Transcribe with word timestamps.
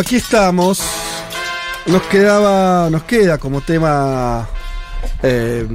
Aquí 0.00 0.16
estamos. 0.16 0.80
Nos 1.84 2.00
quedaba, 2.04 2.88
nos 2.88 3.02
queda 3.02 3.36
como 3.36 3.60
tema 3.60 4.48
eh, 5.22 5.66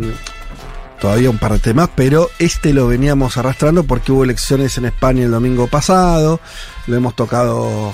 todavía 1.00 1.30
un 1.30 1.38
par 1.38 1.54
de 1.54 1.60
temas, 1.60 1.92
pero 1.94 2.32
este 2.40 2.74
lo 2.74 2.88
veníamos 2.88 3.38
arrastrando 3.38 3.84
porque 3.84 4.12
hubo 4.12 4.24
elecciones 4.24 4.80
en 4.80 4.86
España 4.86 5.26
el 5.26 5.30
domingo 5.30 5.68
pasado. 5.68 6.40
Lo 6.88 6.96
hemos 6.96 7.16
tocado 7.16 7.92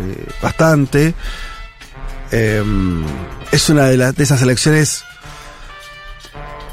eh, 0.00 0.26
bastante. 0.42 1.14
Eh, 2.32 2.64
es 3.52 3.68
una 3.68 3.84
de, 3.84 3.96
las 3.98 4.16
de 4.16 4.24
esas 4.24 4.42
elecciones 4.42 5.04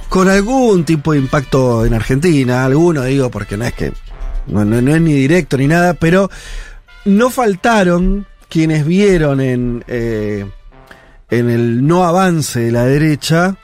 con 0.10 0.30
algún 0.30 0.84
tipo 0.84 1.12
de 1.12 1.20
impacto 1.20 1.86
en 1.86 1.94
Argentina, 1.94 2.66
alguno 2.66 3.04
digo, 3.04 3.30
porque 3.30 3.56
no 3.56 3.66
es 3.66 3.74
que 3.74 3.94
no 4.48 4.64
es 4.64 5.02
ni 5.02 5.14
directo 5.14 5.58
ni 5.58 5.68
nada, 5.68 5.94
pero 5.94 6.32
no 7.06 7.30
faltaron 7.30 8.26
quienes 8.50 8.86
vieron 8.86 9.42
en, 9.42 9.84
eh, 9.88 10.46
en 11.30 11.50
el 11.50 11.86
no 11.86 12.06
avance 12.06 12.60
de 12.60 12.72
la 12.72 12.86
derecha, 12.86 13.56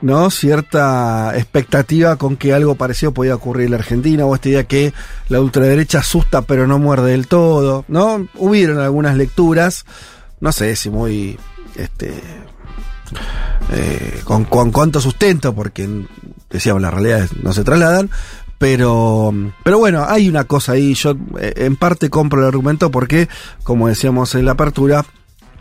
¿no? 0.00 0.30
Cierta 0.30 1.32
expectativa 1.36 2.16
con 2.16 2.36
que 2.36 2.54
algo 2.54 2.76
parecido 2.76 3.12
podía 3.12 3.34
ocurrir 3.34 3.66
en 3.66 3.72
la 3.72 3.78
Argentina, 3.78 4.24
o 4.24 4.34
esta 4.34 4.48
idea 4.48 4.64
que 4.64 4.94
la 5.28 5.40
ultraderecha 5.40 5.98
asusta 5.98 6.42
pero 6.42 6.66
no 6.66 6.78
muerde 6.78 7.10
del 7.10 7.26
todo, 7.26 7.84
¿no? 7.88 8.28
Hubieron 8.36 8.78
algunas 8.78 9.16
lecturas, 9.16 9.84
no 10.40 10.52
sé 10.52 10.76
si 10.76 10.90
muy, 10.90 11.38
este, 11.76 12.14
eh, 13.72 14.20
con, 14.24 14.44
con 14.44 14.70
cuánto 14.70 15.00
sustento, 15.00 15.54
porque 15.54 16.06
decíamos 16.48 16.82
las 16.82 16.94
realidades 16.94 17.30
no 17.42 17.52
se 17.52 17.64
trasladan, 17.64 18.10
pero, 18.60 19.32
pero 19.64 19.78
bueno, 19.78 20.04
hay 20.06 20.28
una 20.28 20.44
cosa 20.44 20.72
ahí, 20.72 20.92
yo 20.92 21.16
eh, 21.38 21.54
en 21.56 21.76
parte 21.76 22.10
compro 22.10 22.40
el 22.40 22.46
argumento 22.46 22.90
porque, 22.90 23.26
como 23.62 23.88
decíamos 23.88 24.34
en 24.34 24.44
la 24.44 24.52
apertura, 24.52 25.02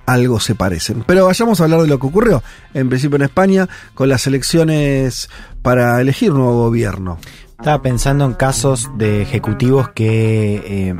algo 0.05 0.41
se 0.41 0.53
parecen. 0.53 1.05
Pero 1.07 1.25
vayamos 1.25 1.61
a 1.61 1.63
hablar 1.63 1.81
de 1.81 1.87
lo 1.87 1.97
que 1.97 2.07
ocurrió, 2.07 2.43
en 2.73 2.89
principio 2.89 3.15
en 3.15 3.21
España, 3.21 3.69
con 3.93 4.09
las 4.09 4.27
elecciones 4.27 5.29
para 5.61 6.01
elegir 6.01 6.33
nuevo 6.33 6.65
gobierno. 6.65 7.19
Estaba 7.57 7.81
pensando 7.81 8.25
en 8.25 8.33
casos 8.33 8.89
de 8.97 9.21
ejecutivos 9.21 9.91
que, 9.91 10.61
eh, 10.65 10.93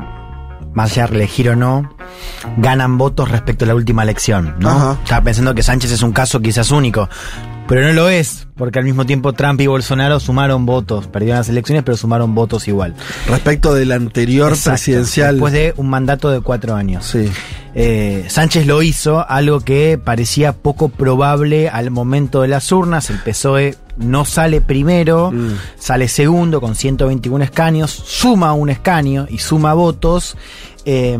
más 0.72 0.92
allá 0.92 1.06
de 1.06 1.16
elegir 1.16 1.50
o 1.50 1.56
no, 1.56 1.94
ganan 2.56 2.96
votos 2.96 3.30
respecto 3.30 3.66
a 3.66 3.68
la 3.68 3.74
última 3.74 4.04
elección, 4.04 4.56
¿no? 4.58 4.70
Ajá. 4.70 4.98
Estaba 5.02 5.22
pensando 5.22 5.54
que 5.54 5.62
Sánchez 5.62 5.92
es 5.92 6.02
un 6.02 6.12
caso 6.12 6.40
quizás 6.40 6.70
único, 6.70 7.10
pero 7.70 7.86
no 7.86 7.92
lo 7.94 8.08
es, 8.10 8.46
porque 8.56 8.78
al 8.80 8.84
mismo 8.84 9.06
tiempo 9.06 9.32
Trump 9.32 9.60
y 9.62 9.66
Bolsonaro 9.68 10.20
sumaron 10.20 10.66
votos, 10.66 11.06
perdieron 11.06 11.38
las 11.38 11.48
elecciones, 11.48 11.84
pero 11.84 11.96
sumaron 11.96 12.34
votos 12.34 12.68
igual. 12.68 12.94
Respecto 13.28 13.72
del 13.72 13.92
anterior 13.92 14.50
Exacto, 14.52 14.70
presidencial. 14.72 15.36
Después 15.36 15.52
de 15.54 15.72
un 15.76 15.88
mandato 15.88 16.30
de 16.30 16.40
cuatro 16.40 16.74
años. 16.74 17.06
Sí. 17.06 17.30
Eh, 17.74 18.26
Sánchez 18.28 18.66
lo 18.66 18.82
hizo, 18.82 19.24
algo 19.26 19.60
que 19.60 19.96
parecía 20.04 20.52
poco 20.52 20.88
probable 20.88 21.68
al 21.68 21.90
momento 21.92 22.42
de 22.42 22.48
las 22.48 22.70
urnas. 22.72 23.08
El 23.10 23.18
PSOE 23.20 23.76
no 23.96 24.24
sale 24.24 24.60
primero, 24.60 25.30
Mm. 25.30 25.52
sale 25.78 26.08
segundo 26.08 26.60
con 26.60 26.74
121 26.74 27.44
escaños, 27.44 27.90
suma 27.92 28.52
un 28.52 28.68
escaño 28.70 29.26
y 29.30 29.38
suma 29.38 29.72
votos. 29.74 30.36
eh, 30.86 31.16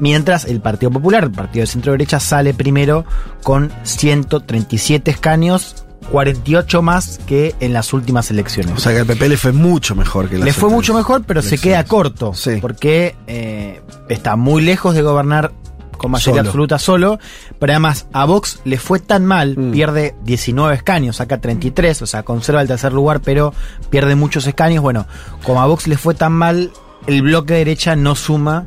mientras 0.00 0.44
el 0.44 0.60
Partido 0.60 0.90
Popular, 0.90 1.24
el 1.24 1.30
partido 1.32 1.62
de 1.62 1.66
centro 1.66 1.92
derecha, 1.92 2.20
sale 2.20 2.54
primero 2.54 3.04
con 3.42 3.70
137 3.84 5.10
escaños, 5.10 5.84
48 6.10 6.82
más 6.82 7.18
que 7.26 7.54
en 7.60 7.72
las 7.72 7.92
últimas 7.92 8.30
elecciones. 8.30 8.72
O 8.76 8.78
sea 8.80 8.92
que 8.92 8.98
al 9.00 9.06
PP 9.06 9.28
le 9.28 9.36
fue 9.36 9.52
mucho 9.52 9.94
mejor 9.94 10.28
que 10.28 10.38
la 10.38 10.44
Le 10.44 10.52
fue 10.52 10.70
mucho 10.70 10.94
mejor, 10.94 11.24
pero 11.26 11.42
se 11.42 11.58
queda 11.58 11.84
corto. 11.84 12.32
Sí. 12.34 12.58
Porque 12.60 13.16
eh, 13.26 13.80
está 14.08 14.36
muy 14.36 14.62
lejos 14.62 14.94
de 14.94 15.02
gobernar 15.02 15.52
con 15.96 16.10
mayoría 16.10 16.40
Solo. 16.42 16.48
absoluta 16.50 16.78
solo. 16.78 17.18
Pero 17.58 17.72
además, 17.72 18.06
a 18.12 18.24
Vox 18.26 18.60
le 18.64 18.78
fue 18.78 19.00
tan 19.00 19.24
mal, 19.24 19.56
Mm. 19.56 19.72
pierde 19.72 20.14
19 20.24 20.74
escaños, 20.76 21.16
saca 21.16 21.40
33, 21.40 22.02
o 22.02 22.06
sea, 22.06 22.22
conserva 22.22 22.60
el 22.62 22.68
tercer 22.68 22.92
lugar, 22.92 23.20
pero 23.20 23.52
pierde 23.90 24.14
muchos 24.14 24.46
escaños. 24.46 24.82
Bueno, 24.82 25.06
como 25.42 25.60
a 25.62 25.66
Vox 25.66 25.86
le 25.88 25.96
fue 25.96 26.14
tan 26.14 26.32
mal, 26.34 26.70
el 27.06 27.22
bloque 27.22 27.54
de 27.54 27.58
derecha 27.60 27.96
no 27.96 28.14
suma 28.14 28.66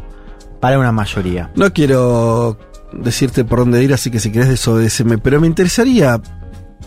para 0.59 0.79
una 0.79 0.91
mayoría. 0.91 1.51
No 1.55 1.71
quiero 1.73 2.57
decirte 2.93 3.45
por 3.45 3.59
dónde 3.59 3.83
ir, 3.83 3.93
así 3.93 4.09
que 4.09 4.19
si 4.19 4.31
querés 4.31 4.49
desobedeceme, 4.49 5.17
pero 5.17 5.39
me 5.39 5.47
interesaría 5.47 6.19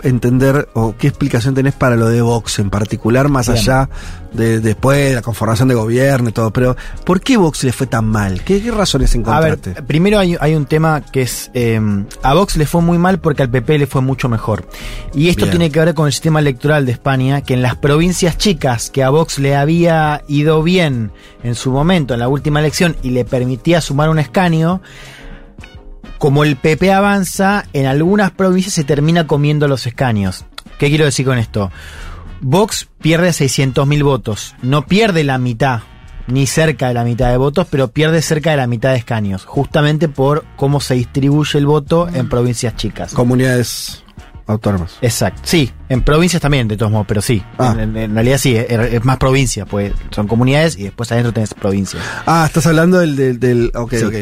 entender 0.02 0.68
o 0.74 0.94
qué 0.98 1.08
explicación 1.08 1.54
tenés 1.54 1.74
para 1.74 1.96
lo 1.96 2.08
de 2.08 2.22
Vox 2.22 2.58
en 2.58 2.70
particular, 2.70 3.28
más 3.28 3.46
Bien. 3.48 3.58
allá 3.58 3.88
de 4.32 4.60
después 4.60 5.10
de 5.10 5.14
la 5.14 5.22
conformación 5.22 5.68
de 5.68 5.74
gobierno 5.74 6.30
y 6.30 6.32
todo, 6.32 6.50
pero 6.50 6.74
¿por 7.04 7.20
qué 7.20 7.36
Vox 7.36 7.62
le 7.64 7.72
fue 7.72 7.86
tan 7.86 8.06
mal? 8.06 8.42
¿Qué, 8.42 8.62
qué 8.62 8.70
razones 8.70 9.14
A 9.14 9.18
encontraste? 9.18 9.70
ver, 9.74 9.84
primero 9.84 10.18
hay, 10.18 10.36
hay 10.40 10.54
un 10.54 10.64
tema 10.66 11.02
que 11.02 11.22
es. 11.22 11.50
eh, 11.52 11.78
a 12.22 12.34
Vox 12.34 12.56
le 12.56 12.64
fue 12.66 12.80
muy 12.80 12.96
mal 12.96 13.18
porque 13.20 13.42
al 13.42 13.50
PP 13.50 13.78
le 13.78 13.86
fue 13.86 14.00
mucho 14.00 14.28
mejor. 14.30 14.66
Y 15.14 15.28
esto 15.28 15.44
Bien. 15.44 15.50
tiene 15.58 15.70
que 15.70 15.80
ver 15.80 15.94
con 15.94 16.06
el 16.06 16.12
sistema 16.12 16.40
electoral 16.40 16.86
de 16.86 16.92
España, 16.92 17.42
que 17.42 17.52
en 17.54 17.60
las 17.62 17.76
provincias 17.76 18.38
chicas 18.38 18.88
que 18.90 19.02
a 19.04 19.10
Vox 19.10 19.38
le 19.38 19.54
había 19.56 20.22
ido 20.28 20.62
bien 20.62 21.12
en 21.42 21.54
su 21.54 21.70
momento, 21.70 22.14
en 22.14 22.20
la 22.20 22.28
última 22.28 22.60
elección, 22.60 22.96
y 23.02 23.10
le 23.10 23.24
permitía 23.26 23.80
sumar 23.82 24.08
un 24.08 24.18
escaño. 24.18 24.80
Como 26.22 26.44
el 26.44 26.54
PP 26.54 26.92
avanza, 26.92 27.64
en 27.72 27.86
algunas 27.86 28.30
provincias 28.30 28.74
se 28.74 28.84
termina 28.84 29.26
comiendo 29.26 29.66
los 29.66 29.88
escaños. 29.88 30.44
¿Qué 30.78 30.88
quiero 30.88 31.04
decir 31.04 31.26
con 31.26 31.36
esto? 31.36 31.72
Vox 32.40 32.88
pierde 33.00 33.30
600.000 33.30 34.04
votos, 34.04 34.54
no 34.62 34.86
pierde 34.86 35.24
la 35.24 35.38
mitad, 35.38 35.80
ni 36.28 36.46
cerca 36.46 36.86
de 36.86 36.94
la 36.94 37.02
mitad 37.02 37.28
de 37.28 37.38
votos, 37.38 37.66
pero 37.68 37.88
pierde 37.88 38.22
cerca 38.22 38.52
de 38.52 38.56
la 38.58 38.68
mitad 38.68 38.92
de 38.92 38.98
escaños, 38.98 39.44
justamente 39.46 40.08
por 40.08 40.44
cómo 40.54 40.78
se 40.78 40.94
distribuye 40.94 41.58
el 41.58 41.66
voto 41.66 42.06
en 42.08 42.28
provincias 42.28 42.76
chicas. 42.76 43.14
Comunidades 43.14 44.04
autónomas. 44.46 44.96
Exacto, 45.02 45.40
sí, 45.44 45.70
en 45.88 46.02
provincias 46.02 46.40
también, 46.42 46.68
de 46.68 46.76
todos 46.76 46.90
modos, 46.92 47.06
pero 47.08 47.20
sí, 47.22 47.42
Ah. 47.58 47.76
en, 47.78 47.96
en 47.96 48.14
realidad 48.14 48.38
sí, 48.38 48.56
es, 48.56 48.68
es 48.70 49.04
más 49.04 49.16
provincia, 49.18 49.66
pues 49.66 49.92
son 50.10 50.26
comunidades 50.26 50.76
y 50.78 50.84
después 50.84 51.10
adentro 51.12 51.32
tenés 51.32 51.54
provincias. 51.54 52.02
Ah, 52.26 52.44
estás 52.46 52.66
hablando 52.66 52.98
del... 52.98 53.16
del, 53.16 53.38
del- 53.40 53.72
ok, 53.74 53.92
Sí. 53.94 54.04
ok. 54.04 54.14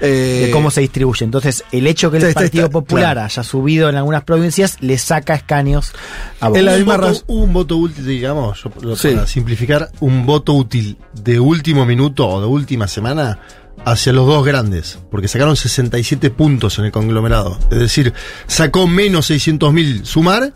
Eh, 0.00 0.44
de 0.46 0.50
cómo 0.52 0.70
se 0.70 0.80
distribuye. 0.80 1.24
Entonces, 1.24 1.64
el 1.72 1.86
hecho 1.86 2.10
que 2.10 2.16
el 2.18 2.32
Partido 2.34 2.66
está- 2.66 2.70
Popular 2.72 3.14
claro. 3.14 3.20
haya 3.26 3.42
subido 3.42 3.88
en 3.88 3.96
algunas 3.96 4.24
provincias 4.24 4.76
le 4.80 4.98
saca 4.98 5.34
escaños 5.34 5.92
a 6.40 6.48
Vox. 6.48 6.58
En 6.58 6.64
la 6.66 6.72
un 6.72 6.78
misma 6.78 6.96
voto, 6.96 7.08
raz- 7.08 7.24
un 7.26 7.52
voto 7.52 7.76
útil, 7.76 8.06
digamos, 8.06 8.64
yo- 8.82 8.96
Sí. 8.96 9.08
para 9.12 9.26
simplificar, 9.26 9.90
un 10.00 10.24
voto 10.26 10.54
útil 10.54 10.96
de 11.14 11.38
último 11.40 11.84
minuto 11.86 12.26
o 12.28 12.40
de 12.40 12.46
última 12.46 12.88
semana 12.88 13.38
hacia 13.84 14.12
los 14.12 14.26
dos 14.26 14.44
grandes, 14.44 14.98
porque 15.10 15.28
sacaron 15.28 15.56
67 15.56 16.30
puntos 16.30 16.78
en 16.78 16.86
el 16.86 16.92
conglomerado. 16.92 17.58
Es 17.70 17.78
decir, 17.78 18.12
sacó 18.46 18.86
menos 18.86 19.30
600.000 19.30 20.04
sumar 20.04 20.52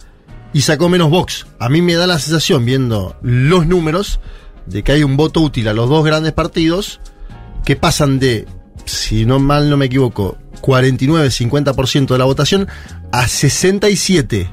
y 0.52 0.60
sacó 0.62 0.88
menos 0.88 1.08
Vox. 1.10 1.46
A 1.58 1.68
mí 1.68 1.80
me 1.82 1.94
da 1.94 2.06
la 2.06 2.18
sensación, 2.18 2.64
viendo 2.64 3.16
los 3.22 3.66
números, 3.66 4.20
de 4.66 4.82
que 4.82 4.92
hay 4.92 5.02
un 5.02 5.16
voto 5.16 5.40
útil 5.40 5.68
a 5.68 5.72
los 5.72 5.88
dos 5.88 6.04
grandes 6.04 6.32
partidos 6.32 7.00
que 7.64 7.74
pasan 7.76 8.18
de, 8.18 8.46
si 8.84 9.24
no 9.24 9.38
mal 9.38 9.70
no 9.70 9.76
me 9.76 9.86
equivoco, 9.86 10.36
49-50% 10.60 12.06
de 12.08 12.18
la 12.18 12.24
votación 12.24 12.68
a 13.12 13.28
67 13.28 14.50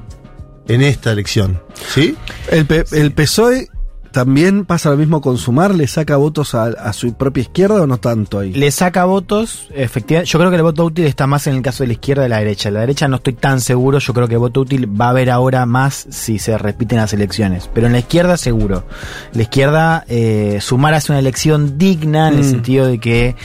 en 0.67 0.81
esta 0.81 1.11
elección. 1.11 1.61
¿Sí? 1.93 2.15
El, 2.51 2.65
P- 2.65 2.85
el 2.91 3.11
PSOE 3.11 3.67
también 4.11 4.65
pasa 4.65 4.89
lo 4.89 4.97
mismo 4.97 5.21
con 5.21 5.37
Sumar, 5.37 5.73
le 5.75 5.87
saca 5.87 6.17
votos 6.17 6.55
a, 6.55 6.65
a 6.65 6.93
su 6.93 7.13
propia 7.13 7.41
izquierda 7.41 7.81
o 7.81 7.87
no 7.87 7.97
tanto 7.97 8.39
ahí. 8.39 8.53
Le 8.53 8.71
saca 8.71 9.05
votos, 9.05 9.67
efectivamente. 9.73 10.29
Yo 10.31 10.39
creo 10.39 10.49
que 10.51 10.57
el 10.57 10.63
voto 10.63 10.85
útil 10.85 11.05
está 11.05 11.27
más 11.27 11.47
en 11.47 11.55
el 11.55 11.61
caso 11.61 11.83
de 11.83 11.87
la 11.87 11.93
izquierda 11.93 12.23
de 12.23 12.29
la 12.29 12.37
derecha. 12.39 12.71
La 12.71 12.81
derecha 12.81 13.07
no 13.07 13.17
estoy 13.17 13.33
tan 13.33 13.61
seguro. 13.61 13.99
Yo 13.99 14.13
creo 14.13 14.27
que 14.27 14.33
el 14.35 14.39
voto 14.39 14.61
útil 14.61 14.89
va 14.99 15.07
a 15.07 15.09
haber 15.09 15.29
ahora 15.29 15.65
más 15.65 16.07
si 16.09 16.39
se 16.39 16.57
repiten 16.57 16.97
las 16.97 17.13
elecciones. 17.13 17.69
Pero 17.73 17.87
en 17.87 17.93
la 17.93 17.99
izquierda, 17.99 18.37
seguro. 18.37 18.85
La 19.33 19.41
izquierda, 19.43 20.05
eh, 20.07 20.59
sumar 20.61 20.93
hace 20.93 21.11
una 21.11 21.19
elección 21.19 21.77
digna 21.77 22.27
en 22.29 22.35
el 22.35 22.41
Mm. 22.45 22.49
sentido 22.49 22.87
de 22.87 22.99
que 22.99 23.35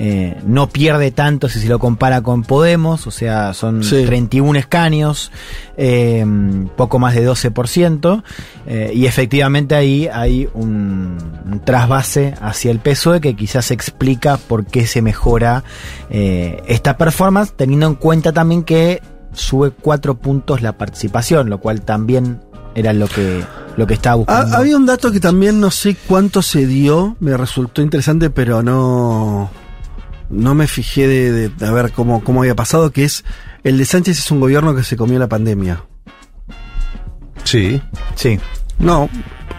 eh, 0.00 0.36
no 0.46 0.68
pierde 0.68 1.10
tanto 1.10 1.48
si 1.48 1.58
se 1.58 1.66
lo 1.68 1.78
compara 1.80 2.22
con 2.22 2.42
Podemos. 2.44 3.06
O 3.06 3.10
sea, 3.10 3.52
son 3.52 3.82
Sí. 3.82 4.04
31 4.06 4.56
escaños, 4.58 5.32
eh, 5.76 6.24
poco 6.76 6.98
más 6.98 7.14
de 7.14 7.24
12%. 7.24 8.22
eh, 8.66 8.92
y 8.94 9.06
efectivamente 9.06 9.74
ahí 9.74 10.07
hay 10.12 10.48
un, 10.54 11.18
un 11.44 11.60
trasvase 11.64 12.34
hacia 12.40 12.70
el 12.70 12.78
PSOE 12.80 13.20
que 13.20 13.34
quizás 13.36 13.70
explica 13.70 14.36
por 14.36 14.66
qué 14.66 14.86
se 14.86 15.02
mejora 15.02 15.64
eh, 16.10 16.62
esta 16.66 16.96
performance, 16.96 17.52
teniendo 17.56 17.86
en 17.86 17.94
cuenta 17.94 18.32
también 18.32 18.62
que 18.64 19.02
sube 19.32 19.70
cuatro 19.70 20.18
puntos 20.18 20.62
la 20.62 20.76
participación, 20.78 21.50
lo 21.50 21.60
cual 21.60 21.82
también 21.82 22.40
era 22.74 22.92
lo 22.92 23.06
que, 23.08 23.44
lo 23.76 23.86
que 23.86 23.94
estaba 23.94 24.16
buscando. 24.16 24.56
había 24.56 24.76
un 24.76 24.86
dato 24.86 25.10
que 25.12 25.20
también 25.20 25.60
no 25.60 25.70
sé 25.70 25.96
cuánto 26.06 26.42
se 26.42 26.66
dio, 26.66 27.16
me 27.20 27.36
resultó 27.36 27.82
interesante, 27.82 28.30
pero 28.30 28.62
no, 28.62 29.50
no 30.30 30.54
me 30.54 30.66
fijé 30.66 31.06
de, 31.08 31.32
de- 31.32 31.48
de 31.48 31.66
a 31.66 31.70
ver 31.72 31.92
cómo, 31.92 32.22
cómo 32.22 32.40
había 32.42 32.54
pasado, 32.54 32.90
que 32.92 33.04
es 33.04 33.24
el 33.64 33.78
de 33.78 33.84
Sánchez 33.84 34.18
es 34.18 34.30
un 34.30 34.40
gobierno 34.40 34.74
que 34.74 34.82
se 34.84 34.96
comió 34.96 35.18
la 35.18 35.28
pandemia. 35.28 35.82
Sí. 37.44 37.80
Sí. 38.14 38.38
No, 38.78 39.08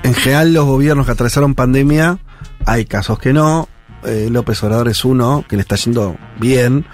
en 0.04 0.14
general 0.14 0.54
los 0.54 0.66
gobiernos 0.66 1.06
que 1.06 1.12
atravesaron 1.12 1.56
pandemia, 1.56 2.20
hay 2.66 2.86
casos 2.86 3.20
que 3.20 3.34
no, 3.34 3.68
eh, 4.04 4.30
López 4.32 4.64
Obrador 4.64 4.88
es 4.88 5.04
uno, 5.04 5.44
que 5.48 5.56
le 5.56 5.62
está 5.62 5.76
yendo 5.76 6.16
bien, 6.40 6.86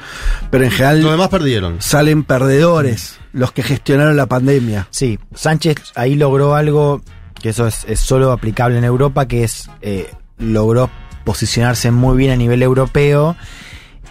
pero 0.49 0.63
en 0.63 0.69
Los 0.69 0.77
general 0.77 1.01
demás 1.03 1.29
perdieron. 1.29 1.81
salen 1.81 2.23
perdedores 2.23 3.19
los 3.31 3.51
que 3.51 3.63
gestionaron 3.63 4.15
la 4.15 4.25
pandemia. 4.25 4.87
Sí, 4.89 5.19
Sánchez 5.33 5.75
ahí 5.95 6.15
logró 6.15 6.55
algo 6.55 7.01
que 7.41 7.49
eso 7.49 7.67
es, 7.67 7.85
es 7.87 7.99
solo 7.99 8.31
aplicable 8.31 8.77
en 8.77 8.85
Europa, 8.85 9.27
que 9.27 9.43
es 9.43 9.69
eh, 9.81 10.09
logró 10.37 10.89
posicionarse 11.25 11.91
muy 11.91 12.17
bien 12.17 12.31
a 12.31 12.35
nivel 12.35 12.63
europeo 12.63 13.35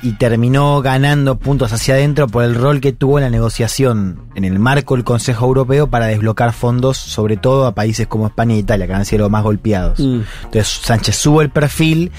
y 0.04 0.12
terminó 0.12 0.82
ganando 0.82 1.38
puntos 1.38 1.72
hacia 1.72 1.94
adentro 1.94 2.28
por 2.28 2.44
el 2.44 2.54
rol 2.54 2.80
que 2.82 2.92
tuvo 2.92 3.18
en 3.18 3.24
la 3.24 3.30
negociación 3.30 4.20
en 4.34 4.44
el 4.44 4.58
marco 4.58 4.94
del 4.96 5.02
Consejo 5.02 5.46
Europeo 5.46 5.86
para 5.88 6.06
desbloquear 6.06 6.52
fondos, 6.52 6.98
sobre 6.98 7.38
todo 7.38 7.66
a 7.66 7.74
países 7.74 8.06
como 8.06 8.26
España 8.26 8.54
e 8.54 8.58
Italia, 8.58 8.86
que 8.86 8.92
han 8.92 9.06
sido 9.06 9.22
los 9.22 9.30
más 9.30 9.42
golpeados. 9.42 9.98
Mm. 9.98 10.20
Entonces 10.44 10.68
Sánchez 10.82 11.16
sube 11.16 11.42
el 11.44 11.50
perfil, 11.50 12.12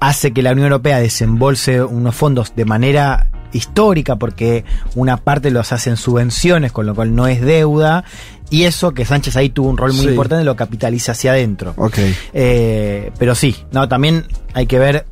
hace 0.00 0.32
que 0.32 0.42
la 0.42 0.50
Unión 0.52 0.66
Europea 0.66 0.98
desembolse 0.98 1.84
unos 1.84 2.16
fondos 2.16 2.56
de 2.56 2.64
manera 2.64 3.30
histórica 3.52 4.16
porque 4.16 4.64
una 4.96 5.16
parte 5.16 5.52
los 5.52 5.70
hace 5.72 5.90
en 5.90 5.96
subvenciones, 5.96 6.72
con 6.72 6.84
lo 6.86 6.96
cual 6.96 7.14
no 7.14 7.28
es 7.28 7.40
deuda, 7.40 8.02
y 8.50 8.64
eso 8.64 8.92
que 8.92 9.04
Sánchez 9.04 9.36
ahí 9.36 9.50
tuvo 9.50 9.68
un 9.68 9.76
rol 9.76 9.92
muy 9.92 10.06
Sí. 10.06 10.08
importante 10.10 10.44
lo 10.44 10.56
capitaliza 10.56 11.12
hacia 11.12 11.30
adentro. 11.30 11.74
Ok. 11.76 11.98
Eh, 12.32 13.12
pero 13.18 13.36
sí, 13.36 13.54
no, 13.70 13.88
también 13.88 14.24
hay 14.52 14.66
que 14.66 14.80
ver 14.80 15.06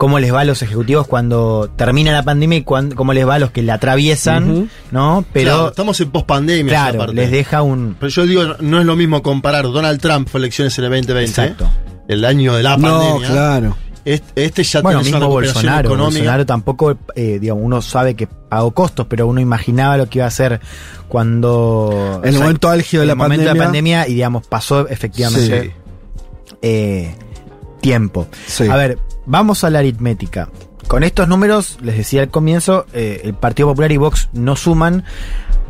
cómo 0.00 0.18
les 0.18 0.32
va 0.32 0.40
a 0.40 0.44
los 0.46 0.62
ejecutivos 0.62 1.06
cuando 1.06 1.68
termina 1.76 2.10
la 2.10 2.22
pandemia 2.22 2.56
y 2.56 2.62
cuán- 2.62 2.92
cómo 2.92 3.12
les 3.12 3.28
va 3.28 3.34
a 3.34 3.38
los 3.38 3.50
que 3.50 3.62
la 3.62 3.74
atraviesan. 3.74 4.70
¿no? 4.90 5.10
Claro, 5.12 5.24
Pero 5.34 5.68
estamos 5.68 6.00
en 6.00 6.10
pospandemia. 6.10 6.72
claro, 6.72 6.98
parte. 7.00 7.14
les 7.14 7.30
deja 7.30 7.60
un 7.60 7.96
Pero 8.00 8.08
yo 8.08 8.24
digo, 8.24 8.42
no 8.60 8.80
es 8.80 8.86
lo 8.86 8.96
mismo 8.96 9.22
comparar. 9.22 9.64
Donald 9.64 10.00
Trump 10.00 10.26
fue 10.30 10.40
elecciones 10.40 10.78
en 10.78 10.84
el 10.86 10.90
2020, 10.90 11.30
Exacto. 11.42 11.70
el 12.08 12.24
año 12.24 12.54
de 12.54 12.62
la 12.62 12.78
No, 12.78 12.98
pandemia. 12.98 13.28
claro. 13.28 13.76
Este, 14.06 14.44
este 14.46 14.62
ya 14.64 14.80
bueno, 14.80 15.00
una 15.00 15.04
mismo 15.04 15.20
recuperación 15.20 15.54
Bolsonaro. 15.56 15.88
económica. 15.90 16.18
Bolsonaro 16.20 16.46
tampoco, 16.46 16.96
eh, 17.14 17.38
digamos, 17.38 17.62
uno 17.62 17.82
sabe 17.82 18.14
que 18.16 18.26
pagó 18.26 18.70
costos, 18.70 19.06
pero 19.06 19.26
uno 19.26 19.42
imaginaba 19.42 19.98
lo 19.98 20.08
que 20.08 20.20
iba 20.20 20.24
a 20.24 20.28
hacer 20.28 20.60
cuando. 21.08 22.20
En 22.22 22.28
el 22.30 22.34
o 22.36 22.38
sea, 22.38 22.40
momento 22.46 22.68
álgido 22.70 23.02
de 23.02 23.04
en 23.04 23.06
la 23.08 23.12
el 23.12 23.18
momento 23.18 23.44
pandemia. 23.44 23.52
de 23.52 23.58
la 23.58 23.64
pandemia 23.66 24.08
y 24.08 24.14
digamos, 24.14 24.46
pasó 24.46 24.88
efectivamente 24.88 25.74
eh, 26.62 27.14
tiempo. 27.80 28.28
Sí. 28.46 28.68
A 28.68 28.76
ver, 28.76 28.98
vamos 29.26 29.64
a 29.64 29.70
la 29.70 29.78
aritmética. 29.80 30.48
Con 30.88 31.04
estos 31.04 31.28
números, 31.28 31.78
les 31.82 31.96
decía 31.96 32.22
al 32.22 32.30
comienzo, 32.30 32.86
eh, 32.92 33.20
el 33.24 33.34
Partido 33.34 33.68
Popular 33.68 33.92
y 33.92 33.96
Vox 33.96 34.28
no 34.32 34.56
suman. 34.56 35.04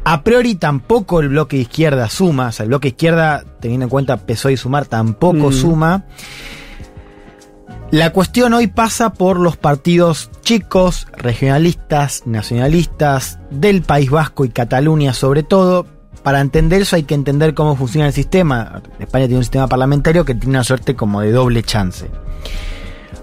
A 0.04 0.22
priori 0.24 0.54
tampoco 0.54 1.20
el 1.20 1.28
bloque 1.28 1.58
izquierda 1.58 2.08
suma, 2.08 2.48
o 2.48 2.52
sea, 2.52 2.64
el 2.64 2.68
bloque 2.70 2.88
izquierda, 2.88 3.44
teniendo 3.60 3.84
en 3.84 3.90
cuenta 3.90 4.16
PSOE 4.16 4.52
y 4.54 4.56
Sumar, 4.56 4.86
tampoco 4.86 5.50
Mm. 5.50 5.52
suma. 5.52 6.04
La 7.90 8.10
cuestión 8.12 8.54
hoy 8.54 8.68
pasa 8.68 9.12
por 9.12 9.38
los 9.38 9.56
partidos 9.56 10.30
chicos, 10.42 11.06
regionalistas, 11.16 12.22
nacionalistas, 12.24 13.40
del 13.50 13.82
País 13.82 14.10
Vasco 14.10 14.44
y 14.44 14.48
Cataluña 14.50 15.12
sobre 15.12 15.42
todo. 15.42 15.86
Para 16.22 16.40
entender 16.40 16.82
eso 16.82 16.96
hay 16.96 17.04
que 17.04 17.14
entender 17.14 17.54
cómo 17.54 17.76
funciona 17.76 18.06
el 18.06 18.12
sistema. 18.12 18.82
España 18.98 19.26
tiene 19.26 19.38
un 19.38 19.44
sistema 19.44 19.68
parlamentario 19.68 20.24
que 20.24 20.34
tiene 20.34 20.50
una 20.50 20.64
suerte 20.64 20.94
como 20.94 21.20
de 21.22 21.32
doble 21.32 21.62
chance. 21.62 22.10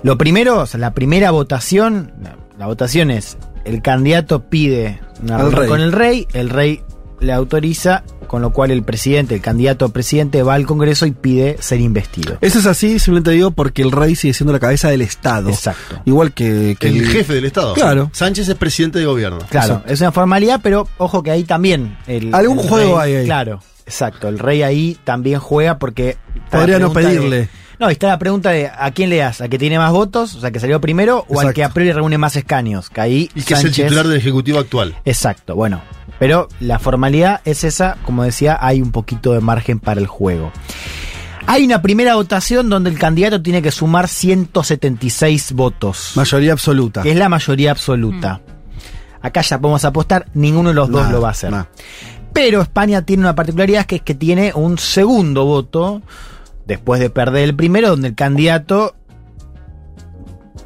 Lo 0.03 0.17
primero, 0.17 0.61
o 0.61 0.65
sea, 0.65 0.79
la 0.79 0.93
primera 0.93 1.31
votación, 1.31 2.13
la, 2.57 2.65
votación 2.65 3.11
es, 3.11 3.37
el 3.65 3.81
candidato 3.81 4.43
pide 4.43 4.99
una 5.21 5.37
rey. 5.49 5.67
con 5.67 5.81
el 5.81 5.91
rey, 5.91 6.27
el 6.33 6.49
rey 6.49 6.81
le 7.19 7.33
autoriza, 7.33 8.03
con 8.27 8.41
lo 8.41 8.51
cual 8.51 8.71
el 8.71 8.83
presidente, 8.83 9.35
el 9.35 9.41
candidato 9.41 9.85
a 9.85 9.89
presidente 9.89 10.43
va 10.43 10.53
al 10.53 10.65
Congreso 10.65 11.05
y 11.05 11.11
pide 11.11 11.57
ser 11.59 11.79
investido. 11.81 12.37
Eso 12.41 12.59
es 12.59 12.65
así, 12.65 12.99
simplemente 12.99 13.31
digo, 13.31 13.51
porque 13.51 13.81
el 13.81 13.91
rey 13.91 14.15
sigue 14.15 14.33
siendo 14.33 14.53
la 14.53 14.59
cabeza 14.59 14.89
del 14.89 15.01
Estado. 15.01 15.49
Exacto. 15.49 16.01
Igual 16.05 16.33
que, 16.33 16.75
que 16.79 16.89
el 16.89 17.07
jefe 17.07 17.33
del 17.35 17.45
Estado. 17.45 17.73
Claro. 17.73 18.09
Sánchez 18.13 18.49
es 18.49 18.55
presidente 18.55 18.99
de 18.99 19.05
gobierno. 19.05 19.39
Claro, 19.49 19.73
Exacto. 19.75 19.93
es 19.93 20.01
una 20.01 20.11
formalidad, 20.11 20.59
pero 20.61 20.87
ojo 20.97 21.23
que 21.23 21.31
ahí 21.31 21.43
también. 21.43 21.97
El, 22.07 22.33
Algún 22.35 22.59
el 22.59 22.67
juego 22.69 22.99
rey- 23.01 23.11
hay 23.13 23.19
ahí. 23.21 23.25
Claro, 23.25 23.61
exacto. 23.85 24.27
El 24.27 24.37
rey 24.39 24.61
ahí 24.63 24.97
también 25.03 25.39
juega 25.39 25.79
porque. 25.79 26.17
Podría 26.51 26.77
no 26.79 26.91
pregunta 26.93 26.99
de- 27.09 27.17
pedirle. 27.17 27.49
no, 27.79 27.89
está 27.89 28.07
la 28.07 28.19
pregunta 28.19 28.51
de 28.51 28.67
a 28.67 28.91
quién 28.91 29.09
le 29.09 29.17
das, 29.17 29.41
a 29.41 29.47
que 29.49 29.57
tiene 29.57 29.77
más 29.79 29.91
votos, 29.91 30.35
o 30.35 30.39
sea, 30.41 30.51
que 30.51 30.59
salió 30.59 30.79
primero, 30.79 31.25
o 31.29 31.39
al 31.39 31.53
que 31.53 31.63
a 31.63 31.69
priori 31.69 31.91
reúne 31.93 32.17
más 32.17 32.35
escaños. 32.35 32.89
Que 32.89 33.01
ahí. 33.01 33.29
Y 33.35 33.41
que 33.41 33.55
es 33.55 33.63
el 33.63 33.71
titular 33.73 34.07
del 34.07 34.17
Ejecutivo 34.19 34.59
actual. 34.59 34.95
Exacto, 35.05 35.55
bueno. 35.55 35.81
Pero 36.19 36.47
la 36.59 36.79
formalidad 36.79 37.41
es 37.45 37.63
esa, 37.63 37.97
como 38.03 38.23
decía, 38.23 38.57
hay 38.59 38.81
un 38.81 38.91
poquito 38.91 39.33
de 39.33 39.39
margen 39.39 39.79
para 39.79 39.99
el 39.99 40.07
juego. 40.07 40.51
Hay 41.45 41.63
una 41.63 41.81
primera 41.81 42.15
votación 42.15 42.69
donde 42.69 42.89
el 42.89 42.99
candidato 42.99 43.41
tiene 43.41 43.61
que 43.61 43.71
sumar 43.71 44.07
176 44.09 45.53
votos. 45.53 46.11
Mayoría 46.15 46.51
absoluta. 46.51 47.03
que 47.03 47.11
es 47.11 47.17
la 47.17 47.29
mayoría 47.29 47.71
absoluta. 47.71 48.41
Acá 49.21 49.41
ya 49.41 49.59
podemos 49.59 49.85
apostar, 49.85 50.27
ninguno 50.33 50.69
de 50.69 50.75
los 50.75 50.89
dos 50.89 51.09
lo 51.09 51.21
va 51.21 51.29
a 51.29 51.31
hacer. 51.31 51.53
Pero 52.33 52.61
España 52.61 53.01
tiene 53.03 53.21
una 53.21 53.33
particularidad 53.35 53.85
que 53.85 53.97
es 53.97 54.01
que 54.01 54.13
tiene 54.13 54.51
un 54.53 54.77
segundo 54.77 55.45
voto 55.45 56.01
después 56.65 56.99
de 56.99 57.09
perder 57.09 57.45
el 57.45 57.55
primero, 57.55 57.89
donde 57.89 58.09
el 58.09 58.15
candidato 58.15 58.95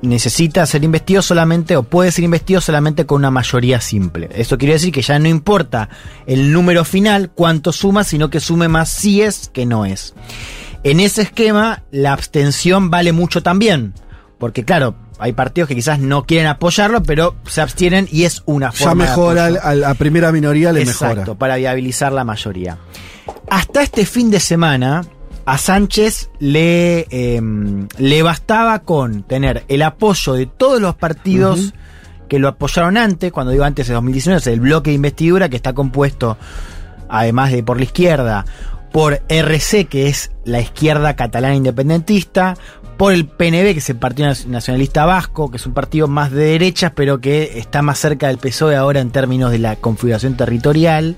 necesita 0.02 0.66
ser 0.66 0.84
investido 0.84 1.22
solamente 1.22 1.76
o 1.76 1.84
puede 1.84 2.12
ser 2.12 2.24
investido 2.24 2.62
solamente 2.62 3.06
con 3.06 3.18
una 3.18 3.32
mayoría 3.32 3.80
simple. 3.82 4.30
Eso 4.34 4.58
quiere 4.58 4.74
decir 4.74 4.92
que 4.92 5.02
ya 5.02 5.20
no 5.20 5.28
importa 5.28 5.90
el 6.26 6.52
número 6.52 6.84
final, 6.86 7.32
cuánto 7.34 7.72
suma, 7.72 8.04
sino 8.04 8.30
que 8.30 8.40
sume 8.40 8.68
más 8.68 8.90
si 8.90 9.22
es 9.22 9.50
que 9.54 9.66
no 9.66 9.86
es. 9.86 10.14
En 10.84 11.00
ese 11.00 11.22
esquema, 11.22 11.84
la 11.92 12.14
abstención 12.14 12.90
vale 12.90 13.12
mucho 13.14 13.44
también. 13.44 13.94
Porque 14.40 14.66
claro, 14.66 14.96
hay 15.20 15.34
partidos 15.34 15.68
que 15.68 15.76
quizás 15.76 16.00
no 16.00 16.26
quieren 16.26 16.48
apoyarlo, 16.48 17.04
pero 17.04 17.36
se 17.46 17.62
abstienen 17.62 18.08
y 18.12 18.24
es 18.24 18.42
una 18.48 18.72
Ya 18.72 18.86
forma 18.86 19.04
de 19.04 19.10
mejora, 19.12 19.46
a 19.46 19.76
la 19.76 19.94
primera 19.94 20.32
minoría 20.32 20.72
le 20.72 20.82
Exacto, 20.82 21.16
mejora. 21.18 21.38
para 21.38 21.56
viabilizar 21.58 22.12
la 22.12 22.24
mayoría. 22.24 22.80
Hasta 23.52 23.84
este 23.84 24.06
fin 24.08 24.32
de 24.32 24.40
semana, 24.40 25.06
a 25.46 25.58
Sánchez 25.58 26.30
le, 26.40 27.08
eh, 27.10 27.42
le 27.98 28.24
bastaba 28.24 28.80
con 28.80 29.24
tener 29.24 29.64
el 29.68 29.82
apoyo 29.82 30.34
de 30.34 30.46
todos 30.46 30.82
los 30.82 30.96
partidos 30.96 31.74
que 32.28 32.40
lo 32.40 32.48
apoyaron 32.48 32.96
antes, 32.96 33.32
cuando 33.32 33.52
digo 33.52 33.66
antes 33.66 33.88
de 33.88 33.94
2019, 33.94 34.40
es 34.40 34.48
el 34.48 34.62
bloque 34.62 34.92
de 34.92 34.96
investidura 34.96 35.50
que 35.50 35.58
está 35.58 35.74
compuesto, 35.74 36.38
además 37.10 37.52
de 37.52 37.62
por 37.62 37.78
la 37.78 37.84
izquierda, 37.84 38.46
por 38.92 39.22
RC, 39.28 39.86
que 39.86 40.08
es 40.08 40.32
la 40.46 40.62
izquierda 40.62 41.16
catalana 41.16 41.56
independentista, 41.56 42.56
por 43.02 43.14
el 43.14 43.26
PNV, 43.26 43.74
que 43.74 43.80
es 43.80 43.90
el 43.90 43.96
Partido 43.96 44.32
Nacionalista 44.46 45.06
Vasco, 45.06 45.50
que 45.50 45.58
es 45.58 45.66
un 45.66 45.74
partido 45.74 46.08
más 46.08 46.30
de 46.30 46.44
derechas, 46.46 46.92
pero 46.96 47.20
que 47.20 47.58
está 47.58 47.82
más 47.82 47.98
cerca 47.98 48.28
del 48.28 48.38
PSOE 48.38 48.76
ahora 48.76 49.00
en 49.00 49.10
términos 49.10 49.50
de 49.50 49.58
la 49.58 49.76
configuración 49.76 50.38
territorial. 50.38 51.16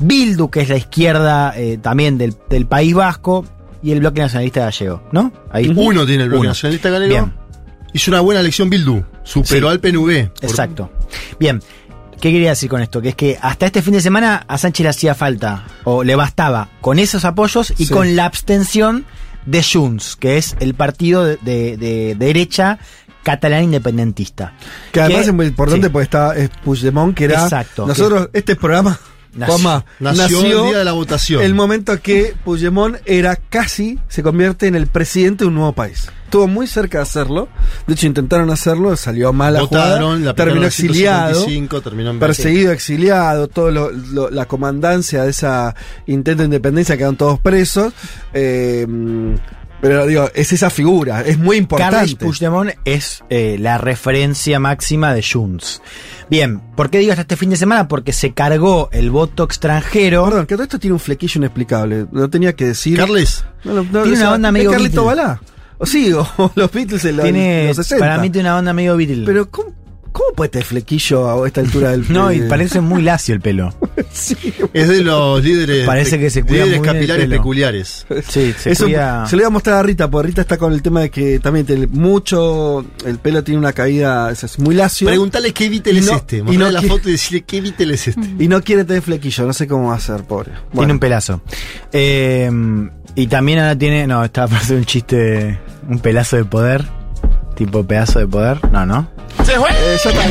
Bildu, 0.00 0.50
que 0.50 0.60
es 0.60 0.68
la 0.68 0.76
izquierda 0.76 1.54
eh, 1.56 1.78
también 1.80 2.18
del, 2.18 2.36
del 2.50 2.66
País 2.66 2.92
Vasco, 2.92 3.46
y 3.82 3.92
el 3.92 4.00
bloque 4.00 4.20
nacionalista 4.20 4.60
gallego, 4.60 5.02
¿no? 5.10 5.32
Ahí. 5.50 5.72
Uno 5.74 6.04
tiene 6.04 6.24
el 6.24 6.28
bloque 6.28 6.40
Uno. 6.40 6.48
nacionalista 6.50 6.90
galego. 6.90 7.10
Bien. 7.10 7.32
Hizo 7.94 8.10
una 8.10 8.20
buena 8.20 8.40
elección 8.42 8.68
Bildu. 8.68 9.02
Superó 9.24 9.68
Sí. 9.68 9.72
al 9.72 9.80
PNV. 9.80 10.28
Por- 10.28 10.50
Exacto. 10.50 10.90
Bien. 11.40 11.62
¿Qué 12.20 12.32
quería 12.32 12.50
decir 12.50 12.68
con 12.68 12.82
esto? 12.82 13.00
Que 13.00 13.08
es 13.08 13.14
que 13.14 13.38
hasta 13.40 13.64
este 13.64 13.80
fin 13.80 13.94
de 13.94 14.02
semana 14.02 14.44
a 14.46 14.58
Sánchez 14.58 14.84
le 14.84 14.90
hacía 14.90 15.14
falta, 15.14 15.64
o 15.84 16.04
le 16.04 16.16
bastaba, 16.16 16.68
con 16.82 16.98
esos 16.98 17.24
apoyos 17.24 17.72
y 17.78 17.86
Sí. 17.86 17.94
con 17.94 18.14
la 18.14 18.26
abstención 18.26 19.06
de 19.50 19.62
Junts, 19.62 20.16
que 20.16 20.36
es 20.38 20.56
el 20.60 20.74
partido 20.74 21.24
de, 21.24 21.36
de- 21.42 21.76
de 21.76 22.14
derecha 22.16 22.78
catalán 23.22 23.64
independentista. 23.64 24.52
Que 24.92 25.00
además 25.00 25.22
Que- 25.22 25.28
es 25.28 25.34
muy 25.34 25.46
importante 25.46 25.86
sí. 25.88 25.92
porque 25.92 26.04
está 26.04 26.36
es 26.36 26.50
Puigdemont, 26.64 27.14
que 27.16 27.24
era. 27.24 27.42
Exacto. 27.42 27.86
Nosotros, 27.86 28.28
este 28.32 28.56
programa. 28.56 28.98
Nació- 29.34 29.54
Juanma, 29.54 29.84
Nació, 30.00 30.40
el 30.40 30.68
día 30.70 30.78
de 30.78 30.84
la 30.84 30.92
votación. 30.92 31.42
el 31.42 31.54
momento 31.54 32.00
que 32.00 32.34
Puigdemont 32.44 32.96
era 33.04 33.36
casi, 33.36 33.98
se 34.08 34.22
convierte 34.22 34.66
en 34.66 34.74
el 34.74 34.86
presidente 34.86 35.44
de 35.44 35.48
un 35.48 35.54
nuevo 35.54 35.72
país. 35.74 36.08
Estuvo 36.28 36.46
muy 36.46 36.66
cerca 36.66 36.98
de 36.98 37.02
hacerlo. 37.04 37.48
De 37.86 37.94
hecho, 37.94 38.06
intentaron 38.06 38.50
hacerlo, 38.50 38.94
salió 38.96 39.32
mal 39.32 39.54
la 39.54 39.60
Votaron, 39.62 39.98
jugada. 39.98 40.18
la 40.26 40.34
terminó 40.34 40.66
exiliado. 40.66 41.34
175, 41.34 41.80
terminó 41.80 42.10
en 42.10 42.18
Perseguido, 42.18 42.70
exiliado, 42.72 43.48
todo 43.48 43.70
lo- 43.70 43.90
lo- 43.90 44.28
la 44.28 44.44
comandancia 44.44 45.24
de 45.24 45.30
esa 45.30 45.74
intento 46.06 46.42
de 46.42 46.46
independencia 46.48 46.98
quedaron 46.98 47.16
todos 47.16 47.40
presos. 47.40 47.94
Eh, 48.34 48.86
pero 49.80 50.06
digo, 50.06 50.28
es 50.34 50.52
esa 50.52 50.70
figura, 50.70 51.20
es 51.22 51.38
muy 51.38 51.64
Carles 51.66 52.10
importante. 52.10 52.24
Puigdemont 52.26 52.70
es 52.84 53.22
eh, 53.30 53.56
la 53.60 53.78
referencia 53.78 54.58
máxima 54.58 55.14
de 55.14 55.22
Junts. 55.22 55.80
Bien, 56.28 56.60
¿por 56.76 56.90
qué 56.90 56.98
digo 56.98 57.12
hasta 57.12 57.22
este 57.22 57.36
fin 57.36 57.48
de 57.50 57.56
semana? 57.56 57.86
Porque 57.88 58.12
se 58.12 58.32
cargó 58.34 58.88
el 58.92 59.10
voto 59.10 59.44
extranjero. 59.44 60.24
Perdón, 60.24 60.46
que 60.46 60.56
todo 60.56 60.64
esto 60.64 60.78
tiene 60.80 60.94
un 60.94 61.00
flequillo 61.00 61.38
inexplicable. 61.38 62.06
No 62.10 62.28
tenía 62.28 62.54
que 62.54 62.66
decir. 62.66 62.98
Carles, 62.98 63.44
No, 63.64 63.72
no, 63.74 63.84
no, 63.84 64.02
Tiene 64.02 64.18
una 64.18 64.32
onda 64.34 64.48
¿es 64.48 64.52
medio 64.52 64.70
Carlito. 64.72 65.04
Balá. 65.04 65.40
O 65.78 65.86
sí, 65.86 66.12
o 66.12 66.52
los 66.54 66.70
Beatles 66.72 67.04
en 67.04 67.16
los, 67.16 67.24
tiene, 67.24 67.68
los 67.68 67.76
60. 67.76 67.98
para 68.04 68.18
mí 68.18 68.30
tiene 68.30 68.48
una 68.48 68.58
onda 68.58 68.72
medio 68.72 68.96
viril. 68.96 69.22
Pero, 69.24 69.48
¿cómo? 69.50 69.76
¿Cómo 70.10 70.32
puede 70.34 70.48
tener 70.48 70.64
flequillo 70.64 71.44
a 71.44 71.46
esta 71.46 71.60
altura 71.60 71.90
del 71.90 72.04
No, 72.12 72.32
y 72.32 72.40
parece 72.40 72.80
muy 72.80 73.02
lacio 73.02 73.34
el 73.34 73.40
pelo. 73.40 73.72
Sí. 74.10 74.36
Es 74.72 74.88
de 74.88 75.02
los 75.02 75.44
líderes, 75.44 75.84
Parece 75.84 76.18
que 76.18 76.30
se 76.30 76.42
cuida 76.42 76.64
líderes 76.64 76.78
muy 76.78 76.84
bien 76.88 76.96
el 76.96 77.00
capilares 77.00 77.24
pelo. 77.26 77.36
peculiares. 77.36 78.06
Sí, 78.28 78.54
se 78.58 78.70
Eso 78.72 78.84
cuida- 78.86 79.26
se 79.28 79.36
lo 79.36 79.42
voy 79.42 79.46
a 79.46 79.50
mostrar 79.50 79.76
a 79.76 79.82
Rita, 79.82 80.10
porque 80.10 80.28
Rita 80.28 80.40
está 80.40 80.56
con 80.56 80.72
el 80.72 80.82
tema 80.82 81.00
de 81.02 81.10
que 81.10 81.38
también 81.40 81.66
tiene 81.66 81.86
mucho. 81.88 82.84
El 83.04 83.18
pelo 83.18 83.44
tiene 83.44 83.58
una 83.58 83.72
caída, 83.72 84.30
es 84.32 84.42
es 84.44 84.58
muy 84.58 84.74
lacio. 84.74 85.06
Preguntale 85.08 85.52
qué 85.52 85.66
Y 85.66 85.76
es 85.76 86.08
este. 86.08 86.38
y 86.38 86.42
Mostrale 86.42 86.58
no 86.58 86.70
la 86.70 86.80
qui- 86.80 86.88
foto 86.88 87.08
y 87.08 87.12
decirle 87.12 87.42
qué 87.42 87.60
Vitel 87.60 87.90
es 87.90 88.08
este. 88.08 88.34
Y 88.38 88.48
no 88.48 88.62
quiere 88.62 88.84
tener 88.84 89.02
flequillo, 89.02 89.46
no 89.46 89.52
sé 89.52 89.66
cómo 89.68 89.88
va 89.88 89.96
a 89.96 90.00
ser, 90.00 90.24
pobre. 90.24 90.52
Tiene 90.72 90.92
un 90.92 90.98
pelazo. 90.98 91.42
Eh, 91.92 92.50
y 93.18 93.26
también 93.26 93.58
ahora 93.58 93.76
tiene. 93.76 94.06
No, 94.06 94.24
estaba 94.24 94.46
para 94.46 94.60
hacer 94.60 94.76
un 94.76 94.84
chiste. 94.84 95.58
Un 95.88 95.98
pelazo 95.98 96.36
de 96.36 96.44
poder. 96.44 96.84
Tipo 97.56 97.82
pedazo 97.84 98.20
de 98.20 98.28
poder. 98.28 98.60
No, 98.70 98.86
no. 98.86 99.08
eh, 99.74 99.96
ya 100.04 100.10
está. 100.10 100.22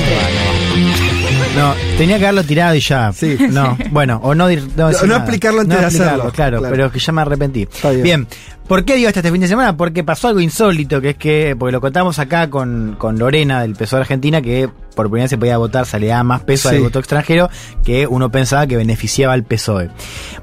No, 1.57 1.73
tenía 1.97 2.17
que 2.19 2.25
haberlo 2.25 2.43
tirado 2.43 2.75
y 2.75 2.79
ya. 2.79 3.11
Sí. 3.13 3.37
No, 3.49 3.77
bueno, 3.91 4.19
o 4.23 4.35
no, 4.35 4.47
decir 4.47 4.67
no 4.77 4.89
nada. 4.91 5.17
explicarlo 5.19 5.61
antes 5.61 5.79
de 5.79 5.85
hacerlo, 5.85 6.31
Claro, 6.31 6.59
claro. 6.59 6.67
pero 6.75 6.91
que 6.91 6.99
ya 6.99 7.11
me 7.13 7.21
arrepentí. 7.21 7.63
Está 7.63 7.89
bien. 7.91 8.27
¿por 8.67 8.83
qué 8.83 8.95
digo 8.97 9.07
esto 9.07 9.21
este 9.21 9.31
fin 9.31 9.39
de 9.39 9.47
semana? 9.47 9.77
Porque 9.77 10.03
pasó 10.03 10.27
algo 10.27 10.41
insólito, 10.41 10.99
que 10.99 11.11
es 11.11 11.15
que, 11.15 11.55
porque 11.57 11.71
lo 11.71 11.79
contamos 11.79 12.19
acá 12.19 12.49
con, 12.49 12.95
con 12.97 13.17
Lorena 13.17 13.61
del 13.61 13.75
PSOE 13.75 14.01
Argentina, 14.01 14.41
que 14.41 14.69
por 14.93 15.05
primera 15.07 15.23
vez 15.23 15.29
se 15.29 15.37
podía 15.37 15.57
votar, 15.57 15.85
se 15.85 15.99
le 15.99 16.13
más 16.23 16.41
peso 16.41 16.69
Sí. 16.69 16.75
al 16.75 16.81
voto 16.81 16.99
extranjero, 16.99 17.49
que 17.85 18.07
uno 18.07 18.29
pensaba 18.29 18.67
que 18.67 18.75
beneficiaba 18.75 19.33
al 19.33 19.43
PSOE. 19.43 19.89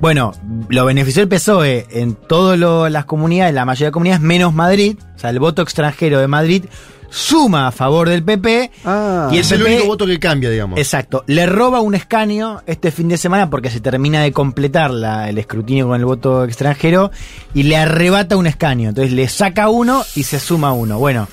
Bueno, 0.00 0.33
lo 0.71 0.87
benefició 0.87 1.23
el 1.23 1.28
PSOE 1.28 1.87
en 1.90 2.14
todas 2.14 2.59
las 2.90 3.04
comunidades, 3.04 3.52
la 3.54 3.66
mayoría 3.66 3.88
de 3.88 3.92
comunidades, 3.92 4.23
menos 4.23 4.54
Madrid, 4.54 4.97
o 5.14 5.18
sea, 5.18 5.28
el 5.30 5.38
voto 5.38 5.61
extranjero 5.61 6.18
de 6.18 6.26
Madrid 6.28 6.64
suma 7.11 7.69
a 7.69 7.73
favor 7.73 8.09
del 8.09 8.23
PP 8.25 8.71
Ah. 8.85 9.29
y 9.33 9.39
es 9.39 9.51
el 9.53 9.63
único 9.63 9.87
voto 9.87 10.07
que 10.07 10.19
cambia, 10.19 10.51
digamos. 10.51 10.79
Exacto. 10.79 11.25
Le 11.27 11.47
roba 11.47 11.81
un 11.81 11.95
escaño 11.95 12.63
este 12.67 12.91
fin 12.91 13.09
de 13.09 13.17
semana 13.17 13.51
porque 13.51 13.71
se 13.71 13.81
termina 13.81 14.23
de 14.23 14.33
completar 14.33 14.91
la- 14.91 15.29
el 15.29 15.39
escrutinio 15.39 15.87
con 15.89 15.99
el 15.99 16.05
voto 16.05 16.45
extranjero 16.45 17.11
y 17.55 17.65
le 17.65 17.77
arrebata 17.77 18.37
un 18.37 18.47
escaño. 18.47 18.89
Entonces 18.91 19.13
le 19.13 19.29
saca 19.29 19.69
uno 19.69 20.03
y 20.15 20.23
se 20.25 20.39
suma 20.41 20.73
uno. 20.73 20.99
Bueno, 20.99 21.29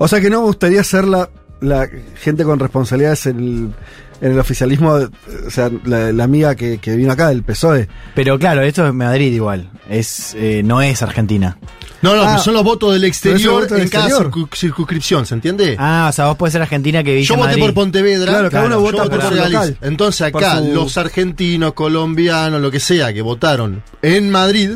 O 0.00 0.06
sea 0.06 0.20
que 0.20 0.30
no 0.30 0.40
me 0.40 0.46
gustaría 0.46 0.84
ser 0.84 1.04
la, 1.08 1.28
la 1.60 1.88
gente 2.22 2.44
con 2.44 2.60
responsabilidades 2.60 3.26
en 3.26 3.38
el, 3.40 3.72
en 4.20 4.32
el 4.32 4.38
oficialismo, 4.38 4.96
de- 4.96 5.06
o 5.46 5.50
sea, 5.50 5.70
la, 5.84 6.12
la 6.12 6.22
amiga 6.24 6.54
que, 6.54 6.78
que 6.78 6.94
vino 6.94 7.10
acá 7.12 7.28
del 7.30 7.42
PSOE. 7.42 7.88
pero 8.14 8.38
claro, 8.38 8.62
esto 8.62 8.86
es 8.86 8.94
Madrid 8.94 9.32
igual. 9.32 9.68
Es, 9.90 10.34
eh, 10.38 10.62
no 10.64 10.82
es 10.82 11.02
Argentina. 11.02 11.58
No, 12.00 12.14
no, 12.14 12.22
Ah. 12.22 12.26
pero 12.30 12.42
son 12.44 12.54
los 12.54 12.62
votos 12.62 12.92
del 12.92 13.02
exterior 13.04 13.62
voto 13.62 13.74
del 13.74 13.82
en 13.84 13.88
cada 13.88 14.06
exterior. 14.08 14.30
circu- 14.32 14.54
circunscripción, 14.56 15.26
¿se 15.26 15.34
entiende? 15.34 15.76
Ah, 15.78 16.06
o 16.08 16.12
sea, 16.12 16.26
vos 16.26 16.36
podés 16.36 16.52
ser 16.52 16.62
Argentina 16.62 17.02
que 17.02 17.10
vive 17.12 17.24
Yo 17.24 17.34
en 17.34 17.40
voté 17.40 17.48
Madrid. 17.50 17.62
por 17.64 17.74
Pontevedra. 17.74 18.30
Claro, 18.32 18.50
cada 18.50 18.66
uno 18.66 18.74
yo 18.76 18.80
vota 18.82 19.02
voté 19.04 19.16
por 19.18 19.34
local. 19.36 19.78
Entonces 19.80 20.30
Por 20.30 20.44
acá, 20.44 20.58
su- 20.60 20.74
los 20.74 20.96
argentinos, 20.96 21.72
colombianos, 21.72 22.60
lo 22.60 22.70
que 22.70 22.78
sea, 22.80 23.12
que 23.12 23.20
votaron 23.22 23.82
en 24.02 24.30
Madrid, 24.30 24.72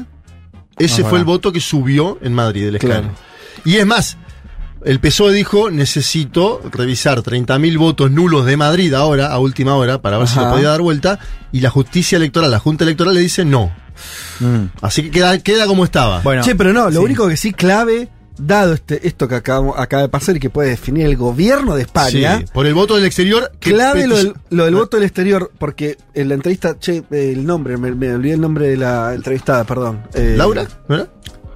ese 0.78 1.02
Ah, 1.02 1.06
fue 1.08 1.18
el 1.20 1.24
voto 1.24 1.52
que 1.52 1.60
subió 1.60 2.18
en 2.22 2.32
Madrid 2.34 2.66
el 2.66 2.76
escaño. 2.76 2.92
Claro. 2.92 3.14
Y 3.64 3.76
es 3.76 3.86
más, 3.86 4.16
el 4.84 4.98
PSOE 4.98 5.32
dijo, 5.32 5.70
necesito 5.70 6.60
revisar 6.72 7.22
30.000 7.22 7.78
votos 7.78 8.10
nulos 8.10 8.46
de 8.46 8.56
Madrid 8.56 8.92
ahora, 8.94 9.28
a 9.28 9.38
última 9.38 9.76
hora, 9.76 10.02
para 10.02 10.18
ver 10.18 10.26
si 10.26 10.40
lo 10.40 10.50
podía 10.50 10.70
dar 10.70 10.80
vuelta, 10.80 11.20
y 11.52 11.60
la 11.60 11.70
justicia 11.70 12.16
electoral, 12.16 12.50
la 12.50 12.58
Junta 12.58 12.82
Electoral 12.82 13.14
le 13.14 13.20
dice 13.20 13.44
no. 13.44 13.70
Mm. 14.40 14.64
Así 14.80 15.02
que 15.02 15.10
queda, 15.10 15.38
queda 15.38 15.66
como 15.66 15.84
estaba. 15.84 16.20
Bueno, 16.20 16.42
che, 16.42 16.54
pero 16.54 16.72
no, 16.72 16.86
lo 16.86 17.00
sí. 17.00 17.04
único 17.04 17.28
que 17.28 17.36
sí 17.36 17.52
clave, 17.52 18.08
dado 18.38 18.72
este, 18.72 19.06
esto 19.06 19.28
que 19.28 19.36
acabamos, 19.36 19.78
acaba 19.78 20.02
de 20.02 20.08
pasar 20.08 20.36
y 20.36 20.40
que 20.40 20.50
puede 20.50 20.70
definir 20.70 21.06
el 21.06 21.16
gobierno 21.16 21.74
de 21.74 21.82
España. 21.82 22.38
Sí, 22.38 22.44
por 22.52 22.66
el 22.66 22.74
voto 22.74 22.96
del 22.96 23.04
exterior. 23.04 23.52
Clave 23.58 24.06
lo 24.06 24.16
del, 24.16 24.34
lo 24.50 24.64
del 24.64 24.74
voto 24.74 24.96
del 24.96 25.04
exterior, 25.04 25.50
porque 25.58 25.96
en 26.14 26.28
la 26.28 26.34
entrevista, 26.34 26.78
che, 26.78 27.04
el 27.10 27.44
nombre, 27.46 27.76
me, 27.76 27.92
me 27.94 28.14
olvidé 28.14 28.34
el 28.34 28.40
nombre 28.40 28.68
de 28.68 28.76
la 28.76 29.14
entrevistada, 29.14 29.64
perdón. 29.64 30.02
Eh, 30.14 30.34
¿Laura? 30.36 30.66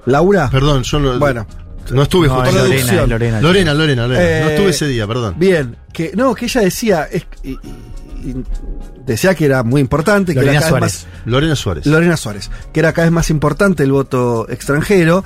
Laura. 0.05 0.49
Perdón, 0.49 0.83
yo 0.83 0.99
no. 0.99 1.19
Bueno, 1.19 1.45
No 1.91 2.03
estuve 2.03 2.27
No, 2.27 2.35
justo 2.35 2.49
es 2.49 2.55
Lorena, 2.55 2.75
es 2.75 3.09
Lorena. 3.09 3.41
Lorena, 3.41 3.73
Lorena, 3.73 4.07
Lorena. 4.07 4.23
Eh, 4.23 4.41
no 4.43 4.49
estuve 4.49 4.69
ese 4.71 4.87
día, 4.87 5.07
perdón. 5.07 5.35
bien, 5.37 5.77
que 5.93 6.11
no, 6.15 6.33
que 6.35 6.45
ella 6.45 6.61
decía, 6.61 7.07
es, 7.11 7.25
y- 7.43 7.51
y- 7.51 7.59
y 8.29 8.35
decía 9.05 9.35
que 9.35 9.45
era 9.45 9.63
muy 9.63 9.79
importante, 9.81 10.33
que 10.33 10.39
Lorena 10.39 10.57
era 10.59 10.67
cada 10.67 10.79
vez 10.81 10.91
Suárez. 10.93 11.07
más- 11.21 11.25
Lorena 11.31 11.55
Suárez. 11.55 11.85
Lorena 11.85 12.17
Suárez, 12.17 12.49
que 12.73 12.79
era 12.79 12.93
cada 12.93 13.05
vez 13.05 13.11
más 13.13 13.29
importante 13.29 13.83
el 13.83 13.91
voto 13.91 14.47
extranjero, 14.49 15.23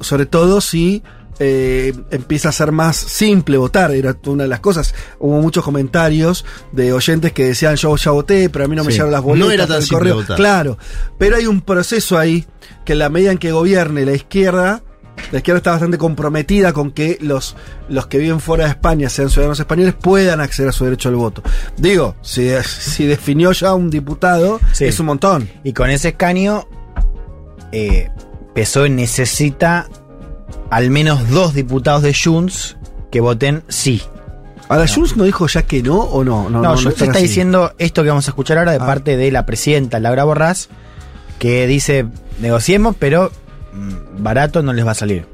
sobre 0.00 0.26
todo 0.26 0.60
si 0.60 1.02
eh, 1.40 1.92
empieza 2.12 2.50
a 2.50 2.52
ser 2.52 2.70
más 2.70 2.96
simple 2.96 3.56
votar, 3.56 3.90
era 3.90 4.16
una 4.26 4.44
de 4.44 4.48
las 4.48 4.60
cosas. 4.60 4.94
Hubo 5.18 5.40
muchos 5.42 5.64
comentarios 5.64 6.44
de 6.70 6.92
oyentes 6.92 7.32
que 7.32 7.46
decían 7.46 7.74
yo 7.74 7.96
ya 7.96 8.12
voté, 8.12 8.48
pero 8.50 8.64
a 8.64 8.68
mí 8.68 8.76
no 8.76 8.84
me 8.84 8.92
Sí. 8.92 8.98
llegaron 8.98 9.10
las 9.12 9.22
boletas. 9.22 9.48
No 9.48 9.52
era 9.52 9.66
tan 9.66 9.82
simple 9.82 9.98
correo". 9.98 10.14
votar. 10.14 10.36
Claro, 10.36 10.78
pero 11.18 11.34
hay 11.36 11.46
un 11.46 11.60
proceso 11.60 12.18
ahí 12.18 12.46
que 12.84 12.92
en 12.92 13.00
la 13.00 13.08
medida 13.08 13.32
en 13.32 13.38
que 13.38 13.50
gobierne 13.50 14.04
la 14.06 14.12
izquierda, 14.12 14.84
la 15.32 15.38
izquierda 15.38 15.58
está 15.58 15.70
bastante 15.72 15.98
comprometida 15.98 16.72
con 16.72 16.90
que 16.90 17.18
los, 17.20 17.56
los 17.88 18.06
que 18.06 18.18
viven 18.18 18.40
fuera 18.40 18.64
de 18.64 18.70
España, 18.70 19.08
sean 19.08 19.30
ciudadanos 19.30 19.58
españoles, 19.60 19.94
puedan 20.00 20.40
acceder 20.40 20.68
a 20.68 20.72
su 20.72 20.84
derecho 20.84 21.08
al 21.08 21.16
voto. 21.16 21.42
Digo, 21.76 22.16
si, 22.22 22.50
si 22.62 23.06
definió 23.06 23.52
ya 23.52 23.74
un 23.74 23.90
diputado, 23.90 24.60
Sí. 24.72 24.84
es 24.86 24.98
un 25.00 25.06
montón. 25.06 25.48
Y 25.64 25.72
con 25.72 25.90
ese 25.90 26.08
escaño, 26.08 26.66
eh, 27.72 28.10
PSOE 28.54 28.90
necesita 28.90 29.88
al 30.70 30.90
menos 30.90 31.28
dos 31.30 31.54
diputados 31.54 32.02
de 32.02 32.14
Junts 32.14 32.76
que 33.10 33.20
voten 33.20 33.62
sí. 33.68 34.02
Ahora, 34.68 34.86
Junts 34.88 35.16
no 35.16 35.24
dijo 35.24 35.46
ya 35.46 35.62
que 35.62 35.82
no 35.82 35.98
o 35.98 36.24
no. 36.24 36.44
No, 36.44 36.50
No, 36.50 36.62
no, 36.62 36.68
Junts 36.70 36.86
están 36.86 37.08
está 37.08 37.18
así. 37.18 37.26
diciendo 37.28 37.72
esto 37.78 38.02
que 38.02 38.08
vamos 38.08 38.26
a 38.28 38.30
escuchar 38.30 38.58
ahora 38.58 38.72
de 38.72 38.78
Ah. 38.80 38.86
parte 38.86 39.16
de 39.16 39.30
la 39.30 39.44
presidenta 39.46 40.00
Laura 40.00 40.24
Borrás, 40.24 40.68
que 41.38 41.66
dice, 41.66 42.06
negociemos, 42.40 42.96
pero 42.98 43.30
barato 44.18 44.62
no 44.62 44.72
les 44.72 44.86
va 44.86 44.92
a 44.92 44.94
salir. 44.94 45.26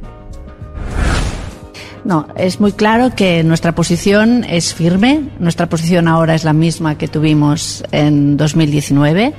No, 2.05 2.27
es 2.35 2.61
muy 2.61 2.73
claro 2.73 3.15
que 3.15 3.45
nuestra 3.45 3.75
posición 3.75 4.45
es 4.45 4.73
firme. 4.73 5.29
Nuestra 5.39 5.69
posición 5.69 6.09
ahora 6.09 6.35
es 6.35 6.45
la 6.45 6.55
misma 6.55 6.97
que 6.97 7.09
tuvimos 7.09 7.85
en 7.93 8.39
2019 8.39 9.35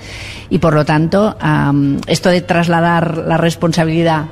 y, 0.50 0.60
por 0.60 0.76
lo 0.76 0.86
tanto, 0.86 1.36
esto 2.08 2.30
de 2.30 2.42
trasladar 2.42 3.18
la 3.18 3.38
responsabilidad 3.38 4.26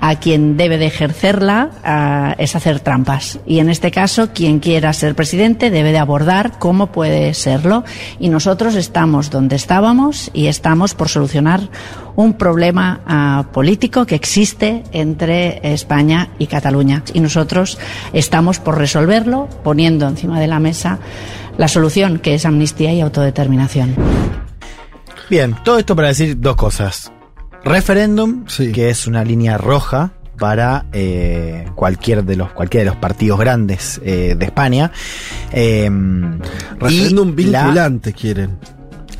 a 0.00 0.16
quien 0.16 0.56
debe 0.56 0.78
de 0.78 0.86
ejercerla 0.86 2.34
es 2.38 2.54
hacer 2.54 2.80
trampas. 2.80 3.40
Y 3.46 3.58
en 3.58 3.70
este 3.70 3.90
caso, 3.90 4.30
quien 4.32 4.60
quiera 4.60 4.92
ser 4.92 5.14
presidente 5.14 5.70
debe 5.70 5.92
de 5.92 5.98
abordar 5.98 6.58
cómo 6.58 6.88
puede 6.88 7.34
serlo. 7.34 7.84
Y 8.18 8.28
nosotros 8.28 8.74
estamos 8.74 9.30
donde 9.30 9.56
estábamos 9.56 10.30
y 10.32 10.46
estamos 10.46 10.94
por 10.94 11.08
solucionar 11.08 11.68
un 12.14 12.34
problema 12.34 13.00
ah, 13.06 13.46
político 13.52 14.06
que 14.06 14.14
existe 14.14 14.84
entre 14.92 15.60
España 15.72 16.30
y 16.38 16.46
Cataluña. 16.46 17.02
Y 17.12 17.20
nosotros 17.20 17.78
estamos 18.12 18.58
por 18.58 18.78
resolverlo 18.78 19.48
poniendo 19.62 20.08
encima 20.08 20.40
de 20.40 20.46
la 20.46 20.60
mesa 20.60 20.98
la 21.58 21.68
solución 21.68 22.18
que 22.18 22.34
es 22.34 22.44
amnistía 22.44 22.92
y 22.92 23.00
autodeterminación. 23.00 23.94
Bien, 25.28 25.56
todo 25.64 25.78
esto 25.78 25.96
para 25.96 26.08
decir 26.08 26.38
dos 26.38 26.56
cosas. 26.56 27.10
Referéndum, 27.66 28.44
Sí. 28.46 28.72
que 28.72 28.88
es 28.90 29.06
una 29.06 29.24
línea 29.24 29.58
roja 29.58 30.12
para 30.38 30.86
eh, 30.92 31.66
cualquier 31.74 32.24
de 32.24 32.36
los 32.36 32.52
cualquiera 32.52 32.84
de 32.84 32.90
los 32.90 33.00
partidos 33.00 33.38
grandes 33.38 34.00
eh, 34.04 34.34
de 34.38 34.44
España. 34.46 34.92
Eh, 35.52 35.90
Referéndum 36.78 37.28
la- 37.30 37.34
vinculante 37.64 38.12
quieren. 38.12 38.58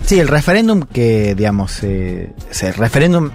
Sí, 0.04 0.20
el 0.20 0.28
referéndum 0.28 0.82
que, 0.82 1.34
digamos, 1.34 1.82
eh, 1.82 2.32
es 2.50 2.62
el 2.62 2.74
referéndum, 2.74 3.30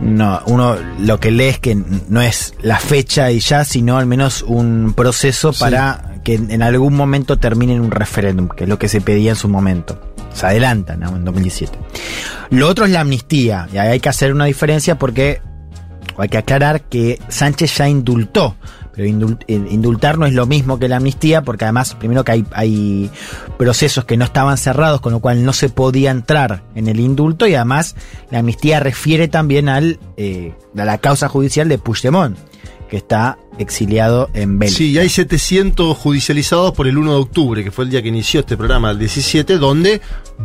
no, 0.00 0.40
uno 0.46 0.76
lo 1.00 1.20
que 1.20 1.30
lee 1.30 1.44
es 1.48 1.58
que 1.58 1.74
no 2.08 2.22
es 2.22 2.54
la 2.62 2.78
fecha 2.78 3.30
y 3.30 3.40
ya, 3.40 3.64
sino 3.64 3.98
al 3.98 4.06
menos 4.06 4.42
un 4.42 4.94
proceso 4.96 5.52
Sí. 5.52 5.60
para 5.60 6.14
que 6.24 6.34
en 6.36 6.50
en 6.50 6.62
algún 6.62 6.94
momento 6.96 7.38
termine 7.38 7.74
en 7.74 7.80
un 7.82 7.90
referéndum, 7.90 8.48
que 8.48 8.64
es 8.64 8.70
lo 8.70 8.78
que 8.78 8.88
se 8.88 9.00
pedía 9.02 9.30
en 9.30 9.36
su 9.36 9.48
momento. 9.48 10.00
Se 10.32 10.46
adelanta 10.46 10.96
¿no? 10.96 11.16
en 11.16 11.24
2017. 11.24 11.78
Lo 12.50 12.68
otro 12.68 12.84
es 12.84 12.90
la 12.90 13.00
amnistía, 13.00 13.68
y 13.72 13.78
ahí 13.78 13.88
hay 13.88 14.00
que 14.00 14.08
hacer 14.08 14.32
una 14.32 14.44
diferencia 14.46 14.98
porque 14.98 15.40
hay 16.18 16.28
que 16.28 16.38
aclarar 16.38 16.82
que 16.82 17.18
Sánchez 17.28 17.78
ya 17.78 17.88
indultó. 17.88 18.56
Pero 18.92 19.06
eh, 19.06 19.54
indultar 19.70 20.18
no 20.18 20.26
es 20.26 20.34
lo 20.34 20.46
mismo 20.46 20.78
que 20.78 20.88
la 20.88 20.96
amnistía, 20.96 21.42
porque 21.42 21.64
además, 21.64 21.94
primero 21.94 22.24
que 22.24 22.32
hay, 22.32 22.44
hay 22.52 23.10
procesos 23.56 24.04
que 24.04 24.16
no 24.16 24.24
estaban 24.24 24.58
cerrados, 24.58 25.00
con 25.00 25.12
lo 25.12 25.20
cual 25.20 25.44
no 25.44 25.52
se 25.52 25.68
podía 25.68 26.10
entrar 26.10 26.62
en 26.74 26.88
el 26.88 27.00
indulto, 27.00 27.46
y 27.46 27.54
además 27.54 27.94
la 28.30 28.40
amnistía 28.40 28.80
refiere 28.80 29.28
también 29.28 29.68
al, 29.68 29.98
eh, 30.16 30.54
a 30.76 30.84
la 30.84 30.98
causa 30.98 31.28
judicial 31.28 31.68
de 31.68 31.78
Puigdemont, 31.78 32.36
que 32.90 32.96
está 32.96 33.38
exiliado 33.58 34.28
en 34.34 34.58
Bélgica. 34.58 34.78
Sí, 34.78 34.90
y 34.90 34.98
hay 34.98 35.08
700 35.08 35.96
judicializados 35.96 36.72
por 36.72 36.88
el 36.88 36.98
1 36.98 37.12
de 37.12 37.18
octubre, 37.18 37.62
que 37.64 37.70
fue 37.70 37.84
el 37.84 37.90
día 37.90 38.02
que 38.02 38.08
inició 38.08 38.40
este 38.40 38.56
programa, 38.56 38.90
el 38.90 38.98
17, 38.98 39.58
donde 39.58 40.00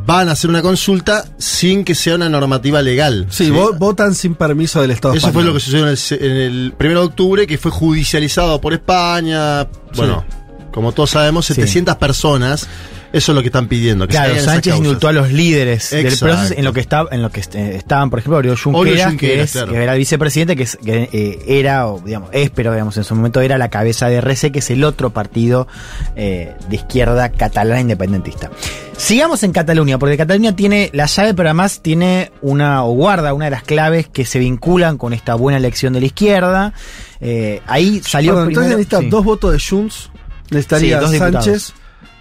van 0.06 0.30
a 0.30 0.34
hacer 0.34 0.50
una 0.50 0.62
consulta 0.62 1.25
sin 1.38 1.84
que 1.84 1.96
sea 1.96 2.16
una 2.16 2.30
normativa 2.30 2.82
legal. 2.82 3.25
Sí, 3.30 3.50
vo- 3.50 3.78
votan 3.78 4.14
sin 4.14 4.36
permiso 4.36 4.80
del 4.82 4.92
Estado 4.92 5.16
Eso 5.16 5.32
fue 5.32 5.44
lo 5.44 5.54
que 5.54 5.60
sucedió 5.60 5.84
en 5.86 5.90
el, 5.92 5.98
se- 5.98 6.24
en 6.25 6.32
el 6.38 6.74
1 6.80 6.90
de 6.90 6.96
octubre, 7.06 7.48
que 7.48 7.58
fue 7.58 7.72
judicializado 7.72 8.62
por 8.62 8.74
España. 8.74 9.68
Bueno, 9.96 10.24
Como 10.75 10.91
todos 10.91 11.10
sabemos, 11.12 11.46
700 11.46 11.96
personas, 11.96 12.67
eso 13.13 13.32
es 13.32 13.36
lo 13.36 13.41
que 13.41 13.48
están 13.48 13.67
pidiendo. 13.70 14.08
Que 14.08 14.13
se 14.13 14.20
Claro, 14.20 14.39
Sánchez 14.41 14.75
indultó 14.75 15.08
a 15.08 15.13
los 15.13 15.32
líderes 15.32 15.89
del 15.89 16.17
proceso 16.17 16.53
en 16.58 16.65
lo 16.65 16.74
que 16.74 16.82
estaba, 16.82 17.08
en 17.13 17.22
lo 17.22 17.32
que 17.32 17.39
est- 17.39 17.55
estaban, 17.55 18.10
por 18.10 18.20
ejemplo, 18.20 18.38
Oriol 18.39 18.58
Junqueras, 18.58 18.82
Oriol 18.91 18.98
que, 19.17 19.27
Junqueras, 19.27 19.46
es, 19.46 19.51
claro. 19.53 19.72
que 19.72 19.77
era 19.84 19.94
el 19.94 20.00
vicepresidente, 20.00 20.55
que, 20.58 20.63
es- 20.63 20.77
que, 20.84 21.10
eh, 21.13 21.39
era, 21.48 21.88
o, 21.88 22.01
digamos, 22.01 22.29
es, 22.34 22.50
pero 22.50 22.74
digamos, 22.74 22.98
en 22.98 23.05
su 23.05 23.15
momento 23.15 23.39
era 23.39 23.58
la 23.58 23.70
cabeza 23.70 24.10
de 24.10 24.17
RC, 24.17 24.51
que 24.51 24.60
es 24.60 24.70
el 24.70 24.84
otro 24.84 25.12
partido 25.12 25.65
eh, 26.17 26.53
de 26.70 26.75
izquierda 26.75 27.29
catalana 27.29 27.79
independentista. 27.79 28.51
Sigamos 28.98 29.44
en 29.44 29.53
Cataluña, 29.53 29.98
porque 29.98 30.17
Cataluña 30.17 30.55
tiene 30.58 30.89
la 30.94 31.05
llave, 31.05 31.34
pero 31.34 31.48
además 31.50 31.79
tiene 31.82 32.34
una, 32.41 32.84
o 32.84 32.91
guarda 32.96 33.34
una 33.34 33.46
de 33.46 33.51
las 33.51 33.63
claves 33.63 34.08
que 34.10 34.25
se 34.25 34.39
vinculan 34.39 34.98
con 34.98 35.13
esta 35.13 35.36
buena 35.36 35.58
elección 35.58 35.94
de 35.94 36.01
la 36.01 36.05
izquierda. 36.08 36.74
Eh, 37.22 37.62
ahí 37.65 38.01
salió 38.05 38.34
Perdón, 38.34 38.50
entonces 38.50 38.75
primero- 38.88 39.00
sí. 39.01 39.10
dos 39.10 39.24
votos 39.24 39.53
de 39.53 39.60
Junts, 39.60 40.10
necesitaría 40.50 41.06
Sí. 41.08 41.18
Sánchez, 41.18 41.74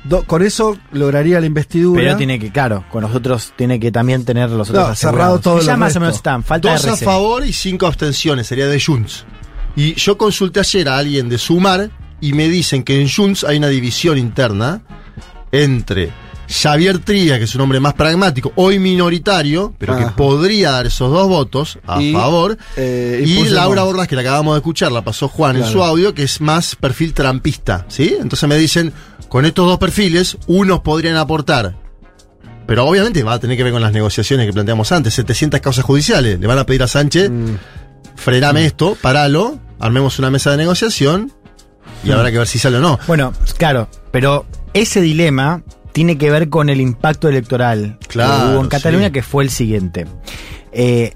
do- 0.05 0.25
con 0.25 0.43
eso 0.43 0.77
lograría 0.93 1.41
la 1.41 1.47
investidura. 1.47 2.01
Pero 2.03 2.17
tiene 2.17 2.39
que, 2.39 2.51
claro, 2.53 2.85
con 2.91 3.03
nosotros 3.03 3.53
tiene 3.57 3.79
que 3.81 3.91
también 3.93 4.25
tener 4.25 4.51
los 4.51 4.71
otros 4.71 4.89
No, 4.89 4.95
cerrado 4.95 5.39
todo 5.41 5.61
Y 5.63 5.65
ya 5.67 5.73
lo 5.73 5.79
más 5.79 5.89
resto. 5.89 5.99
o 5.99 6.01
menos 6.03 6.17
están, 6.17 6.43
falta 6.45 6.73
Dos 6.73 6.87
a 6.87 6.97
favor 6.97 7.45
y 7.47 7.53
cinco 7.53 7.87
abstenciones, 7.87 8.47
sería 8.47 8.67
de 8.67 8.81
Junts. 8.81 9.25
Y 9.77 9.95
yo 9.95 10.17
consulté 10.17 10.61
ayer 10.61 10.89
a 10.89 10.99
alguien 10.99 11.29
de 11.29 11.39
Sumar 11.39 11.91
y 12.21 12.33
me 12.33 12.49
dicen 12.49 12.83
que 12.85 13.01
en 13.01 13.09
Junts 13.11 13.45
hay 13.45 13.59
una 13.59 13.69
división 13.69 14.19
interna 14.19 14.83
entre 15.53 16.11
Xavier 16.49 16.99
Tría, 16.99 17.39
que 17.39 17.45
es 17.45 17.55
un 17.55 17.61
hombre 17.63 17.81
más 17.81 17.95
pragmático, 17.95 18.53
hoy 18.57 18.79
minoritario, 18.79 19.75
pero 19.79 19.97
que 19.97 20.07
podría 20.07 20.71
dar 20.73 20.87
esos 20.87 21.11
dos 21.11 21.29
votos 21.29 21.79
a 21.87 22.01
Y, 22.03 22.13
favor, 22.13 22.57
eh, 22.77 23.23
y. 23.27 23.45
Laura 23.49 23.83
Borras, 23.85 24.09
que 24.09 24.15
la 24.17 24.21
acabamos 24.23 24.55
de 24.55 24.59
escuchar, 24.59 24.93
la 24.93 25.03
pasó 25.03 25.29
Juan 25.29 25.57
en 25.57 25.65
su 25.67 25.83
audio, 25.83 26.15
que 26.15 26.23
es 26.25 26.41
más 26.41 26.77
perfil 26.77 27.13
trampista, 27.15 27.87
¿sí? 27.89 28.17
Entonces 28.21 28.49
me 28.49 28.57
dicen, 28.57 28.93
con 29.29 29.45
estos 29.45 29.67
dos 29.67 29.79
perfiles, 29.79 30.37
unos 30.47 30.81
podrían 30.81 31.17
aportar 31.17 31.83
pero 32.67 32.87
obviamente 32.87 33.23
va 33.23 33.35
a 33.35 33.39
tener 33.39 33.59
que 33.59 33.63
ver 33.63 33.75
con 33.75 33.83
las 33.83 33.93
negociaciones 33.93 34.47
que 34.47 34.53
planteamos 34.55 34.91
antes. 34.91 35.13
700 35.13 35.61
causas 35.61 35.85
judiciales. 35.85 36.41
Le 36.41 36.47
van 36.47 36.57
a 36.59 36.65
pedir 36.65 36.83
a 36.83 36.87
Sánchez, 36.89 37.29
Mm. 37.31 37.57
frename 38.17 38.65
esto, 38.65 38.97
paralo, 39.03 39.59
armemos 39.79 40.19
una 40.19 40.31
mesa 40.31 40.51
de 40.53 40.57
negociación 40.57 41.31
y 42.05 42.11
habrá 42.11 42.31
que 42.33 42.39
ver 42.39 42.47
si 42.47 42.59
sale 42.59 42.79
o 42.79 42.81
no. 42.81 42.99
Bueno, 43.07 43.35
claro, 43.59 43.89
pero 44.13 44.47
ese 44.73 45.03
dilema 45.03 45.63
tiene 45.95 46.19
que 46.19 46.31
ver 46.31 46.51
con 46.51 46.69
el 46.69 46.81
impacto 46.83 47.29
electoral 47.29 47.99
Claro, 48.09 48.49
que 48.51 48.55
hubo 48.57 48.63
en 48.65 48.69
Cataluña, 48.69 49.07
sí. 49.07 49.13
que 49.13 49.23
fue 49.23 49.45
el 49.45 49.51
siguiente. 49.51 50.07
Eh, 50.73 51.15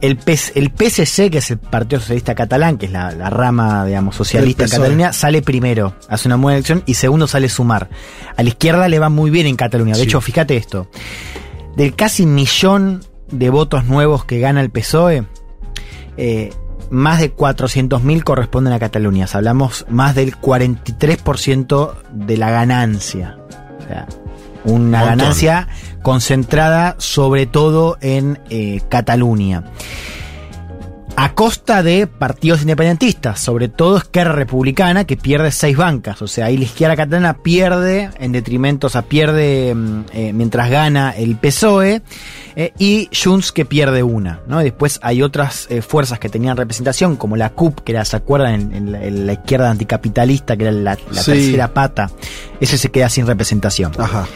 el, 0.00 0.16
PS 0.16 0.52
el 0.54 0.72
PSC, 0.76 1.30
que 1.30 1.38
es 1.38 1.50
el 1.50 1.58
Partido 1.58 2.00
Socialista 2.00 2.34
Catalán, 2.34 2.78
que 2.78 2.86
es 2.86 2.92
la, 2.92 3.12
la 3.12 3.28
rama, 3.28 3.84
digamos, 3.84 4.16
socialista 4.16 4.64
en. 4.64 4.70
Cataluña, 4.70 5.12
sale 5.12 5.42
primero, 5.42 5.94
hace 6.08 6.26
una 6.28 6.36
buena 6.36 6.56
elección, 6.56 6.82
y 6.86 6.94
segundo 6.94 7.26
sale 7.26 7.48
Sumar. 7.50 7.90
A 8.36 8.42
la 8.42 8.48
izquierda 8.48 8.88
le 8.88 8.98
va 8.98 9.10
muy 9.10 9.30
bien 9.30 9.46
en 9.46 9.56
Cataluña. 9.56 9.92
De 9.92 10.00
Sí. 10.00 10.04
hecho, 10.04 10.20
fíjate 10.22 10.56
esto. 10.56 10.88
Del 11.76 11.94
casi 11.94 12.24
millón 12.24 13.02
de 13.30 13.50
votos 13.50 13.84
nuevos 13.84 14.24
que 14.24 14.40
gana 14.40 14.62
el 14.62 14.70
PSOE, 14.70 15.24
eh, 16.16 16.50
más 16.90 17.20
de 17.20 17.32
400.000 17.34 18.24
corresponden 18.24 18.72
a 18.72 18.78
Cataluña. 18.78 19.26
Hablamos 19.32 19.84
más 19.90 20.14
del 20.14 20.34
43% 20.38 21.94
de 22.12 22.36
la 22.36 22.50
ganancia. 22.50 23.36
Sea, 23.90 24.06
una 24.64 25.00
Montón. 25.00 25.18
ganancia 25.18 25.68
concentrada 26.02 26.94
sobre 26.98 27.46
todo 27.46 27.98
en 28.00 28.38
eh, 28.50 28.80
Cataluña. 28.88 29.64
A 31.22 31.34
costa 31.34 31.82
de 31.82 32.06
partidos 32.06 32.62
independentistas, 32.62 33.38
sobre 33.40 33.68
todo 33.68 33.98
Esquerra 33.98 34.32
Republicana, 34.32 35.04
que 35.04 35.18
pierde 35.18 35.50
seis 35.50 35.76
bancas. 35.76 36.22
O 36.22 36.26
sea, 36.26 36.46
ahí 36.46 36.56
la 36.56 36.64
izquierda 36.64 36.96
catalana 36.96 37.34
pierde 37.42 38.08
en 38.18 38.32
detrimento, 38.32 38.86
o 38.86 38.90
sea, 38.90 39.02
pierde 39.02 39.74
mm, 39.74 40.00
eh, 40.14 40.32
mientras 40.32 40.70
gana 40.70 41.10
el 41.10 41.36
PSOE, 41.36 42.00
eh, 42.56 42.72
y 42.78 43.10
Junts 43.14 43.52
que 43.52 43.66
pierde 43.66 44.02
una. 44.02 44.40
¿no? 44.46 44.60
Después 44.60 44.98
hay 45.02 45.22
otras 45.22 45.66
eh, 45.68 45.82
fuerzas 45.82 46.18
que 46.18 46.30
tenían 46.30 46.56
representación, 46.56 47.16
como 47.16 47.36
la 47.36 47.50
CUP, 47.50 47.80
que 47.80 48.02
¿se 48.02 48.16
acuerdan? 48.16 48.54
En, 48.54 48.74
en 48.74 48.92
la, 48.92 49.04
en 49.04 49.26
la 49.26 49.34
izquierda 49.34 49.70
anticapitalista, 49.70 50.56
que 50.56 50.62
era 50.62 50.72
la, 50.72 50.96
la 51.10 51.22
Sí. 51.22 51.32
tercera 51.32 51.74
pata. 51.74 52.10
Ese 52.62 52.78
se 52.78 52.90
queda 52.90 53.10
sin 53.10 53.26
representación. 53.26 53.92
Ajá. 53.98 54.26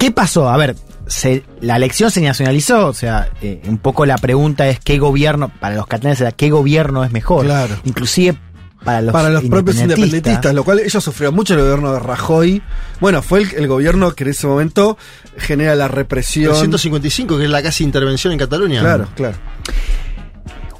¿Qué 0.00 0.10
pasó? 0.10 0.48
A 0.48 0.56
ver, 0.56 0.74
se- 1.06 1.44
la 1.60 1.76
elección 1.76 2.10
se 2.10 2.20
nacionalizó, 2.20 2.86
o 2.88 2.94
sea, 2.94 3.28
eh, 3.42 3.60
un 3.66 3.78
poco 3.78 4.06
la 4.06 4.16
pregunta 4.18 4.68
es 4.68 4.80
qué 4.80 4.98
gobierno, 4.98 5.50
para 5.60 5.76
los 5.76 5.86
catalanes 5.86 6.20
era 6.20 6.32
qué 6.32 6.50
gobierno 6.50 7.04
es 7.04 7.12
mejor. 7.12 7.44
Claro. 7.46 7.74
Inclusive 7.84 8.38
para 8.84 9.00
los, 9.00 9.12
Para 9.14 9.30
los 9.30 9.44
propios 9.44 9.78
independentistas, 9.80 10.54
lo 10.54 10.62
cual 10.62 10.80
ellos 10.80 11.02
sufrieron 11.02 11.34
mucho 11.34 11.54
el 11.54 11.60
gobierno 11.60 11.94
de 11.94 12.00
Rajoy. 12.00 12.62
Bueno, 13.00 13.22
fue 13.22 13.40
el, 13.40 13.54
el 13.54 13.66
gobierno 13.66 14.14
que 14.14 14.24
en 14.24 14.30
ese 14.30 14.46
momento 14.46 14.98
genera 15.38 15.74
la 15.74 15.88
represión. 15.88 16.50
355, 16.52 17.38
que 17.38 17.44
es 17.44 17.50
la 17.50 17.62
casi 17.62 17.82
intervención 17.82 18.34
en 18.34 18.38
Cataluña. 18.38 18.80
Claro, 18.82 19.08
claro. 19.14 19.36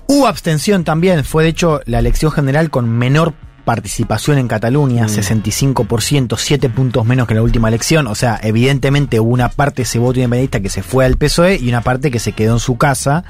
Hubo 0.07 0.27
abstención 0.27 0.85
también, 0.85 1.25
fue 1.25 1.45
de 1.45 1.49
hecho 1.49 1.81
la 1.87 1.99
elección 1.99 2.31
general 2.31 2.69
con 2.71 2.91
menor 2.91 3.33
participación 3.65 4.39
en 4.39 4.49
Cataluña, 4.49 5.07
65%, 5.07 6.37
7 6.39 6.69
puntos 6.69 7.05
menos 7.07 7.27
que 7.27 7.35
la 7.35 7.43
última 7.43 7.69
elección, 7.69 8.07
o 8.07 8.15
sea, 8.15 8.39
evidentemente 8.43 9.21
hubo 9.21 9.31
una 9.33 9.49
parte 9.49 9.77
de 9.77 9.83
ese 9.85 9.99
voto 9.99 10.19
independentista 10.21 10.61
que 10.61 10.69
se 10.69 10.83
fue 10.83 11.05
al 11.05 11.17
PSOE 11.17 11.57
y 11.57 11.69
una 11.69 11.81
parte 11.83 12.11
que 12.11 12.19
se 12.19 12.33
quedó 12.33 12.55
en 12.55 12.61
su 12.61 12.77
casa. 12.77 13.25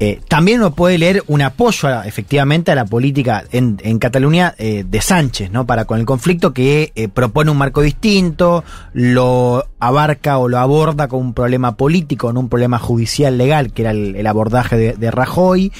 Eh, 0.00 0.20
también 0.26 0.58
uno 0.58 0.74
puede 0.74 0.98
leer 0.98 1.22
un 1.28 1.42
apoyo 1.42 1.86
a- 1.88 2.06
efectivamente 2.08 2.72
a 2.72 2.74
la 2.74 2.86
política 2.86 3.44
en, 3.52 3.78
en 3.84 3.98
Cataluña 4.00 4.52
eh, 4.58 4.84
de 4.88 5.00
Sánchez, 5.00 5.52
¿no? 5.52 5.64
Para 5.64 5.84
con 5.84 6.00
el 6.00 6.06
conflicto 6.06 6.52
que 6.52 6.90
eh, 6.96 7.06
propone 7.08 7.52
un 7.52 7.58
marco 7.58 7.82
distinto, 7.82 8.64
lo 8.94 9.64
abarca 9.78 10.38
o 10.38 10.48
lo 10.48 10.58
aborda 10.58 11.06
con 11.06 11.20
un 11.20 11.34
problema 11.34 11.76
político, 11.76 12.32
no 12.32 12.40
un 12.40 12.48
problema 12.48 12.80
judicial 12.80 13.38
legal, 13.38 13.72
que 13.72 13.82
era 13.82 13.90
el, 13.92 14.16
el 14.16 14.26
abordaje 14.26 14.76
de, 14.76 14.92
de 14.94 15.10
Rajoy. 15.12 15.70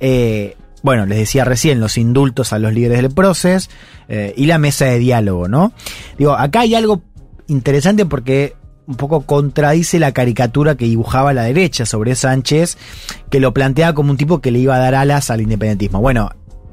Eh, 0.00 0.56
bueno, 0.82 1.06
les 1.06 1.18
decía 1.18 1.44
recién, 1.44 1.80
los 1.80 1.98
indultos 1.98 2.52
a 2.52 2.58
los 2.58 2.72
líderes 2.72 3.02
del 3.02 3.10
proceso 3.10 3.68
eh, 4.08 4.34
y 4.36 4.46
la 4.46 4.58
mesa 4.58 4.86
de 4.86 4.98
diálogo, 4.98 5.48
¿no? 5.48 5.72
Digo, 6.18 6.32
acá 6.32 6.60
hay 6.60 6.74
algo 6.74 7.02
interesante 7.48 8.06
porque 8.06 8.54
un 8.86 8.96
poco 8.96 9.22
contradice 9.22 10.00
la 10.00 10.12
caricatura 10.12 10.74
que 10.74 10.84
dibujaba 10.86 11.32
la 11.32 11.42
derecha 11.44 11.86
sobre 11.86 12.14
Sánchez, 12.16 12.76
que 13.30 13.38
lo 13.38 13.54
planteaba 13.54 13.94
como 13.94 14.10
un 14.10 14.16
tipo 14.16 14.40
que 14.40 14.50
le 14.50 14.58
iba 14.58 14.74
a 14.74 14.78
dar 14.78 14.94
alas 14.94 15.30
al 15.30 15.40
independentismo. 15.40 16.00
Bueno, 16.00 16.30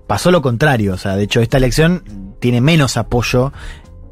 pasó 0.08 0.32
lo 0.32 0.42
contrario, 0.42 0.94
o 0.94 0.98
sea, 0.98 1.16
de 1.16 1.24
hecho 1.24 1.42
esta 1.42 1.58
elección 1.58 2.04
tiene 2.40 2.62
menos 2.62 2.98
apoyo 2.98 3.54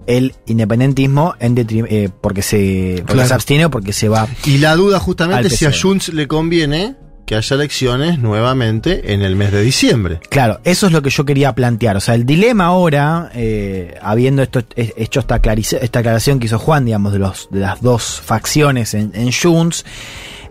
el 0.08 0.36
independentismo 0.46 1.34
en 1.40 1.56
eh, 1.58 2.10
porque 2.22 2.44
se 2.44 2.98
porque 2.98 3.14
Claro. 3.14 3.28
se 3.28 3.34
abstiene 3.34 3.66
o 3.66 3.70
porque 3.72 3.92
se 3.92 4.08
va 4.08 4.28
Y 4.46 4.60
la 4.60 4.76
duda 4.76 5.00
justamente 5.00 5.50
si 5.50 5.66
a. 5.66 5.72
Junts 5.74 6.10
le 6.10 6.28
conviene 6.28 6.96
que 7.26 7.36
haya 7.36 7.56
elecciones 7.56 8.20
nuevamente 8.20 9.14
en 9.14 9.22
el 9.22 9.36
mes 9.36 9.52
de 9.52 9.62
diciembre. 9.62 10.20
Claro, 10.30 10.60
eso 10.64 10.88
es 10.88 10.94
lo 10.94 11.02
que 11.02 11.10
yo 11.10 11.26
quería 11.26 11.54
plantear. 11.54 11.98
O 11.98 12.00
sea, 12.00 12.16
el 12.16 12.26
dilema 12.26 12.66
ahora, 12.66 13.32
eh, 13.34 13.98
habiendo 14.02 14.42
esto, 14.44 14.62
he- 14.76 14.94
hecho 14.98 15.22
esta, 15.22 15.42
esta 15.82 16.00
aclaración 16.00 16.40
que 16.40 16.46
hizo 16.46 16.60
Juan, 16.60 16.86
digamos, 16.86 17.14
de, 17.14 17.20
los, 17.20 17.48
de 17.52 17.60
las 17.62 17.82
dos 17.82 18.22
facciones 18.22 18.94
en, 18.94 19.12
Junts, 19.32 19.86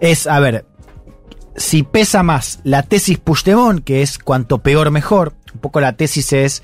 es, 0.01 0.27
a 0.27 0.41
ver, 0.41 0.65
si 1.57 1.85
pesa 1.85 2.23
más 2.25 2.59
la 2.65 2.83
tesis 2.83 3.19
Puigdemont, 3.19 3.85
que 3.85 4.03
es 4.03 4.19
cuanto 4.19 4.59
peor 4.59 4.91
mejor, 4.91 5.35
un 5.55 5.61
poco 5.61 5.81
la 5.81 5.93
tesis 5.97 6.33
es 6.33 6.63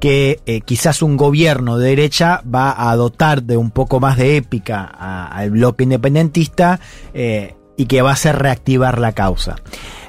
que 0.00 0.40
eh, 0.46 0.62
quizás 0.62 1.02
un 1.02 1.16
gobierno 1.18 1.76
de 1.78 1.90
derecha 1.90 2.42
va 2.52 2.90
a 2.90 2.96
dotar 2.96 3.42
de 3.42 3.56
un 3.58 3.70
poco 3.70 4.00
más 4.00 4.16
de 4.16 4.36
épica 4.38 4.82
al 4.84 5.50
bloque 5.50 5.84
independentista 5.84 6.80
eh, 7.12 7.54
y 7.80 7.86
que 7.86 8.02
va 8.02 8.10
a 8.10 8.12
hacer 8.14 8.36
reactivar 8.36 8.98
la 8.98 9.12
causa. 9.12 9.56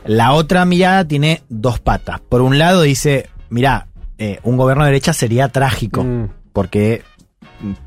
La 0.05 0.34
otra 0.34 0.65
mirada 0.65 1.07
tiene 1.07 1.41
dos 1.47 1.79
patas. 1.79 2.19
Por 2.19 2.41
un 2.41 2.57
lado 2.57 2.81
dice, 2.81 3.29
mirá, 3.49 3.88
eh, 4.17 4.39
un 4.43 4.57
gobierno 4.57 4.84
de 4.84 4.89
derecha 4.91 5.13
sería 5.13 5.47
trágico, 5.49 6.03
Mm. 6.03 6.29
porque 6.51 7.03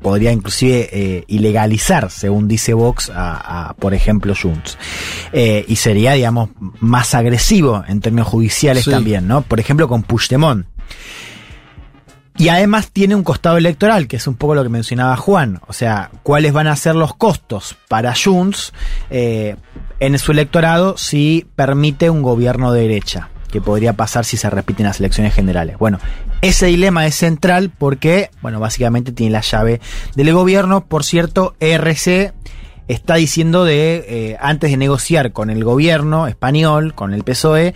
podría 0.01 0.31
inclusive 0.31 0.89
eh, 0.91 1.23
ilegalizar, 1.27 2.09
según 2.09 2.47
dice 2.47 2.73
Vox, 2.73 3.11
a, 3.13 3.69
a, 3.69 3.73
por 3.75 3.93
ejemplo, 3.93 4.33
Junts. 4.33 4.77
Eh, 5.33 5.65
y 5.67 5.75
sería, 5.75 6.13
digamos, 6.13 6.49
más 6.79 7.13
agresivo 7.13 7.83
en 7.87 7.99
términos 7.99 8.27
judiciales 8.29 8.85
Sí. 8.85 8.91
también, 8.91 9.27
¿no? 9.27 9.41
Por 9.41 9.59
ejemplo, 9.59 9.87
con 9.87 10.01
Puigdemont. 10.03 10.65
Y 12.37 12.49
además 12.49 12.91
tiene 12.91 13.15
un 13.15 13.23
costado 13.23 13.57
electoral, 13.57 14.07
que 14.07 14.17
es 14.17 14.27
un 14.27 14.35
poco 14.35 14.55
lo 14.55 14.63
que 14.63 14.69
mencionaba 14.69 15.15
Juan. 15.15 15.61
O 15.67 15.73
sea, 15.73 16.11
cuáles 16.21 16.51
van 16.51 16.67
a 16.67 16.75
ser 16.75 16.95
los 16.95 17.15
costos 17.15 17.77
para 17.87 18.13
Junts 18.13 18.73
eh, 19.09 19.55
en 19.99 20.19
su 20.19 20.33
electorado 20.33 20.97
si 20.97 21.47
permite 21.55 22.09
un 22.09 22.21
gobierno 22.21 22.73
de 22.73 22.81
derecha, 22.81 23.29
que 23.51 23.61
podría 23.61 23.93
pasar 23.93 24.25
si 24.25 24.35
se 24.35 24.49
repiten 24.49 24.85
las 24.85 24.99
elecciones 24.99 25.33
generales. 25.33 25.77
Bueno, 25.77 25.99
ese 26.41 26.65
dilema 26.65 27.05
es 27.07 27.15
central 27.15 27.71
porque, 27.75 28.29
bueno, 28.41 28.59
básicamente 28.59 29.13
tiene 29.13 29.31
la 29.31 29.41
llave 29.41 29.79
del 30.15 30.33
gobierno. 30.33 30.85
Por 30.85 31.05
cierto, 31.05 31.55
ERC 31.61 32.33
está 32.89 33.15
diciendo 33.15 33.63
de, 33.63 34.05
eh, 34.07 34.37
antes 34.41 34.71
de 34.71 34.77
negociar 34.77 35.31
con 35.31 35.49
el 35.49 35.63
gobierno 35.63 36.27
español, 36.27 36.93
con 36.93 37.13
el 37.13 37.23
PSOE, 37.23 37.73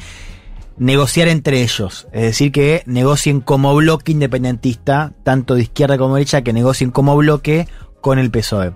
negociar 0.80 1.28
entre 1.28 1.62
ellos. 1.62 2.08
Es 2.12 2.22
decir, 2.24 2.52
que 2.52 2.84
negocien 2.88 3.42
como 3.42 3.76
bloque 3.76 4.12
independentista, 4.12 5.14
tanto 5.24 5.56
de 5.56 5.62
izquierda 5.64 5.98
como 5.98 6.16
de 6.16 6.20
derecha, 6.22 6.42
que 6.42 6.54
negocien 6.54 6.90
como 6.92 7.16
bloque 7.16 7.68
con 8.02 8.18
el 8.18 8.32
PSOE. 8.32 8.72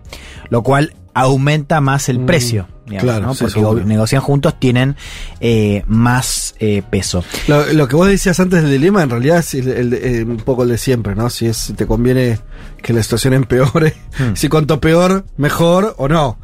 Lo 0.49 0.61
cual 0.63 0.93
aumenta 1.15 1.79
más 1.81 2.09
el 2.09 2.19
Mm, 2.19 2.25
precio. 2.25 2.67
digamos, 2.85 3.03
claro, 3.03 3.25
¿no? 3.27 3.33
sí, 3.33 3.43
Porque 3.45 3.59
seguro. 3.59 3.85
negocian 3.85 4.21
juntos, 4.21 4.59
tienen 4.59 4.95
eh, 5.39 5.83
más 5.87 6.55
eh, 6.59 6.81
peso. 6.89 7.23
Lo, 7.47 7.71
lo 7.71 7.87
que 7.87 7.95
vos 7.95 8.07
decías 8.07 8.39
antes 8.41 8.61
del 8.63 8.71
dilema, 8.71 9.03
en 9.03 9.09
realidad 9.09 9.37
es 9.37 9.53
el- 9.53 9.69
el- 9.69 9.93
eh, 9.93 10.23
un 10.23 10.37
poco 10.37 10.63
el 10.63 10.69
de 10.69 10.77
siempre, 10.77 11.15
¿no? 11.15 11.29
Si, 11.29 11.45
es, 11.45 11.55
si 11.55 11.73
te 11.73 11.85
conviene 11.87 12.39
que 12.83 12.93
la 12.93 13.01
situación 13.01 13.33
empeore, 13.33 13.95
Hmm. 14.19 14.35
si 14.35 14.47
cuanto 14.49 14.79
peor, 14.79 15.25
mejor 15.37 15.95
o 15.97 16.07
no. 16.07 16.37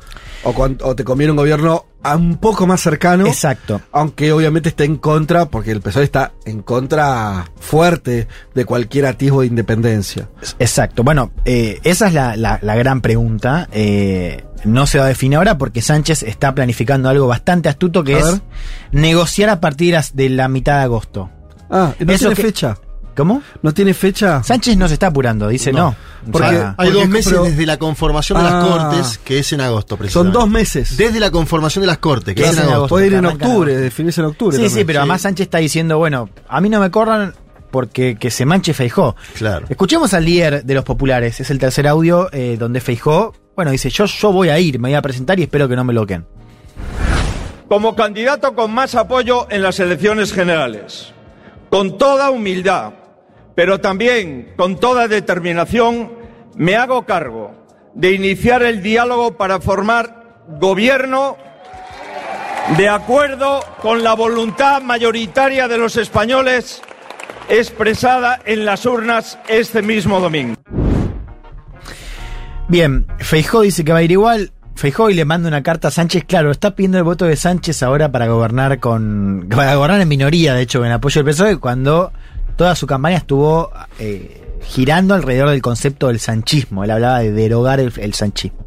O, 0.44 0.54
cuan- 0.54 0.78
o 0.82 0.96
te 0.96 1.04
conviene 1.04 1.32
un 1.32 1.38
gobierno 1.38 1.86
a 2.02 2.16
un 2.16 2.38
poco 2.38 2.66
más 2.66 2.80
cercano. 2.80 3.28
Exacto. 3.28 3.82
Aunque 3.92 4.32
obviamente 4.32 4.70
esté 4.70 4.86
en 4.86 4.96
contra, 4.96 5.48
porque 5.48 5.72
el 5.72 5.82
PSOE 5.82 6.06
está 6.06 6.32
en 6.46 6.62
contra 6.62 7.52
fuerte 7.60 8.30
de 8.56 8.64
cualquier 8.66 9.06
atisbo 9.06 9.42
de 9.42 9.48
independencia. 9.48 10.30
Exacto. 10.58 11.04
Bueno, 11.04 11.32
eh, 11.44 11.82
esa 11.84 12.08
es 12.08 12.14
la, 12.14 12.38
la- 12.38 12.58
la 12.62 12.76
gran 12.78 13.02
pregunta. 13.02 13.68
Eh, 13.74 14.46
no 14.64 14.88
se 14.88 14.98
va 14.98 15.06
a 15.06 15.08
definir 15.10 15.38
ahora 15.38 15.58
porque 15.58 15.82
Sánchez 15.82 16.24
está 16.24 16.56
planificando 16.56 17.10
algo 17.10 17.28
bastante 17.28 17.68
astuto 17.68 18.04
que 18.06 18.16
A 18.16 18.20
es 18.20 18.26
ver. 18.32 18.42
negociar 18.94 19.50
a 19.50 19.60
partir 19.60 19.96
de 20.14 20.30
la 20.30 20.48
mitad 20.48 20.78
de 20.78 20.84
agosto. 20.84 21.30
Ah, 21.70 21.94
no 22.00 22.12
Eso 22.14 22.20
tiene 22.30 22.36
que- 22.36 22.42
fecha. 22.44 22.78
¿Cómo? 23.20 23.44
No 23.62 23.74
tiene 23.74 23.94
fecha. 23.94 24.42
Sánchez 24.44 24.78
no 24.78 24.88
se 24.88 24.94
está 24.94 25.08
apurando, 25.08 25.50
dice 25.50 25.74
no. 25.74 25.94
Porque- 26.32 26.50
sea, 26.50 26.70
Hay 26.78 26.88
Porque 26.88 26.92
dos 27.02 27.10
meses 27.10 27.32
pero- 27.34 27.44
desde 27.44 27.66
la 27.66 27.78
conformación 27.78 28.42
de 28.42 28.48
Ah. 28.48 28.52
las 28.54 28.66
Cortes, 28.66 29.18
que 29.26 29.40
es 29.40 29.52
en 29.52 29.60
agosto, 29.60 29.96
Son 29.96 30.00
precisamente. 30.00 30.38
dos 30.40 30.50
meses. 30.50 30.96
Desde 30.98 31.20
la 31.20 31.30
conformación 31.30 31.82
de 31.82 31.88
las 31.88 31.98
Cortes, 31.98 32.34
que 32.34 32.44
es 32.44 32.52
es 32.52 32.58
en 32.60 32.70
agosto. 32.70 32.88
Puede 32.88 33.08
ir 33.08 33.14
en 33.16 33.26
octubre, 33.26 33.76
definirse 33.76 34.22
en 34.22 34.28
octubre. 34.28 34.56
sí, 34.58 34.70
sí, 34.70 34.84
pero 34.86 35.00
además 35.00 35.22
Sánchez 35.22 35.48
está 35.48 35.58
diciendo, 35.58 35.98
bueno, 35.98 36.30
a 36.48 36.62
mí 36.62 36.70
no 36.70 36.80
me 36.80 36.90
corran 36.90 37.34
porque 37.72 38.16
que 38.18 38.32
se 38.32 38.46
manche 38.46 38.74
Feijó. 38.74 39.16
Claro. 39.38 39.66
Escuchemos 39.70 40.14
al 40.14 40.24
líder 40.24 40.64
de 40.64 40.74
los 40.74 40.86
populares, 40.86 41.42
es 41.42 41.50
el 41.50 41.60
tercer 41.60 41.88
audio 41.90 42.30
eh, 42.32 42.56
donde 42.58 42.80
Feijó, 42.80 43.34
bueno, 43.56 43.72
dice, 43.72 43.90
yo, 43.90 44.06
yo 44.06 44.32
voy 44.32 44.48
a 44.48 44.58
ir, 44.60 44.80
me 44.80 44.88
voy 44.90 44.96
a 44.96 45.02
presentar 45.02 45.38
y 45.40 45.44
espero 45.44 45.68
que 45.68 45.76
no 45.76 45.84
me 45.84 45.94
loquen. 45.94 46.26
como 47.68 47.96
candidato 47.96 48.56
con 48.56 48.74
más 48.74 48.96
apoyo 48.96 49.46
en 49.52 49.62
las 49.62 49.80
elecciones 49.80 50.34
generales, 50.34 51.12
con 51.70 52.00
toda 52.00 52.32
humildad, 52.32 52.94
pero 53.60 53.82
también 53.82 54.54
con 54.56 54.78
toda 54.78 55.10
determinación, 55.10 56.14
me 56.56 56.78
hago 56.78 57.06
cargo 57.06 57.52
de 57.94 58.14
iniciar 58.14 58.64
el 58.64 58.82
diálogo 58.82 59.36
para 59.36 59.60
formar 59.60 60.46
gobierno 60.62 61.36
de 62.78 62.88
acuerdo 62.88 63.60
con 63.82 64.02
la 64.02 64.14
voluntad 64.14 64.82
mayoritaria 64.82 65.68
de 65.68 65.78
los 65.78 65.98
españoles 65.98 66.82
expresada 67.50 68.40
en 68.46 68.64
las 68.64 68.86
urnas 68.86 69.38
este 69.50 69.82
mismo 69.82 70.22
domingo. 70.22 70.56
Bien, 72.70 73.08
Feijó 73.18 73.60
dice 73.60 73.84
que 73.84 73.92
va 73.92 73.98
a 73.98 74.04
ir 74.04 74.12
igual. 74.12 74.54
Feijó 74.76 75.10
y 75.10 75.16
le 75.16 75.26
manda 75.26 75.50
una 75.50 75.64
carta 75.64 75.90
a 75.90 75.92
Sánchez. 75.92 76.24
Claro, 76.24 76.52
está 76.52 76.76
pidiendo 76.76 76.98
el 76.98 77.04
voto 77.04 77.26
de 77.26 77.36
Sánchez 77.36 77.84
ahora 77.84 78.10
para 78.10 78.28
gobernar 78.28 78.80
con. 78.80 79.50
para 79.54 79.76
gobernar 79.76 80.00
en 80.00 80.08
minoría, 80.08 80.54
de 80.54 80.62
hecho, 80.62 80.86
en 80.86 80.94
apoyo 80.94 81.22
del 81.22 81.34
PSOE, 81.34 81.58
cuando 81.58 82.14
toda 82.60 82.76
su 82.76 82.86
campaña 82.88 83.16
estuvo 83.16 83.72
eh, 84.00 84.42
girando 84.62 85.14
alrededor 85.16 85.50
del 85.50 85.62
concepto 85.62 86.08
del 86.10 86.20
sanchismo. 86.20 86.84
Él 86.84 86.92
hablaba 86.92 87.20
de 87.20 87.32
derogar 87.32 87.80
el, 87.80 87.94
el 87.96 88.14
sanchismo. 88.14 88.66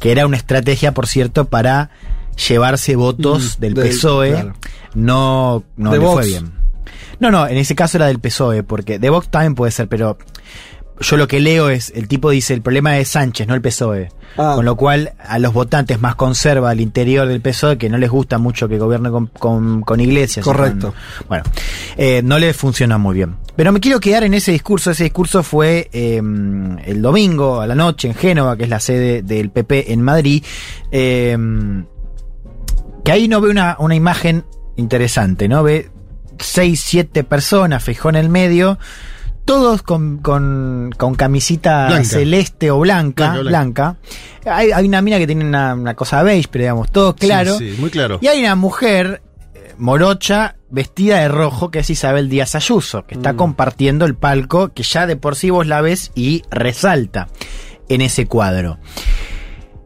Que 0.00 0.10
era 0.10 0.26
una 0.26 0.36
estrategia, 0.36 0.92
por 0.92 1.06
cierto, 1.06 1.44
para 1.44 1.90
llevarse 2.48 2.96
votos 2.96 3.56
Mm, 3.56 3.60
del 3.60 3.74
del- 3.74 3.88
PSOE. 3.90 4.30
claro. 4.32 4.54
No, 4.94 5.62
no 5.76 5.92
le 5.92 6.00
fue 6.00 6.26
bien. 6.26 6.52
No, 7.20 7.30
no, 7.30 7.46
en 7.46 7.56
ese 7.56 7.76
caso 7.76 7.98
era 7.98 8.06
del 8.08 8.18
PSOE, 8.18 8.64
porque 8.64 8.98
de 8.98 9.10
Vox 9.10 9.28
también 9.28 9.54
puede 9.54 9.70
ser, 9.70 9.86
pero 9.88 10.18
yo 11.00 11.16
lo 11.16 11.26
que 11.28 11.40
leo 11.40 11.70
es, 11.70 11.92
el 11.94 12.06
tipo 12.08 12.30
dice, 12.30 12.54
el 12.54 12.62
problema 12.62 12.98
es 12.98 13.08
Sánchez, 13.08 13.46
no 13.48 13.54
el 13.54 13.60
PSOE. 13.62 14.10
Ah. 14.36 14.52
Con 14.56 14.64
lo 14.64 14.76
cual, 14.76 15.12
a 15.18 15.38
los 15.38 15.52
votantes 15.52 16.00
más 16.00 16.14
conserva 16.16 16.70
al 16.70 16.80
interior 16.80 17.26
del 17.28 17.40
PSOE, 17.40 17.78
que 17.78 17.88
no 17.88 17.98
les 17.98 18.10
gusta 18.10 18.38
mucho 18.38 18.68
que 18.68 18.78
gobierne 18.78 19.10
con, 19.10 19.26
con, 19.28 19.82
con 19.82 20.00
iglesias. 20.00 20.44
Correcto. 20.44 20.92
con- 21.18 21.28
bueno, 21.28 21.44
eh, 21.96 22.20
no 22.24 22.38
le 22.38 22.52
funciona 22.54 22.98
muy 22.98 23.14
bien. 23.14 23.36
Pero 23.54 23.70
me 23.72 23.78
quiero 23.80 24.00
quedar 24.00 24.24
en 24.24 24.34
ese 24.34 24.50
discurso. 24.52 24.90
Ese 24.90 25.04
discurso 25.04 25.42
fue 25.44 25.88
eh, 25.92 26.16
el 26.16 27.02
domingo 27.02 27.60
a 27.60 27.66
la 27.66 27.74
noche 27.76 28.08
en 28.08 28.14
Génova, 28.14 28.56
que 28.56 28.64
es 28.64 28.68
la 28.68 28.80
sede 28.80 29.22
del 29.22 29.50
PP 29.50 29.92
en 29.92 30.02
Madrid. 30.02 30.42
Eh, 30.90 31.36
que 33.04 33.12
ahí 33.12 33.28
no 33.28 33.40
ve 33.40 33.50
una, 33.50 33.76
una 33.78 33.94
imagen 33.94 34.44
interesante, 34.76 35.46
¿no? 35.48 35.62
Ve 35.62 35.90
seis, 36.38 36.80
siete 36.80 37.22
personas, 37.22 37.84
Feijó 37.84 38.08
en 38.08 38.16
el 38.16 38.28
medio, 38.28 38.78
todos 39.44 39.82
con, 39.82 40.18
con, 40.18 40.92
con 40.96 41.14
camisita 41.14 41.88
Blanca. 41.88 42.04
celeste 42.04 42.70
o 42.70 42.78
blanca, 42.80 43.32
Blanca, 43.32 43.48
blanca. 43.48 43.96
blanca. 44.42 44.56
Hay, 44.56 44.72
hay 44.72 44.86
una 44.86 45.02
mina 45.02 45.18
que 45.18 45.26
tiene 45.26 45.44
una, 45.44 45.74
una 45.74 45.94
cosa 45.94 46.22
beige, 46.22 46.48
pero 46.50 46.62
digamos, 46.64 46.90
todo 46.90 47.14
claro. 47.14 47.58
Sí, 47.58 47.74
sí, 47.74 47.80
muy 47.80 47.90
claro. 47.90 48.18
Y 48.20 48.26
hay 48.28 48.40
una 48.40 48.54
mujer 48.56 49.22
eh, 49.54 49.74
morocha 49.78 50.56
vestida 50.70 51.18
de 51.20 51.28
rojo 51.28 51.70
que 51.70 51.80
es 51.80 51.90
Isabel 51.90 52.28
Díaz 52.28 52.54
Ayuso, 52.54 53.06
que 53.06 53.14
está 53.14 53.34
compartiendo 53.34 54.04
el 54.06 54.14
palco 54.16 54.72
que 54.72 54.82
ya 54.82 55.06
de 55.06 55.16
por 55.16 55.36
sí 55.36 55.50
vos 55.50 55.66
la 55.66 55.80
ves 55.80 56.10
y 56.14 56.42
resalta 56.50 57.28
en 57.88 58.00
ese 58.00 58.26
cuadro. 58.26 58.78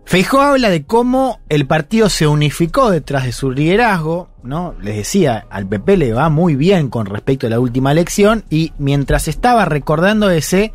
Feijó 0.09 0.41
habla 0.41 0.71
de 0.71 0.85
cómo 0.85 1.39
el 1.51 1.67
partido 1.67 2.09
se 2.09 2.27
unificó 2.27 2.91
detrás 2.91 3.25
de 3.25 3.33
su 3.33 3.51
liderazgo, 3.51 4.31
¿no? 4.43 4.75
Les 4.81 4.97
decía, 4.97 5.45
al 5.51 5.69
PP 5.69 5.99
le 5.99 6.15
va 6.15 6.31
muy 6.31 6.57
bien 6.57 6.89
con 6.89 7.05
respecto 7.05 7.47
a 7.47 7.51
la 7.51 7.61
última 7.61 7.93
elección 7.93 8.43
y 8.49 8.73
mientras 8.79 9.29
estaba 9.29 9.67
recordando 9.67 10.31
ese, 10.31 10.73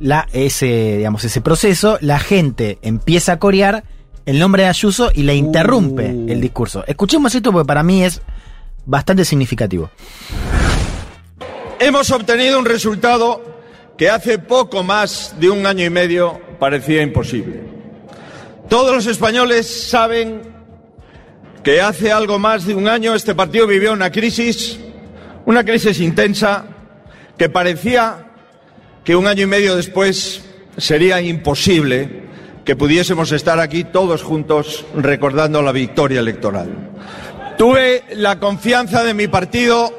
la, 0.00 0.26
ese, 0.32 0.96
digamos, 0.96 1.22
ese 1.22 1.40
proceso, 1.40 1.98
la 2.00 2.18
gente 2.18 2.80
empieza 2.82 3.34
a 3.34 3.38
corear 3.38 3.84
el 4.26 4.40
nombre 4.40 4.64
de 4.64 4.70
Ayuso 4.70 5.12
y 5.14 5.22
le 5.22 5.36
interrumpe 5.36 6.08
Uh. 6.12 6.26
el 6.28 6.40
discurso. 6.40 6.82
Escuchemos 6.88 7.32
esto 7.32 7.52
porque 7.52 7.68
para 7.68 7.84
mí 7.84 8.02
es 8.02 8.22
bastante 8.86 9.24
significativo. 9.24 9.88
Hemos 11.78 12.10
obtenido 12.10 12.58
un 12.58 12.64
resultado 12.64 13.40
que 13.96 14.10
hace 14.10 14.40
poco 14.40 14.82
más 14.82 15.36
de 15.38 15.48
un 15.48 15.64
año 15.64 15.84
y 15.84 15.90
medio 15.90 16.40
parecía 16.58 17.02
imposible. 17.02 17.73
Todos 18.68 18.94
los 18.94 19.06
españoles 19.06 19.88
saben 19.88 20.42
que 21.62 21.80
hace 21.80 22.12
algo 22.12 22.38
más 22.38 22.66
de 22.66 22.74
un 22.74 22.88
año 22.88 23.14
este 23.14 23.34
partido 23.34 23.66
vivió 23.66 23.92
una 23.92 24.10
crisis, 24.10 24.78
una 25.46 25.64
crisis 25.64 26.00
intensa, 26.00 26.64
que 27.36 27.48
parecía 27.48 28.26
que 29.04 29.16
un 29.16 29.26
año 29.26 29.42
y 29.42 29.46
medio 29.46 29.76
después 29.76 30.44
sería 30.76 31.20
imposible 31.20 32.24
que 32.64 32.76
pudiésemos 32.76 33.32
estar 33.32 33.60
aquí 33.60 33.84
todos 33.84 34.22
juntos 34.22 34.86
recordando 34.94 35.60
la 35.62 35.72
victoria 35.72 36.20
electoral. 36.20 36.90
Tuve 37.58 38.04
la 38.14 38.40
confianza 38.40 39.04
de 39.04 39.14
mi 39.14 39.28
partido 39.28 39.92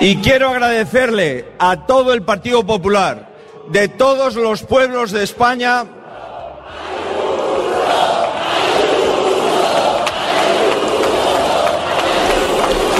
y 0.00 0.16
quiero 0.16 0.48
agradecerle 0.48 1.48
a 1.58 1.86
todo 1.86 2.14
el 2.14 2.22
Partido 2.22 2.64
Popular, 2.64 3.30
de 3.70 3.88
todos 3.88 4.34
los 4.34 4.62
pueblos 4.62 5.12
de 5.12 5.22
España, 5.22 5.84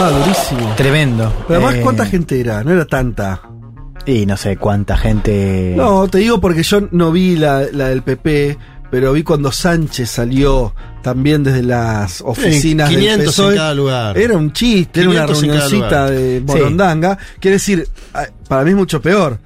Ah, 0.03 0.11
durísimo. 0.11 0.75
Tremendo. 0.77 1.33
Pero 1.47 1.61
además, 1.61 1.75
Eh, 1.77 1.81
¿cuánta 1.83 2.07
gente 2.07 2.41
era? 2.41 2.65
No 2.65 2.73
era 2.73 2.85
tanta. 2.87 3.43
Y 4.07 4.25
no 4.25 4.37
sé 4.37 4.57
cuánta 4.57 4.97
gente. 4.97 5.75
No, 5.77 6.09
te 6.09 6.19
digo 6.19 6.41
porque 6.41 6.63
yo 6.63 6.81
no 6.91 7.13
vi 7.13 7.37
la, 7.37 7.65
la 7.73 7.89
del 7.89 8.03
PP, 8.03 8.57
pero 8.91 9.13
vi 9.13 9.23
cuando 9.23 9.53
Sánchez 9.53 10.09
salió 10.09 10.75
también 11.03 11.43
desde 11.45 11.63
las 11.63 12.23
oficinas 12.23 12.89
500 12.89 13.11
del 13.19 13.21
en 13.21 13.27
PSOE. 13.27 13.57
cada 13.57 13.75
lugar. 13.75 14.17
Era 14.19 14.37
un 14.39 14.53
chiste, 14.53 15.01
era 15.01 15.11
una 15.11 15.27
500 15.27 15.43
en 15.43 15.49
cada 15.51 15.61
reunioncita 15.69 16.11
de 16.11 16.41
Morondanga. 16.47 17.19
Quiere 17.39 17.55
decir, 17.57 17.87
ah, 18.15 18.25
para 18.49 18.65
mí 18.65 18.71
es 18.71 18.77
mucho 18.77 19.03
peor. 19.03 19.39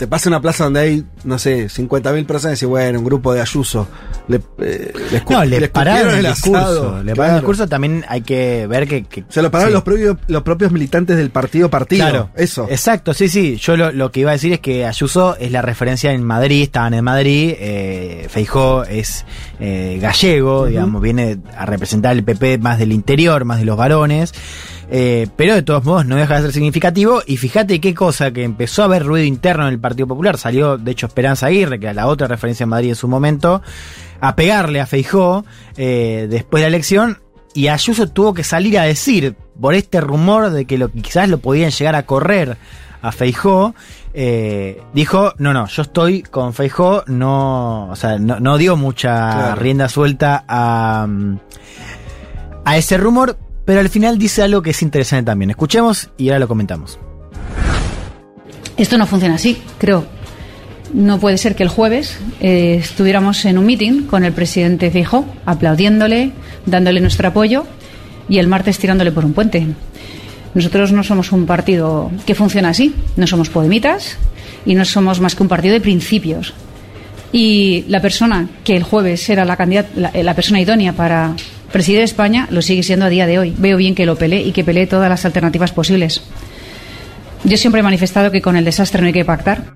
Te 0.00 0.06
pasa 0.06 0.30
una 0.30 0.40
plaza 0.40 0.64
donde 0.64 0.80
hay, 0.80 1.04
no 1.24 1.38
sé, 1.38 1.66
50.000 1.68 2.24
personas 2.24 2.52
y 2.58 2.64
decís, 2.64 2.68
bueno, 2.70 3.00
un 3.00 3.04
grupo 3.04 3.34
de 3.34 3.42
Ayuso. 3.42 3.86
Le, 4.28 4.40
eh, 4.60 4.92
le 5.12 5.22
escu- 5.22 5.32
No, 5.32 5.44
le, 5.44 5.60
le 5.60 5.68
pararon 5.68 6.14
el 6.14 6.24
discurso. 6.24 6.56
asado. 6.56 7.02
Le 7.02 7.14
pararon 7.14 7.14
Claro. 7.14 7.30
el 7.34 7.40
discurso. 7.42 7.68
También 7.68 8.04
hay 8.08 8.22
que 8.22 8.66
ver 8.66 8.88
que. 8.88 9.04
que- 9.04 9.24
Se 9.28 9.42
lo 9.42 9.50
pararon 9.50 9.72
sí. 9.72 9.74
los, 9.74 9.82
propios, 9.82 10.16
los 10.28 10.42
propios 10.42 10.72
militantes 10.72 11.18
del 11.18 11.28
partido 11.28 11.68
partido. 11.68 12.00
Claro, 12.08 12.30
Eso. 12.34 12.66
Exacto, 12.70 13.12
sí, 13.12 13.28
sí. 13.28 13.56
Yo 13.58 13.76
lo, 13.76 13.92
lo 13.92 14.10
que 14.10 14.20
iba 14.20 14.30
a 14.30 14.32
decir 14.32 14.54
es 14.54 14.60
que 14.60 14.86
Ayuso 14.86 15.36
es 15.36 15.52
la 15.52 15.60
referencia 15.60 16.12
en 16.14 16.24
Madrid, 16.24 16.62
estaban 16.62 16.94
en 16.94 17.04
Madrid. 17.04 17.54
Eh, 17.58 18.26
Feijó 18.30 18.84
es 18.84 19.26
eh, 19.60 19.98
gallego, 20.00 20.64
digamos, 20.64 21.02
viene 21.02 21.40
a 21.58 21.66
representar 21.66 22.16
el 22.16 22.24
PP 22.24 22.56
más 22.56 22.78
del 22.78 22.92
interior, 22.92 23.44
más 23.44 23.58
de 23.58 23.66
los 23.66 23.76
varones. 23.76 24.32
Eh, 24.92 25.28
pero 25.36 25.54
de 25.54 25.62
todos 25.62 25.84
modos 25.84 26.04
no 26.06 26.16
deja 26.16 26.36
de 26.36 26.42
ser 26.42 26.52
significativo. 26.52 27.22
Y 27.26 27.36
fíjate 27.36 27.80
qué 27.80 27.94
cosa 27.94 28.32
que 28.32 28.42
empezó 28.42 28.82
a 28.82 28.86
haber 28.86 29.04
ruido 29.04 29.24
interno 29.24 29.66
en 29.68 29.72
el 29.74 29.78
Partido 29.80 30.08
Popular. 30.08 30.36
Salió, 30.36 30.76
de 30.78 30.90
hecho, 30.90 31.06
Esperanza 31.06 31.46
Aguirre, 31.46 31.78
que 31.78 31.86
era 31.86 31.94
la 31.94 32.06
otra 32.08 32.26
referencia 32.26 32.64
en 32.64 32.70
Madrid 32.70 32.88
en 32.90 32.96
su 32.96 33.06
momento, 33.06 33.62
a 34.20 34.34
pegarle 34.36 34.80
a 34.80 34.86
Feijó 34.86 35.44
eh, 35.76 36.26
después 36.28 36.60
de 36.60 36.68
la 36.70 36.74
elección 36.76 37.18
y 37.54 37.68
Ayuso 37.68 38.08
tuvo 38.08 38.34
que 38.34 38.44
salir 38.44 38.78
a 38.78 38.82
decir, 38.84 39.34
por 39.60 39.74
este 39.74 40.00
rumor 40.00 40.50
de 40.50 40.64
que 40.66 40.78
lo, 40.78 40.90
quizás 40.90 41.28
lo 41.28 41.38
podían 41.38 41.70
llegar 41.70 41.94
a 41.96 42.04
correr 42.04 42.56
a 43.02 43.12
Feijó, 43.12 43.74
eh, 44.12 44.82
dijo, 44.92 45.34
no, 45.38 45.52
no, 45.52 45.66
yo 45.66 45.82
estoy 45.82 46.22
con 46.22 46.52
Feijó, 46.52 47.02
no, 47.06 47.88
o 47.90 47.96
sea, 47.96 48.18
no, 48.18 48.38
no 48.40 48.56
dio 48.58 48.76
mucha 48.76 49.30
Claro. 49.32 49.60
rienda 49.60 49.88
suelta 49.88 50.44
a, 50.46 51.08
a 52.64 52.76
ese 52.76 52.96
rumor, 52.98 53.36
pero 53.70 53.78
al 53.78 53.88
final 53.88 54.18
dice 54.18 54.42
algo 54.42 54.62
que 54.62 54.70
es 54.70 54.82
interesante 54.82 55.26
también. 55.26 55.50
Escuchemos 55.50 56.10
y 56.18 56.30
ahora 56.30 56.40
lo 56.40 56.48
comentamos. 56.48 56.98
Esto 58.76 58.98
no 58.98 59.06
funciona 59.06 59.36
así, 59.36 59.58
creo. 59.78 60.06
No 60.92 61.20
puede 61.20 61.38
ser 61.38 61.54
que 61.54 61.62
el 61.62 61.68
jueves 61.68 62.18
eh, 62.40 62.78
estuviéramos 62.80 63.44
en 63.44 63.58
un 63.58 63.66
meeting 63.66 64.06
con 64.08 64.24
el 64.24 64.32
presidente 64.32 64.90
Feijóo, 64.90 65.24
aplaudiéndole, 65.46 66.32
dándole 66.66 67.00
nuestro 67.00 67.28
apoyo, 67.28 67.64
y 68.28 68.38
el 68.38 68.48
martes 68.48 68.76
tirándole 68.76 69.12
por 69.12 69.24
un 69.24 69.34
puente. 69.34 69.64
Nosotros 70.52 70.90
no 70.90 71.04
somos 71.04 71.30
un 71.30 71.46
partido 71.46 72.10
que 72.26 72.34
funciona 72.34 72.70
así, 72.70 72.92
no 73.14 73.28
somos 73.28 73.50
podemitas 73.50 74.16
y 74.66 74.74
no 74.74 74.84
somos 74.84 75.20
más 75.20 75.36
que 75.36 75.44
un 75.44 75.48
partido 75.48 75.74
de 75.74 75.80
principios. 75.80 76.54
Y 77.30 77.84
la 77.86 78.02
persona 78.02 78.48
que 78.64 78.74
el 78.74 78.82
jueves 78.82 79.30
era 79.30 79.44
la, 79.44 79.56
candidata, 79.56 79.90
la, 79.94 80.10
la 80.12 80.34
persona 80.34 80.60
idónea 80.60 80.92
para 80.92 81.36
presidir 81.72 82.00
España 82.00 82.46
lo 82.50 82.62
sigue 82.62 82.82
siendo 82.82 83.06
a 83.06 83.08
día 83.08 83.26
de 83.26 83.38
hoy. 83.38 83.54
Veo 83.56 83.76
bien 83.76 83.94
que 83.94 84.06
lo 84.06 84.16
pelee 84.16 84.42
y 84.42 84.52
que 84.52 84.64
pelee 84.64 84.86
todas 84.86 85.08
las 85.08 85.24
alternativas 85.24 85.72
posibles. 85.72 86.22
Yo 87.44 87.56
siempre 87.56 87.80
he 87.80 87.84
manifestado 87.84 88.30
que 88.30 88.42
con 88.42 88.56
el 88.56 88.64
desastre 88.64 89.00
no 89.00 89.06
hay 89.06 89.12
que 89.12 89.24
pactar. 89.24 89.74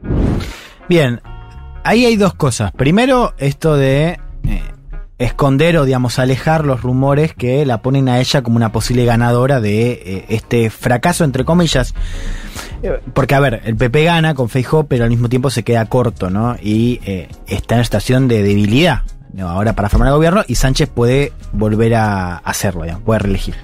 Bien, 0.88 1.20
ahí 1.82 2.04
hay 2.04 2.16
dos 2.16 2.34
cosas. 2.34 2.72
Primero, 2.72 3.34
esto 3.38 3.76
de 3.76 4.18
eh, 4.46 4.62
esconder 5.18 5.78
o, 5.78 5.84
digamos, 5.86 6.18
alejar 6.18 6.66
los 6.66 6.82
rumores 6.82 7.32
que 7.34 7.64
la 7.64 7.80
ponen 7.80 8.08
a 8.08 8.20
ella 8.20 8.42
como 8.42 8.56
una 8.56 8.70
posible 8.70 9.06
ganadora 9.06 9.60
de 9.60 9.92
eh, 9.92 10.24
este 10.28 10.68
fracaso, 10.68 11.24
entre 11.24 11.44
comillas. 11.44 11.94
Eh, 12.82 13.00
Porque, 13.14 13.34
a 13.34 13.40
ver, 13.40 13.62
el 13.64 13.76
PP 13.76 14.04
gana 14.04 14.34
con 14.34 14.50
Feijó, 14.50 14.84
pero 14.84 15.04
al 15.04 15.10
mismo 15.10 15.30
tiempo 15.30 15.48
se 15.48 15.62
queda 15.62 15.86
corto, 15.86 16.28
¿no? 16.28 16.56
Y 16.60 17.00
está 17.46 17.74
en 17.74 17.78
una 17.78 17.84
situación 17.84 18.28
de 18.28 18.42
debilidad 18.42 19.04
¿no? 19.34 19.48
ahora 19.48 19.74
para 19.74 19.88
formar 19.88 20.08
el 20.08 20.14
gobierno 20.14 20.42
y 20.46 20.54
Sánchez 20.54 20.88
puede 20.94 21.32
volver 21.52 21.94
a 21.96 22.36
hacerlo, 22.38 22.82
digamos, 22.84 23.04
puede 23.04 23.18
reelegir. 23.20 23.54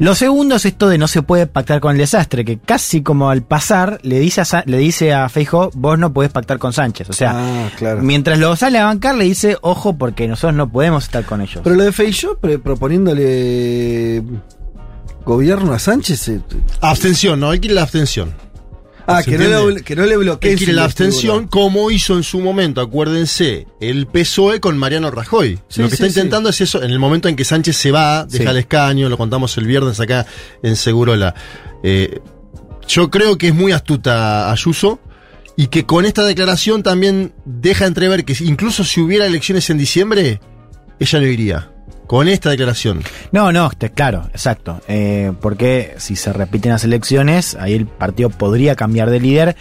Lo 0.00 0.14
segundo 0.14 0.54
es 0.54 0.64
esto 0.64 0.88
de 0.88 0.96
no 0.96 1.08
se 1.08 1.22
puede 1.22 1.48
pactar 1.48 1.80
con 1.80 1.90
el 1.90 1.98
desastre, 1.98 2.44
que 2.44 2.56
casi 2.60 3.02
como 3.02 3.30
al 3.30 3.42
pasar 3.42 3.98
le 4.04 4.20
dice 4.20 4.40
a, 4.40 4.44
Sa- 4.44 4.62
le 4.64 4.78
dice 4.78 5.12
a 5.12 5.28
Feijo, 5.28 5.70
vos 5.74 5.98
no 5.98 6.12
podés 6.12 6.30
pactar 6.30 6.58
con 6.58 6.72
Sánchez. 6.72 7.10
O 7.10 7.12
sea, 7.12 7.32
Ah, 7.34 7.68
claro. 7.76 8.00
mientras 8.02 8.38
lo 8.38 8.54
sale 8.54 8.78
a 8.78 8.84
bancar 8.84 9.16
le 9.16 9.24
dice, 9.24 9.56
ojo, 9.60 9.96
porque 9.98 10.28
nosotros 10.28 10.54
no 10.54 10.70
podemos 10.70 11.02
estar 11.02 11.24
con 11.24 11.40
ellos. 11.40 11.62
Pero 11.64 11.74
lo 11.74 11.82
de 11.82 11.90
Feijó 11.90 12.36
pre- 12.38 12.60
proponiéndole 12.60 14.22
gobierno 15.24 15.72
a 15.72 15.80
Sánchez. 15.80 16.28
eh, 16.28 16.40
Abstención, 16.80 17.40
no, 17.40 17.50
hay 17.50 17.58
que 17.58 17.66
ir 17.66 17.72
a 17.72 17.74
la 17.76 17.82
abstención. 17.82 18.32
Ah, 19.10 19.22
¿Se 19.22 19.30
que 19.30 19.38
no, 19.38 19.70
le, 19.70 19.82
que 19.82 19.96
no 19.96 20.04
le 20.04 20.18
bloquee. 20.18 20.50
Hay 20.50 20.56
que 20.56 20.70
la 20.70 20.84
abstención 20.84 21.48
como 21.48 21.90
hizo 21.90 22.14
en 22.14 22.22
su 22.22 22.40
momento, 22.40 22.82
acuérdense, 22.82 23.66
el 23.80 24.06
PSOE 24.06 24.60
con 24.60 24.76
Mariano 24.76 25.10
Rajoy. 25.10 25.58
Sí, 25.66 25.80
lo 25.80 25.88
que 25.88 25.96
sí, 25.96 26.04
está 26.04 26.20
intentando 26.20 26.50
es 26.50 26.60
eso, 26.60 26.82
en 26.82 26.90
el 26.90 26.98
momento 26.98 27.26
en 27.26 27.34
que 27.34 27.46
Sánchez 27.46 27.74
se 27.74 27.90
va, 27.90 28.26
deja 28.26 28.50
el 28.50 28.58
escaño, 28.58 29.08
lo 29.08 29.16
contamos 29.16 29.56
el 29.56 29.66
viernes 29.66 29.98
acá 29.98 30.26
en 30.62 30.76
Segurola. 30.76 31.34
Eh, 31.82 32.20
yo 32.86 33.10
creo 33.10 33.38
que 33.38 33.48
es 33.48 33.54
muy 33.54 33.72
astuta 33.72 34.52
Ayuso 34.52 35.00
y 35.56 35.68
que 35.68 35.86
con 35.86 36.04
esta 36.04 36.26
declaración 36.26 36.82
también 36.82 37.32
deja 37.46 37.86
entrever 37.86 38.26
que 38.26 38.36
incluso 38.44 38.84
si 38.84 39.00
hubiera 39.00 39.24
elecciones 39.24 39.70
en 39.70 39.78
diciembre, 39.78 40.38
ella 41.00 41.18
no 41.18 41.26
iría. 41.26 41.70
Con 42.08 42.26
esta 42.26 42.50
declaración. 42.50 43.02
No, 43.30 43.52
no, 43.52 43.68
está 43.70 43.90
claro, 43.90 44.24
exacto. 44.32 44.80
Eh, 44.88 45.32
porque 45.40 45.94
si 45.98 46.16
se 46.16 46.32
repiten 46.32 46.72
las 46.72 46.82
elecciones, 46.82 47.54
ahí 47.60 47.74
el 47.74 47.86
partido 47.86 48.30
podría 48.30 48.74
cambiar 48.74 49.10
de 49.10 49.20
líder. 49.20 49.56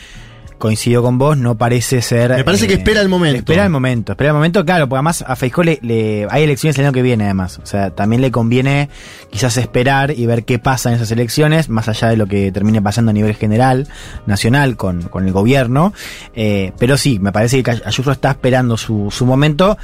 Coincido 0.57 1.03
con 1.03 1.19
vos, 1.19 1.37
no 1.37 1.55
parece 1.55 2.01
ser. 2.01 2.31
Me 2.31 2.43
parece 2.43 2.65
que 2.67 2.73
espera 2.73 2.99
el 3.01 3.09
momento. 3.09 3.37
Espera 3.37 3.63
el 3.65 3.69
momento, 3.69 4.13
espera 4.13 4.29
el 4.31 4.33
momento, 4.33 4.65
claro, 4.65 4.89
porque 4.89 4.97
además 4.97 5.23
a 5.27 5.35
Feijó 5.35 5.61
le, 5.61 5.77
le- 5.83 6.25
hay 6.31 6.41
elecciones 6.45 6.79
el 6.79 6.85
año 6.85 6.93
que 6.93 7.03
viene, 7.03 7.25
además. 7.25 7.59
O 7.61 7.65
sea, 7.67 7.91
también 7.91 8.23
le 8.23 8.31
conviene 8.31 8.89
quizás 9.29 9.55
esperar 9.57 10.09
y 10.17 10.25
ver 10.25 10.45
qué 10.45 10.57
pasa 10.57 10.89
en 10.89 10.95
esas 10.95 11.11
elecciones, 11.11 11.69
más 11.69 11.87
allá 11.89 12.07
de 12.07 12.17
lo 12.17 12.25
que 12.25 12.51
termine 12.51 12.81
pasando 12.81 13.11
a 13.11 13.13
nivel 13.13 13.35
general, 13.35 13.87
nacional, 14.25 14.77
con, 14.77 15.03
con 15.03 15.27
el 15.27 15.31
gobierno. 15.31 15.93
Eh, 16.33 16.71
pero 16.79 16.97
sí, 16.97 17.19
me 17.19 17.31
parece 17.31 17.61
que 17.61 17.79
Ayuso 17.85 18.11
está 18.11 18.31
esperando 18.31 18.77
su, 18.77 19.09
su 19.11 19.27
momento, 19.27 19.77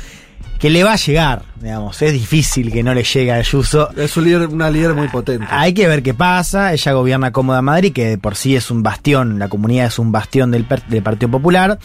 que 0.63 0.69
le 0.69 0.81
va 0.81 0.93
a 0.93 0.95
llegar, 0.95 1.43
digamos. 1.59 2.01
Es 2.01 2.13
difícil 2.13 2.71
que 2.71 2.83
no 2.83 2.93
le 2.93 3.03
llegue 3.03 3.33
a 3.33 3.35
Ayuso. 3.35 3.89
Es 3.97 4.15
un 4.15 4.23
líder, 4.23 4.47
una 4.47 4.69
líder 4.69 4.93
muy 4.93 5.09
potente. 5.09 5.45
Hay 5.49 5.73
que 5.73 5.89
ver 5.89 6.01
qué 6.01 6.13
pasa. 6.13 6.71
Ella 6.71 6.93
gobierna 6.93 7.33
cómoda 7.33 7.61
Madrid, 7.61 7.91
que 7.91 8.07
de 8.07 8.17
por 8.17 8.37
sí 8.37 8.55
es 8.55 8.71
un 8.71 8.81
bastión, 8.81 9.39
la 9.39 9.49
comunidad 9.49 9.87
es 9.87 9.99
un 9.99 10.13
bastión 10.13 10.51
del, 10.51 10.63
Partido 10.63 11.29
Popular. 11.29 11.77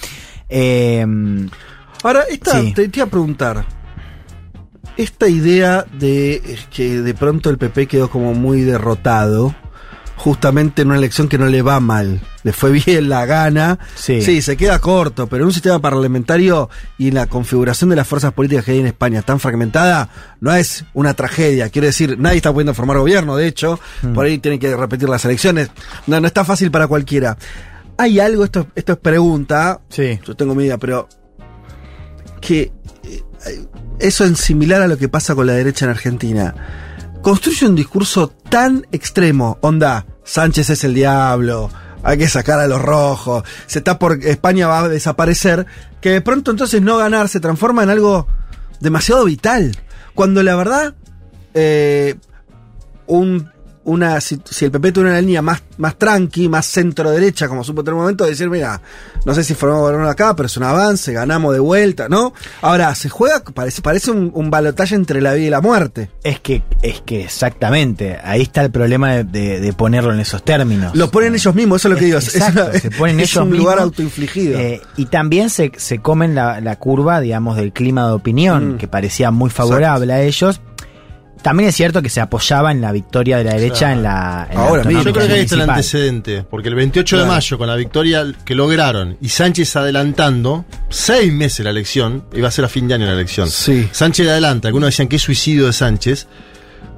Eh, 0.49 1.05
Ahora, 2.05 2.23
esta, 2.31 2.61
Sí. 2.61 2.73
te, 2.73 2.89
te 2.89 3.01
iba 3.01 3.09
a 3.09 3.11
preguntar. 3.11 3.65
Esta 4.97 5.27
idea 5.29 5.85
de 5.99 6.41
que 6.73 7.01
de 7.01 7.15
pronto 7.15 7.51
el 7.51 7.59
PP 7.59 7.89
quedó 7.89 8.09
como 8.09 8.33
muy 8.33 8.61
derrotado, 8.61 9.57
justamente 10.19 10.83
en 10.83 10.89
una 10.89 10.99
elección 10.99 11.29
que 11.29 11.39
no 11.39 11.47
le 11.47 11.63
va 11.63 11.81
mal. 11.81 12.21
Le 12.43 12.53
fue 12.53 12.71
bien 12.87 13.09
la 13.09 13.25
gana. 13.25 13.79
Sí. 13.95 14.43
se 14.43 14.57
queda 14.57 14.79
corto, 14.81 15.27
pero 15.29 15.45
en 15.45 15.47
un 15.47 15.53
sistema 15.55 15.79
parlamentario 15.81 16.69
y 16.99 17.09
en 17.09 17.15
la 17.15 17.27
configuración 17.27 17.89
de 17.91 17.97
las 17.97 18.07
fuerzas 18.07 18.33
políticas 18.33 18.65
que 18.65 18.73
hay 18.73 18.81
en 18.81 18.87
España 18.87 19.23
tan 19.23 19.41
fragmentada, 19.41 20.11
no 20.41 20.53
es 20.55 20.85
una 20.93 21.15
tragedia. 21.15 21.71
Quiero 21.71 21.87
decir, 21.87 22.19
nadie 22.19 22.37
está 22.39 22.53
pudiendo 22.53 22.75
formar 22.75 22.99
gobierno, 22.99 23.37
de 23.37 23.47
hecho, 23.47 23.81
Mm. 24.03 24.13
por 24.13 24.27
ahí 24.27 24.39
tienen 24.39 24.61
que 24.61 24.77
repetir 24.77 25.09
las 25.09 25.25
elecciones. 25.25 25.71
No, 26.07 26.21
no 26.21 26.27
está 26.27 26.45
fácil 26.45 26.71
para 26.71 26.87
cualquiera. 26.87 27.39
Hay 27.97 28.21
algo, 28.21 28.45
esto, 28.45 28.67
esto 28.75 28.93
es 28.93 28.99
pregunta, 28.99 29.81
sí. 29.89 30.21
yo 30.27 30.35
tengo 30.37 30.55
mi 30.55 30.65
idea, 30.65 30.79
pero 30.79 31.09
que 32.41 32.71
eh, 33.05 33.23
eso 33.99 34.25
en 34.25 34.37
similar 34.37 34.83
a 34.83 34.87
lo 34.89 34.97
que 34.97 35.09
pasa 35.09 35.35
con 35.35 35.47
la 35.47 35.55
derecha 35.55 35.85
en 35.85 35.91
Argentina. 35.91 36.55
Construye 37.23 37.67
un 37.67 37.75
discurso 37.75 38.29
tan 38.49 38.87
extremo, 38.93 39.59
onda, 39.61 40.07
Sánchez 40.29 40.69
es 40.69 40.85
el 40.85 40.93
diablo, 40.93 41.71
hay 42.03 42.19
que 42.19 42.29
sacar 42.29 42.61
a 42.61 42.69
los 42.69 42.83
rojos, 42.83 43.45
se 43.67 43.79
está 43.79 43.99
por 43.99 44.23
España 44.23 44.67
va 44.67 44.81
a 44.81 44.89
desaparecer, 44.89 45.65
que 46.03 46.11
de 46.11 46.21
pronto 46.21 46.51
entonces 46.51 46.83
no 46.83 46.99
ganar 46.99 47.31
se 47.31 47.41
transforma 47.41 47.83
en 47.83 47.89
algo 47.89 48.29
demasiado 48.79 49.25
vital. 49.25 49.75
Cuando 50.15 50.43
la 50.43 50.55
verdad, 50.55 50.95
eh, 51.55 52.17
un, 53.07 53.51
una, 53.89 54.21
si, 54.21 54.41
si 54.49 54.65
el 54.67 54.71
PP 54.71 54.93
tuviera 54.93 55.11
una 55.13 55.21
línea 55.21 55.43
más, 55.43 55.63
más 55.79 55.97
tranqui, 55.97 56.49
más 56.49 56.67
centro 56.67 57.11
derecha, 57.11 57.49
como 57.49 57.65
supo 57.65 57.83
tener 57.83 57.95
un 57.95 58.01
momento, 58.03 58.25
de 58.25 58.31
decir, 58.31 58.49
mira, 58.51 58.81
no 59.25 59.35
sé 59.35 59.43
si 59.45 59.55
formamos 59.55 59.83
gobierno 59.85 60.09
acá, 60.09 60.35
pero 60.37 60.47
es 60.47 60.57
un 60.57 60.63
avance, 60.65 61.13
ganamos 61.13 61.53
de 61.55 61.61
vuelta, 61.61 62.09
¿no? 62.09 62.33
Ahora, 62.63 62.95
se 62.95 63.09
juega, 63.09 63.43
parece, 63.55 63.83
parece 63.83 64.11
un, 64.11 64.31
un 64.35 64.51
balotaje 64.51 64.95
entre 64.95 65.21
la 65.21 65.33
vida 65.35 65.47
y 65.47 65.51
la 65.51 65.61
muerte. 65.61 66.11
Es 66.23 66.41
que, 66.41 66.63
es 66.83 67.01
que 67.01 67.25
exactamente, 67.25 68.19
ahí 68.23 68.43
está 68.43 68.63
el 68.63 68.71
problema 68.71 69.13
de, 69.15 69.25
de- 69.25 69.61
de 69.61 69.73
ponerlo 69.73 70.13
en 70.13 70.21
esos 70.21 70.45
términos. 70.45 70.95
Lo 70.95 71.11
ponen 71.11 71.35
ellos 71.35 71.55
mismos, 71.55 71.81
eso 71.81 71.89
es 71.89 71.93
lo 71.95 71.99
que 71.99 72.05
digo. 72.05 72.19
Exacto, 72.19 72.63
es, 72.65 72.69
una- 72.71 72.81
se 72.81 72.91
ponen 72.91 73.21
es 73.21 73.31
ellos 73.33 73.45
un 73.45 73.57
lugar 73.57 73.79
autoinfligido. 73.81 74.59
eh, 74.59 74.81
y 74.97 75.07
también 75.07 75.51
se, 75.51 75.73
se 75.77 75.99
comen 76.01 76.35
la, 76.35 76.61
la 76.61 76.77
curva, 76.77 77.21
digamos, 77.21 77.57
del 77.57 77.73
clima 77.73 78.07
de 78.07 78.13
opinión, 78.13 78.75
Mm. 78.75 78.77
que 78.79 78.89
parecía 78.89 79.31
muy 79.31 79.51
favorable 79.51 80.13
a 80.13 80.21
ellos. 80.23 80.61
También 81.43 81.69
es 81.69 81.77
cierto 81.77 82.03
que 82.03 82.09
se 82.11 82.21
apoyaba 82.21 82.73
en 82.73 82.81
la 82.81 82.91
victoria 82.93 83.39
de 83.39 83.45
la 83.45 83.55
derecha 83.55 83.93
en 83.93 84.03
la. 84.03 84.49
en 84.51 84.59
Ahora 84.59 84.85
mismo. 84.85 85.03
Yo 85.03 85.13
creo 85.13 85.27
que 85.29 85.33
ahí 85.35 85.41
está 85.41 85.55
el 85.55 85.63
antecedente, 85.63 86.43
porque 86.43 86.69
el 86.69 86.75
28 86.75 87.19
de 87.19 87.25
mayo, 87.25 87.59
con 87.59 87.69
la 87.69 87.77
victoria 87.77 88.27
que 88.45 88.55
lograron 88.55 89.17
y 89.21 89.29
Sánchez 89.29 89.77
adelantando, 89.77 90.65
seis 90.89 91.33
meses 91.33 91.65
la 91.65 91.71
elección, 91.71 92.25
iba 92.35 92.49
a 92.49 92.51
ser 92.51 92.65
a 92.65 92.69
fin 92.69 92.89
de 92.89 92.95
año 92.95 93.07
la 93.07 93.13
elección. 93.13 93.49
Sí. 93.49 93.89
Sánchez 93.93 94.29
adelanta, 94.29 94.69
algunos 94.69 94.89
decían 94.89 95.09
que 95.09 95.17
es 95.17 95.23
suicidio 95.23 95.67
de 95.67 95.73
Sánchez. 95.73 96.27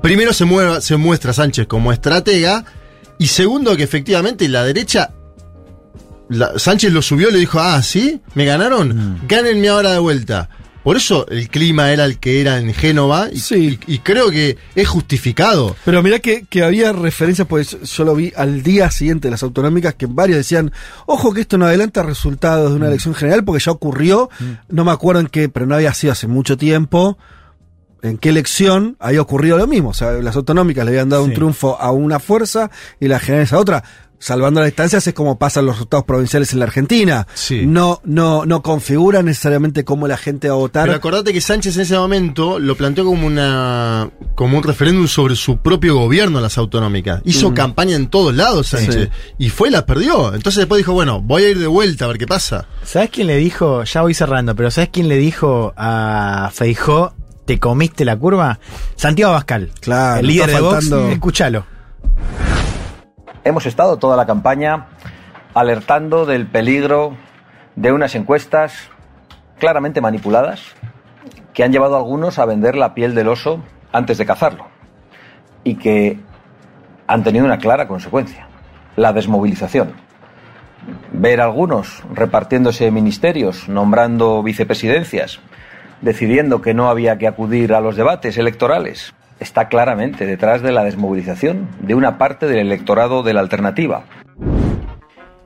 Primero 0.02 0.32
se, 0.32 0.44
mueva- 0.46 0.80
se 0.80 0.96
muestra 0.96 1.32
Sánchez 1.32 1.66
como 1.66 1.92
estratega, 1.92 2.64
y 3.18 3.26
segundo 3.26 3.76
que 3.76 3.82
efectivamente 3.82 4.48
la 4.48 4.64
derecha. 4.64 5.10
la- 6.30 6.58
Sánchez 6.58 6.92
lo 6.92 7.02
subió 7.02 7.28
y 7.28 7.32
le 7.32 7.38
dijo, 7.40 7.58
ah, 7.60 7.82
¿sí? 7.82 8.20
¿Me 8.34 8.44
ganaron? 8.46 9.20
Gánenme 9.28 9.68
ahora 9.68 9.92
de 9.92 9.98
vuelta. 9.98 10.48
Por 10.82 10.96
eso 10.96 11.26
el 11.28 11.48
clima 11.50 11.92
era 11.92 12.06
el 12.06 12.18
que 12.18 12.40
era 12.40 12.58
en 12.58 12.72
Génova, 12.72 13.28
y, 13.30 13.38
Sí. 13.38 13.78
y- 13.86 13.94
y 13.94 13.98
creo 13.98 14.30
que 14.30 14.56
es 14.74 14.88
justificado. 14.88 15.76
Pero 15.84 16.02
mirá 16.02 16.20
que, 16.20 16.46
que 16.48 16.64
había 16.64 16.92
referencias, 16.92 17.46
pues 17.46 17.76
yo 17.82 18.04
lo 18.04 18.14
vi 18.14 18.32
al 18.34 18.62
día 18.62 18.90
siguiente 18.90 19.28
de 19.28 19.32
las 19.32 19.42
autonómicas, 19.42 19.94
que 19.94 20.06
varios 20.06 20.38
decían, 20.38 20.72
ojo 21.06 21.34
que 21.34 21.42
esto 21.42 21.58
no 21.58 21.66
adelanta 21.66 22.02
resultados 22.02 22.70
de 22.70 22.76
una 22.76 22.88
elección 22.88 23.14
general, 23.14 23.44
porque 23.44 23.62
ya 23.62 23.72
ocurrió, 23.72 24.30
no 24.68 24.84
me 24.84 24.90
acuerdo 24.92 25.20
en 25.20 25.26
qué, 25.26 25.48
pero 25.50 25.66
no 25.66 25.74
había 25.74 25.92
sido 25.92 26.12
hace 26.14 26.26
mucho 26.26 26.56
tiempo, 26.56 27.18
en 28.02 28.16
qué 28.16 28.30
elección 28.30 28.96
había 28.98 29.20
ocurrido 29.20 29.58
lo 29.58 29.66
mismo. 29.66 29.90
O 29.90 29.94
sea, 29.94 30.12
las 30.12 30.34
autonómicas 30.34 30.86
le 30.86 30.92
habían 30.92 31.10
dado 31.10 31.24
un 31.24 31.34
triunfo 31.34 31.78
a 31.78 31.90
una 31.90 32.18
fuerza 32.18 32.70
y 32.98 33.08
las 33.08 33.20
generales 33.20 33.52
a 33.52 33.58
otra. 33.58 33.84
Salvando 34.20 34.60
las 34.60 34.68
distancias, 34.68 35.04
es 35.06 35.14
como 35.14 35.38
pasan 35.38 35.66
los 35.66 35.74
resultados 35.76 36.04
provinciales 36.04 36.52
en 36.52 36.60
la 36.60 36.66
Argentina. 36.66 37.26
Sí. 37.34 37.66
No, 37.66 38.00
no, 38.04 38.44
no 38.46 38.62
configura 38.62 39.22
necesariamente 39.22 39.84
cómo 39.84 40.06
la 40.06 40.16
gente 40.16 40.48
va 40.48 40.54
a 40.54 40.58
votar. 40.58 40.84
Pero 40.84 40.96
acordate 40.96 41.32
que 41.32 41.40
Sánchez 41.40 41.74
en 41.76 41.82
ese 41.82 41.96
momento 41.96 42.58
lo 42.60 42.76
planteó 42.76 43.04
como 43.06 43.26
una 43.26 44.10
como 44.36 44.58
un 44.58 44.62
referéndum 44.62 45.08
sobre 45.08 45.34
su 45.36 45.56
propio 45.56 45.96
gobierno 45.96 46.40
las 46.40 46.56
autonómicas. 46.58 47.22
Hizo 47.24 47.52
campaña 47.54 47.96
en 47.96 48.08
todos 48.08 48.34
lados 48.34 48.68
Sánchez 48.68 49.08
y 49.38 49.48
fue 49.50 49.68
y 49.68 49.72
la 49.72 49.86
perdió. 49.86 50.34
Entonces 50.34 50.58
después 50.58 50.78
dijo, 50.78 50.92
bueno, 50.92 51.20
voy 51.20 51.44
a 51.44 51.48
ir 51.50 51.58
de 51.58 51.66
vuelta 51.66 52.04
a 52.04 52.08
ver 52.08 52.18
qué 52.18 52.26
pasa. 52.26 52.66
¿Sabes 52.84 53.10
quién 53.10 53.26
le 53.26 53.36
dijo? 53.38 53.84
Ya 53.84 54.02
voy 54.02 54.12
cerrando, 54.14 54.54
pero 54.54 54.70
¿sabes 54.70 54.90
quién 54.92 55.08
le 55.08 55.16
dijo 55.16 55.72
a 55.76 56.50
Feijó, 56.52 57.14
te 57.46 57.58
comiste 57.58 58.04
la 58.04 58.16
curva? 58.18 58.60
Santiago 58.96 59.32
Abascal. 59.32 59.70
Claro, 59.80 60.20
El 60.20 60.26
líder 60.26 60.50
de 60.50 60.60
Vox. 60.60 60.74
faltando- 60.84 61.08
Escúchalo. 61.10 61.64
Hemos 63.42 63.64
estado 63.64 63.96
toda 63.96 64.18
la 64.18 64.26
campaña 64.26 64.88
alertando 65.54 66.26
del 66.26 66.46
peligro 66.46 67.16
de 67.74 67.90
unas 67.90 68.14
encuestas 68.14 68.90
claramente 69.58 70.02
manipuladas 70.02 70.60
que 71.54 71.64
han 71.64 71.72
llevado 71.72 71.94
a 71.94 71.98
algunos 71.98 72.38
a 72.38 72.44
vender 72.44 72.76
la 72.76 72.92
piel 72.92 73.14
del 73.14 73.28
oso 73.28 73.62
antes 73.92 74.18
de 74.18 74.26
cazarlo 74.26 74.66
y 75.64 75.76
que 75.76 76.18
han 77.06 77.24
tenido 77.24 77.46
una 77.46 77.58
clara 77.58 77.88
consecuencia, 77.88 78.46
la 78.96 79.14
desmovilización. 79.14 79.94
Ver 81.12 81.40
a 81.40 81.44
algunos 81.44 82.02
repartiéndose 82.12 82.90
ministerios, 82.90 83.70
nombrando 83.70 84.42
vicepresidencias, 84.42 85.40
decidiendo 86.02 86.60
que 86.60 86.74
no 86.74 86.90
había 86.90 87.16
que 87.16 87.26
acudir 87.26 87.72
a 87.72 87.80
los 87.80 87.96
debates 87.96 88.36
electorales, 88.36 89.14
está 89.40 89.68
claramente 89.68 90.26
detrás 90.26 90.62
de 90.62 90.72
la 90.72 90.84
desmovilización 90.84 91.68
de 91.80 91.94
una 91.94 92.18
parte 92.18 92.46
del 92.46 92.58
electorado 92.58 93.22
de 93.22 93.34
la 93.34 93.40
alternativa. 93.40 94.04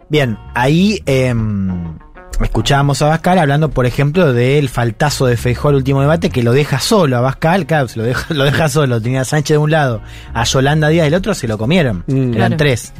Bien, 0.09 0.37
ahí 0.55 1.01
em, 1.07 1.99
escuchábamos 2.43 3.01
a 3.03 3.07
Abascal 3.07 3.39
hablando, 3.39 3.71
por 3.71 3.87
ejemplo, 3.87 4.33
del 4.33 4.69
faltazo 4.69 5.27
de 5.27 5.37
Feijó 5.37 5.69
al 5.69 5.77
último 5.77 6.01
debate, 6.01 6.31
que 6.31 6.43
lo 6.43 6.53
deja 6.53 6.81
solo. 6.81 7.17
Abascal, 7.17 7.67
claro, 7.67 7.87
se 7.89 7.99
lo 7.99 8.05
deja, 8.05 8.33
lo 8.35 8.45
deja 8.45 8.69
solo. 8.69 9.01
Tenía 9.01 9.21
a 9.21 9.25
Sánchez 9.25 9.55
de 9.55 9.59
un 9.59 9.71
lado, 9.71 10.01
a 10.33 10.45
Yolanda 10.45 10.89
Díaz 10.89 11.05
del 11.05 11.15
otro, 11.15 11.35
se 11.35 11.47
lo 11.47 11.59
comieron. 11.59 12.05
Mm. 12.07 12.13
Eran 12.35 12.35
Claro. 12.35 12.57
tres. 12.57 12.93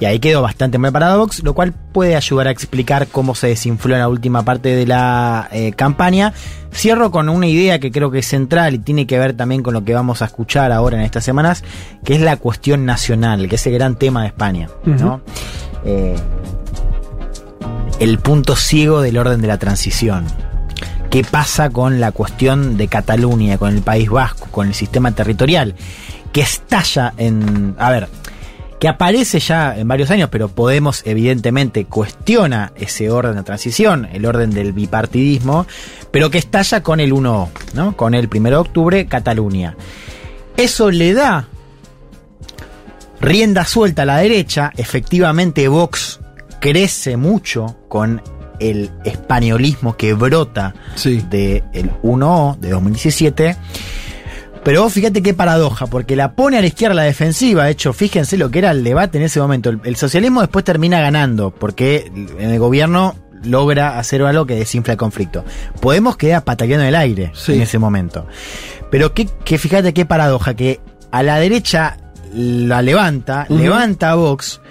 Y 0.00 0.06
ahí 0.06 0.18
quedó 0.18 0.42
bastante 0.42 0.78
mal 0.78 0.92
parado 0.92 1.18
Vox, 1.18 1.42
lo 1.44 1.54
cual 1.54 1.72
puede 1.92 2.16
ayudar 2.16 2.48
a 2.48 2.50
explicar 2.50 3.06
cómo 3.06 3.34
se 3.34 3.46
desinfló 3.48 3.94
en 3.94 4.00
la 4.00 4.08
última 4.08 4.44
parte 4.44 4.74
de 4.74 4.86
la 4.86 5.48
eh, 5.52 5.72
campaña. 5.72 6.32
Cierro 6.72 7.12
con 7.12 7.28
una 7.28 7.46
idea 7.46 7.78
que 7.78 7.92
creo 7.92 8.10
que 8.10 8.18
es 8.18 8.26
central 8.26 8.74
y 8.74 8.78
tiene 8.80 9.06
que 9.06 9.16
ver 9.18 9.34
también 9.34 9.62
con 9.62 9.74
lo 9.74 9.84
que 9.84 9.94
vamos 9.94 10.22
a 10.22 10.24
escuchar 10.24 10.72
ahora 10.72 10.96
en 10.96 11.04
estas 11.04 11.22
semanas, 11.22 11.62
que 12.04 12.14
es 12.16 12.20
la 12.20 12.36
cuestión 12.36 12.84
nacional, 12.84 13.48
que 13.48 13.54
es 13.54 13.66
el 13.68 13.74
gran 13.74 13.94
tema 13.94 14.22
de 14.22 14.26
España. 14.28 14.68
¿no? 14.84 15.20
Eh, 15.84 16.16
el 18.00 18.18
punto 18.18 18.56
ciego 18.56 19.00
del 19.00 19.18
orden 19.18 19.40
de 19.40 19.48
la 19.48 19.58
transición. 19.58 20.26
¿Qué 21.10 21.22
pasa 21.22 21.70
con 21.70 22.00
la 22.00 22.10
cuestión 22.10 22.76
de 22.76 22.88
Cataluña, 22.88 23.56
con 23.56 23.74
el 23.74 23.82
País 23.82 24.10
Vasco, 24.10 24.48
con 24.50 24.66
el 24.66 24.74
sistema 24.74 25.12
territorial? 25.12 25.74
Que 26.32 26.40
estalla 26.40 27.14
en... 27.16 27.76
A 27.78 27.90
ver, 27.90 28.08
que 28.80 28.88
aparece 28.88 29.38
ya 29.38 29.76
en 29.76 29.86
varios 29.86 30.10
años, 30.10 30.28
pero 30.30 30.48
Podemos 30.48 31.02
evidentemente 31.06 31.84
cuestiona 31.84 32.72
ese 32.76 33.10
orden 33.10 33.36
de 33.36 33.42
transición, 33.44 34.08
el 34.12 34.26
orden 34.26 34.50
del 34.50 34.72
bipartidismo, 34.72 35.66
pero 36.10 36.30
que 36.30 36.38
estalla 36.38 36.82
con 36.82 37.00
el 37.00 37.12
1, 37.12 37.50
¿no? 37.74 37.96
Con 37.96 38.14
el 38.14 38.28
1 38.28 38.50
de 38.50 38.56
octubre, 38.56 39.06
Cataluña. 39.06 39.76
Eso 40.56 40.90
le 40.90 41.14
da 41.14 41.46
rienda 43.20 43.64
suelta 43.64 44.02
a 44.02 44.06
la 44.06 44.18
derecha, 44.18 44.72
efectivamente 44.76 45.68
Vox 45.68 46.20
crece 46.64 47.18
mucho 47.18 47.76
con 47.88 48.22
el 48.58 48.90
españolismo 49.04 49.98
que 49.98 50.14
brota 50.14 50.74
Sí. 50.94 51.22
del 51.28 51.62
1O 52.02 52.56
de 52.58 52.70
2017. 52.70 53.56
Pero 54.64 54.82
vos 54.82 54.94
fíjate 54.94 55.22
qué 55.22 55.34
paradoja, 55.34 55.86
porque 55.88 56.16
la 56.16 56.32
pone 56.32 56.56
a 56.56 56.62
la 56.62 56.66
izquierda 56.66 56.94
la 56.94 57.02
defensiva. 57.02 57.64
De 57.64 57.72
hecho, 57.72 57.92
fíjense 57.92 58.38
lo 58.38 58.50
que 58.50 58.60
era 58.60 58.70
el 58.70 58.82
debate 58.82 59.18
en 59.18 59.24
ese 59.24 59.38
momento. 59.40 59.68
El, 59.68 59.80
el 59.84 59.96
socialismo 59.96 60.40
después 60.40 60.64
termina 60.64 61.00
ganando, 61.02 61.50
porque 61.50 62.10
en 62.38 62.50
el 62.50 62.58
gobierno 62.58 63.14
logra 63.42 63.98
hacer 63.98 64.22
algo 64.22 64.46
que 64.46 64.54
desinfla 64.54 64.92
el 64.94 64.98
conflicto. 64.98 65.44
Podemos 65.82 66.16
quedar 66.16 66.44
pataleando 66.44 66.84
en 66.84 66.88
el 66.88 66.94
aire 66.94 67.30
Sí. 67.34 67.52
en 67.52 67.60
ese 67.60 67.78
momento. 67.78 68.26
Pero 68.90 69.12
que, 69.12 69.28
que 69.44 69.58
fíjate 69.58 69.92
qué 69.92 70.06
paradoja, 70.06 70.54
que 70.54 70.80
a 71.10 71.22
la 71.22 71.38
derecha 71.38 71.98
la 72.32 72.80
levanta, 72.80 73.44
levanta 73.50 74.12
a 74.12 74.14
Vox, 74.14 74.62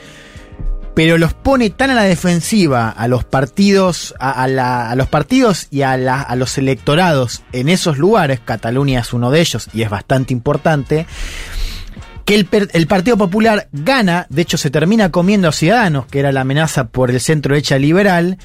pero 0.95 1.17
los 1.17 1.34
pone 1.34 1.69
tan 1.71 1.89
a 1.89 1.95
la 1.95 2.03
defensiva 2.03 2.89
a 2.89 3.08
los 3.08 3.23
partidos, 3.23 4.13
a, 4.19 4.43
a 4.43 4.47
la- 4.47 4.89
a 4.91 4.95
los 4.95 5.08
partidos 5.08 5.67
y 5.71 5.82
a, 5.82 5.97
la- 5.97 6.21
a 6.21 6.36
los 6.36 6.58
electorados 6.58 7.41
en 7.51 7.69
esos 7.69 7.97
lugares, 7.97 8.39
Cataluña 8.43 8.99
es 8.99 9.12
uno 9.13 9.32
de 9.32 9.41
ellos 9.41 9.67
y 9.73 9.82
es 9.82 9.89
bastante 9.89 10.34
importante, 10.34 11.08
que 12.25 12.36
el, 12.36 12.88
Partido 12.88 13.17
Popular 13.17 13.67
gana, 13.73 14.27
de 14.29 14.43
hecho 14.43 14.58
se 14.58 14.69
termina 14.69 15.12
comiendo 15.12 15.49
a 15.49 15.51
Ciudadanos, 15.51 16.06
que 16.06 16.19
era 16.19 16.32
la 16.32 16.41
amenaza 16.41 16.86
por 16.86 17.12
el 17.12 17.19
centro 17.19 17.53
derecha 17.53 17.77
liberal, 17.77 18.38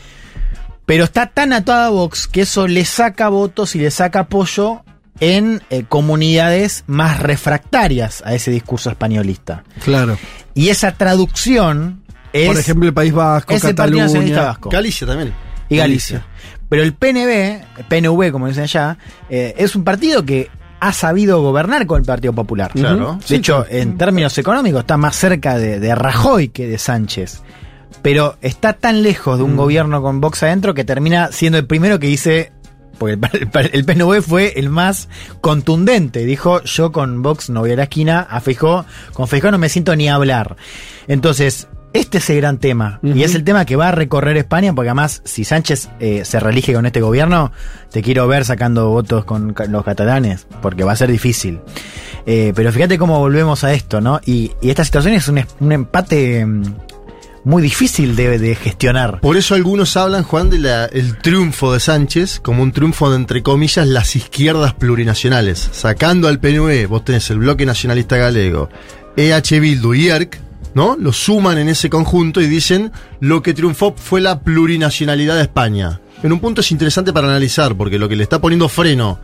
pero 0.85 1.05
está 1.05 1.27
tan 1.27 1.53
atada 1.53 1.87
a 1.87 1.91
Vox 1.91 2.27
que 2.27 2.41
eso 2.41 2.67
le 2.67 2.85
saca 2.85 3.29
votos 3.29 3.77
y 3.77 3.79
le 3.79 3.91
saca 3.93 4.21
apoyo 4.21 4.83
en 5.21 5.63
eh, 5.71 5.85
comunidades 5.89 6.83
más 6.87 7.21
refractarias 7.21 8.23
a 8.25 8.35
ese 8.35 8.51
discurso 8.51 8.91
españolista. 8.91 9.63
Claro. 9.85 10.19
Y 10.55 10.71
esa 10.71 10.93
traducción 10.93 12.03
es... 12.33 12.49
Por 12.49 12.59
ejemplo, 12.59 12.89
el 12.89 12.95
País 12.95 13.13
Vasco, 13.13 13.55
es 13.55 13.65
el 13.65 13.75
Partido 13.75 14.07
Cataluña. 14.07 14.43
Vasco 14.43 14.71
Galicia 14.71 15.07
también. 15.07 15.33
y 15.69 15.77
Galicia. 15.77 16.27
Pero 16.69 16.83
el 16.83 16.93
PNV, 16.95 17.87
PNV 17.89 18.31
como 18.33 18.47
dicen 18.49 18.65
allá, 18.65 18.99
eh, 19.31 19.55
es 19.57 19.75
un 19.75 19.85
partido 19.85 20.25
que 20.25 20.51
ha 20.81 20.93
sabido 20.93 21.41
gobernar 21.43 21.87
con 21.87 22.01
el 22.01 22.07
Partido 22.07 22.33
Popular. 22.35 22.71
Claro. 22.73 23.19
De 23.29 23.37
hecho, 23.37 23.65
en 23.69 23.97
términos 23.99 24.37
económicos 24.39 24.81
está 24.81 24.97
más 24.97 25.17
cerca 25.17 25.57
de, 25.59 25.81
de 25.81 25.95
Rajoy 25.95 26.49
que 26.51 26.67
de 26.69 26.79
Sánchez. 26.79 27.43
Pero 28.03 28.37
está 28.43 28.75
tan 28.75 29.03
lejos 29.03 29.39
de 29.39 29.45
un 29.45 29.57
gobierno 29.57 30.03
con 30.03 30.21
Vox 30.21 30.43
adentro 30.45 30.75
que 30.75 30.85
termina 30.85 31.33
siendo 31.33 31.59
el 31.59 31.67
primero 31.67 31.99
que 31.99 32.07
dice. 32.07 32.53
Porque 32.99 33.15
el, 33.15 33.49
el- 33.55 33.71
el 33.73 33.85
PNV 33.85 34.21
fue 34.23 34.53
el 34.57 34.69
más 34.69 35.09
contundente. 35.41 36.25
Dijo: 36.27 36.63
Yo 36.65 36.93
con 36.93 37.23
Vox 37.23 37.49
no 37.51 37.61
voy 37.61 37.73
a 37.73 37.77
la 37.77 37.85
esquina. 37.85 38.21
A 38.21 38.41
Feijó, 38.41 38.85
con 39.15 39.27
Feijó 39.27 39.51
no 39.51 39.59
me 39.59 39.69
siento 39.71 39.97
ni 39.97 40.09
a 40.09 40.15
hablar. 40.15 40.57
Entonces, 41.09 41.67
este 41.93 42.19
es 42.19 42.31
el 42.31 42.37
gran 42.37 42.59
tema. 42.59 43.01
Y 43.03 43.23
es 43.23 43.35
el 43.35 43.45
tema 43.45 43.65
que 43.65 43.77
va 43.77 43.89
a 43.89 43.93
recorrer 43.93 44.37
España. 44.37 44.75
Porque 44.75 44.91
además, 44.91 45.23
si 45.25 45.45
Sánchez 45.45 45.89
eh, 46.01 46.25
se 46.25 46.41
reelige 46.41 46.73
con 46.75 46.87
este 46.87 47.01
gobierno, 47.01 47.53
te 47.91 48.03
quiero 48.03 48.27
ver 48.29 48.45
sacando 48.45 48.91
votos 48.91 49.25
con 49.25 49.55
los 49.69 49.85
catalanes. 49.85 50.47
Porque 50.61 50.85
va 50.85 50.93
a 50.93 50.97
ser 50.97 51.11
difícil. 51.11 51.61
Eh, 52.27 52.53
pero 52.55 52.71
fíjate 52.73 52.99
cómo 52.99 53.19
volvemos 53.19 53.65
a 53.65 53.73
esto, 53.73 54.01
¿no? 54.01 54.21
Y, 54.25 54.53
y 54.61 54.71
esta 54.71 54.85
situación 54.85 55.15
es 55.15 55.29
un, 55.29 55.73
empate 55.73 56.45
mm, 56.45 56.63
muy 57.45 57.63
difícil 57.63 58.17
de, 58.17 58.39
de 58.39 58.55
gestionar. 58.55 59.21
Por 59.21 59.39
eso 59.39 59.55
algunos 59.55 59.97
hablan, 59.97 60.25
Juan, 60.25 60.51
del 60.51 61.17
triunfo 61.23 61.73
de 61.73 61.81
Sánchez 61.81 62.41
como 62.41 62.63
un 62.63 62.73
triunfo 62.73 63.09
de, 63.11 63.17
entre 63.17 63.43
comillas, 63.43 63.87
las 63.87 64.15
izquierdas 64.15 64.75
plurinacionales. 64.75 65.71
Sacando 65.73 66.29
al 66.29 66.39
PNV, 66.39 66.87
vos 66.87 67.05
tenés 67.05 67.31
el 67.31 67.39
Bloque 67.39 67.65
Nacionalista 67.65 68.19
Galego, 68.19 68.69
EH 69.17 69.59
Bildu 69.61 69.95
y 69.95 70.09
ERC, 70.09 70.48
¿no? 70.75 70.97
Lo 70.99 71.13
suman 71.13 71.59
en 71.59 71.69
ese 71.69 71.91
conjunto 71.91 72.41
y 72.41 72.47
dicen 72.47 72.93
lo 73.21 73.43
que 73.43 73.55
triunfó 73.55 73.95
fue 73.97 74.21
la 74.21 74.41
plurinacionalidad 74.41 75.37
de 75.37 75.43
España. 75.43 76.01
En 76.23 76.33
un 76.33 76.41
punto 76.41 76.61
es 76.61 76.73
interesante 76.73 77.13
para 77.13 77.29
analizar, 77.29 77.77
porque 77.77 77.99
lo 77.99 78.09
que 78.09 78.17
le 78.17 78.25
está 78.25 78.41
poniendo 78.41 78.69
freno 78.69 79.19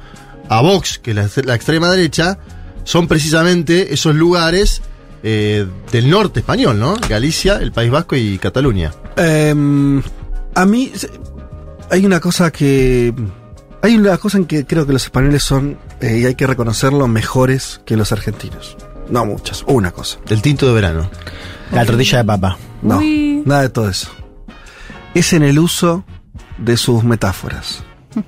a 0.49 0.61
Vox, 0.61 0.99
que 0.99 1.11
es 1.11 1.45
la, 1.45 1.55
extrema 1.55 1.91
derecha, 1.91 2.39
son 2.85 3.09
precisamente 3.09 3.93
esos 3.93 4.15
lugares 4.15 4.83
eh, 5.23 5.67
del 5.91 6.11
norte 6.11 6.41
español, 6.41 6.79
¿no? 6.79 6.95
Galicia, 7.09 7.57
el 7.57 7.73
País 7.73 7.91
Vasco 7.91 8.15
y 8.15 8.39
Cataluña. 8.39 8.93
Em, 9.17 10.03
a 10.55 10.67
mí 10.67 10.93
hay 11.91 12.07
una 12.07 12.21
cosa 12.21 12.51
que 12.51 13.13
hay 13.83 13.97
una 13.97 14.17
cosa 14.17 14.39
en 14.39 14.47
que 14.47 14.65
creo 14.65 14.87
que 14.87 14.93
los 14.93 15.05
españoles 15.05 15.43
son 15.43 15.79
eh, 16.01 16.19
y 16.19 16.27
hay 16.27 16.35
que 16.35 16.47
reconocerlo 16.47 17.09
mejores 17.09 17.81
que 17.85 17.97
los 17.97 18.13
argentinos. 18.13 18.77
No 19.09 19.25
muchas, 19.27 19.65
una 19.67 19.91
cosa. 19.91 20.19
El 20.29 20.43
tinto 20.43 20.67
de 20.67 20.73
verano. 20.73 21.11
La 21.73 21.85
tortilla 21.85 22.19
de 22.19 22.25
papa. 22.25 22.57
No, 22.83 22.99
Uy. 22.99 23.43
nada 23.45 23.63
de 23.63 23.69
todo 23.69 23.89
eso. 23.89 24.11
Es 25.15 25.33
en 25.33 25.43
el 25.43 25.59
uso 25.59 26.05
de 26.59 26.77
sus 26.77 27.05
metáforas. 27.05 27.83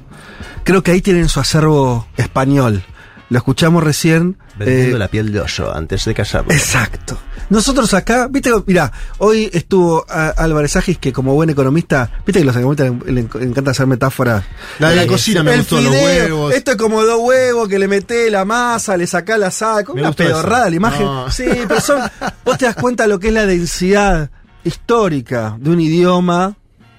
Creo 0.65 0.83
que 0.83 0.91
ahí 0.93 1.01
tienen 1.01 1.29
su 1.29 1.41
acervo 1.41 2.07
español. 2.17 2.83
Lo 3.31 3.39
escuchamos 3.39 3.83
recién. 3.83 4.39
Vendiendo 4.59 4.97
eh, 4.97 4.99
la 4.99 5.09
piel 5.09 5.33
de 5.33 5.41
oso 5.41 5.75
antes 5.75 6.05
de 6.05 6.15
casarlo. 6.15 6.51
Exacto. 6.53 7.19
Nosotros 7.51 7.93
acá, 7.95 8.27
viste, 8.29 8.51
mira, 8.67 8.91
hoy 9.19 9.49
estuvo 9.53 10.05
a- 10.09 10.31
Álvarez 10.31 10.75
Agis, 10.77 10.99
que 10.99 11.13
como 11.13 11.35
buen 11.35 11.51
economista, 11.51 12.11
viste 12.27 12.41
que 12.41 12.45
los 12.45 12.57
economistas 12.57 12.93
le, 13.07 13.13
le 13.13 13.21
encanta 13.21 13.71
hacer 13.71 13.87
metáforas. 13.87 14.45
La 14.79 14.91
de 14.91 14.97
la 14.97 15.03
Eh, 15.05 15.07
cocina 15.07 15.43
me 15.43 15.53
el 15.53 15.59
gustó, 15.61 15.81
los 15.81 15.95
fideo, 15.95 16.05
huevos. 16.37 16.55
Esto 16.55 16.71
es 16.73 16.77
como 16.77 17.05
dos 17.05 17.21
huevos 17.21 17.69
que 17.69 17.79
le 17.79 17.87
metés 17.87 18.33
la 18.33 18.45
masa, 18.45 18.97
le 18.97 19.07
sacás 19.07 19.39
la 19.39 19.51
Me 19.95 20.01
una 20.01 20.13
pedorrada 20.13 20.63
eso. 20.63 20.71
la 20.71 20.77
imagen. 20.77 21.05
No. 21.07 21.31
Sí, 21.31 21.45
pero 21.69 21.81
son, 21.81 22.01
vos 22.45 22.59
te 22.59 22.65
das 22.65 22.75
cuenta 22.77 23.07
lo 23.07 23.21
que 23.21 23.29
es 23.29 23.35
la 23.35 23.47
densidad 23.47 24.31
histórica 24.65 25.57
de 25.61 25.71
un 25.71 25.81
idioma 25.81 26.57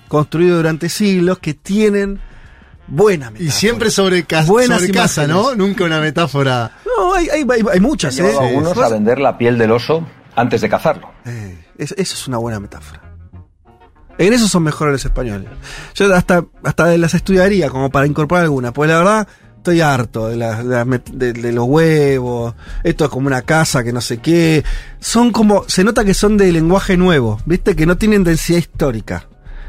construido 0.07 0.57
durante 0.57 0.87
siglos 0.89 1.39
que 1.39 1.53
tienen 1.53 2.19
buena 2.87 3.29
metáfora. 3.31 3.49
Y 3.49 3.51
siempre 3.51 3.91
sobre, 3.91 4.23
ca- 4.23 4.43
Buenas 4.45 4.79
sobre 4.81 4.93
casa. 4.93 5.27
¿no? 5.27 5.53
Nunca 5.55 5.83
una 5.83 5.99
metáfora. 5.99 6.71
No, 6.97 7.13
hay, 7.13 7.29
hay, 7.29 7.45
hay- 7.49 7.63
hay 7.73 7.79
muchas, 7.79 8.17
¿eh? 8.19 8.23
algunos 8.39 8.77
a 8.77 8.89
vender 8.89 9.19
la 9.19 9.37
piel 9.37 9.57
del 9.57 9.71
oso 9.71 10.05
antes 10.35 10.61
de 10.61 10.69
cazarlo. 10.69 11.09
Eh, 11.25 11.57
es- 11.77 11.91
eso 11.93 12.15
es 12.15 12.27
una 12.27 12.37
buena 12.37 12.59
metáfora. 12.59 13.03
En 14.17 14.33
eso 14.33 14.47
son 14.47 14.63
mejores 14.63 14.93
los 14.93 15.05
españoles. 15.05 15.47
Yo 15.93 16.13
hasta, 16.15 16.43
hasta 16.63 16.97
las 16.97 17.13
estudiaría 17.13 17.69
como 17.69 17.91
para 17.91 18.07
incorporar 18.07 18.45
alguna, 18.45 18.73
porque 18.73 18.91
la 18.91 18.97
verdad 18.97 19.27
estoy 19.57 19.81
harto 19.81 20.29
de, 20.29 20.37
de- 21.13 21.33
de 21.33 21.51
los 21.51 21.65
huevos, 21.67 22.55
esto 22.83 23.05
es 23.05 23.09
como 23.11 23.27
una 23.27 23.43
casa 23.43 23.83
que 23.83 23.93
no 23.93 24.01
sé 24.01 24.17
qué. 24.17 24.63
Son 24.99 25.31
como, 25.31 25.65
se 25.67 25.83
nota 25.83 26.03
que 26.03 26.15
son 26.15 26.35
de 26.37 26.51
lenguaje 26.51 26.97
nuevo, 26.97 27.39
¿viste? 27.45 27.75
Que 27.75 27.85
no 27.85 27.95
tienen 27.97 28.23
densidad 28.23 28.57
histórica. 28.57 29.27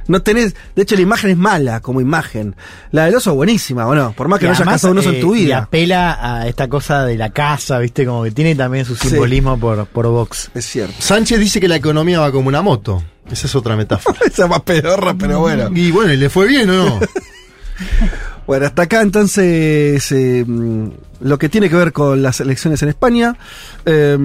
No 0.08 0.20
tenés, 0.22 0.54
de 0.74 0.82
hecho 0.82 0.94
la 0.96 1.02
imagen 1.02 1.30
es 1.30 1.36
mala 1.36 1.80
como 1.80 2.00
imagen. 2.00 2.56
La 2.90 3.04
del 3.04 3.14
oso 3.14 3.30
es 3.30 3.36
buenísima, 3.36 3.86
¿o 3.86 3.94
no? 3.94 4.12
Por 4.12 4.26
más 4.28 4.40
que 4.40 4.46
Y 4.46 4.48
no 4.48 4.52
hayas 4.52 4.60
además, 4.62 4.74
cazado 4.76 4.92
un 4.92 4.98
oso 4.98 5.10
en 5.10 5.16
eh, 5.16 5.20
tu 5.20 5.34
Y 5.36 5.44
vida. 5.44 5.58
apela 5.58 6.18
a 6.40 6.48
esta 6.48 6.66
cosa 6.68 7.04
de 7.04 7.16
la 7.16 7.30
casa, 7.30 7.78
¿viste? 7.78 8.04
Como 8.06 8.24
que 8.24 8.30
tiene 8.32 8.54
también 8.54 8.84
su 8.84 8.96
Sí. 8.96 9.08
simbolismo 9.10 9.58
por, 9.60 9.86
por 9.86 10.06
Vox. 10.08 10.50
Es 10.54 10.64
cierto. 10.66 10.94
Sánchez 10.98 11.38
dice 11.38 11.60
que 11.60 11.68
la 11.68 11.76
economía 11.76 12.20
va 12.20 12.32
como 12.32 12.48
una 12.48 12.62
moto. 12.62 13.02
Esa 13.30 13.46
es 13.46 13.54
otra 13.54 13.76
metáfora. 13.76 14.18
Esa 14.26 14.44
es 14.44 14.48
más 14.48 14.62
pedorra, 14.62 15.14
pero 15.14 15.40
bueno. 15.40 15.68
Y 15.74 15.90
bueno, 15.90 16.12
¿y 16.12 16.16
le 16.16 16.30
fue 16.30 16.46
bien 16.48 16.68
o 16.70 16.74
no? 16.74 17.00
Bueno, 18.46 18.64
hasta 18.64 18.82
acá 18.84 19.02
entonces 19.02 20.10
eh, 20.10 20.42
mm, 20.46 20.88
lo 21.20 21.38
que 21.38 21.50
tiene 21.50 21.68
que 21.68 21.76
ver 21.76 21.92
con 21.92 22.22
las 22.22 22.40
elecciones 22.40 22.82
en 22.82 22.88
España. 22.88 23.36
Eh, 23.84 24.16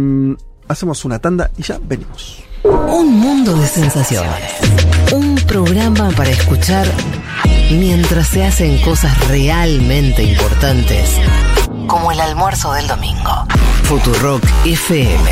hacemos 0.69 1.03
una 1.03 1.19
tanda 1.19 1.51
y 1.57 1.63
ya 1.63 1.77
venimos. 1.83 2.41
Un 2.63 3.19
mundo 3.19 3.53
de 3.57 3.67
sensaciones. 3.67 4.31
Un 5.13 5.35
programa 5.35 6.09
para 6.17 6.31
escuchar 6.31 6.87
mientras 7.69 8.29
se 8.29 8.43
hacen 8.43 8.81
cosas 8.81 9.15
realmente 9.27 10.23
importantes, 10.23 11.19
como 11.85 12.11
el 12.11 12.19
almuerzo 12.19 12.73
del 12.73 12.87
domingo. 12.87 13.45
Futurock 13.83 14.43
FM 14.65 15.29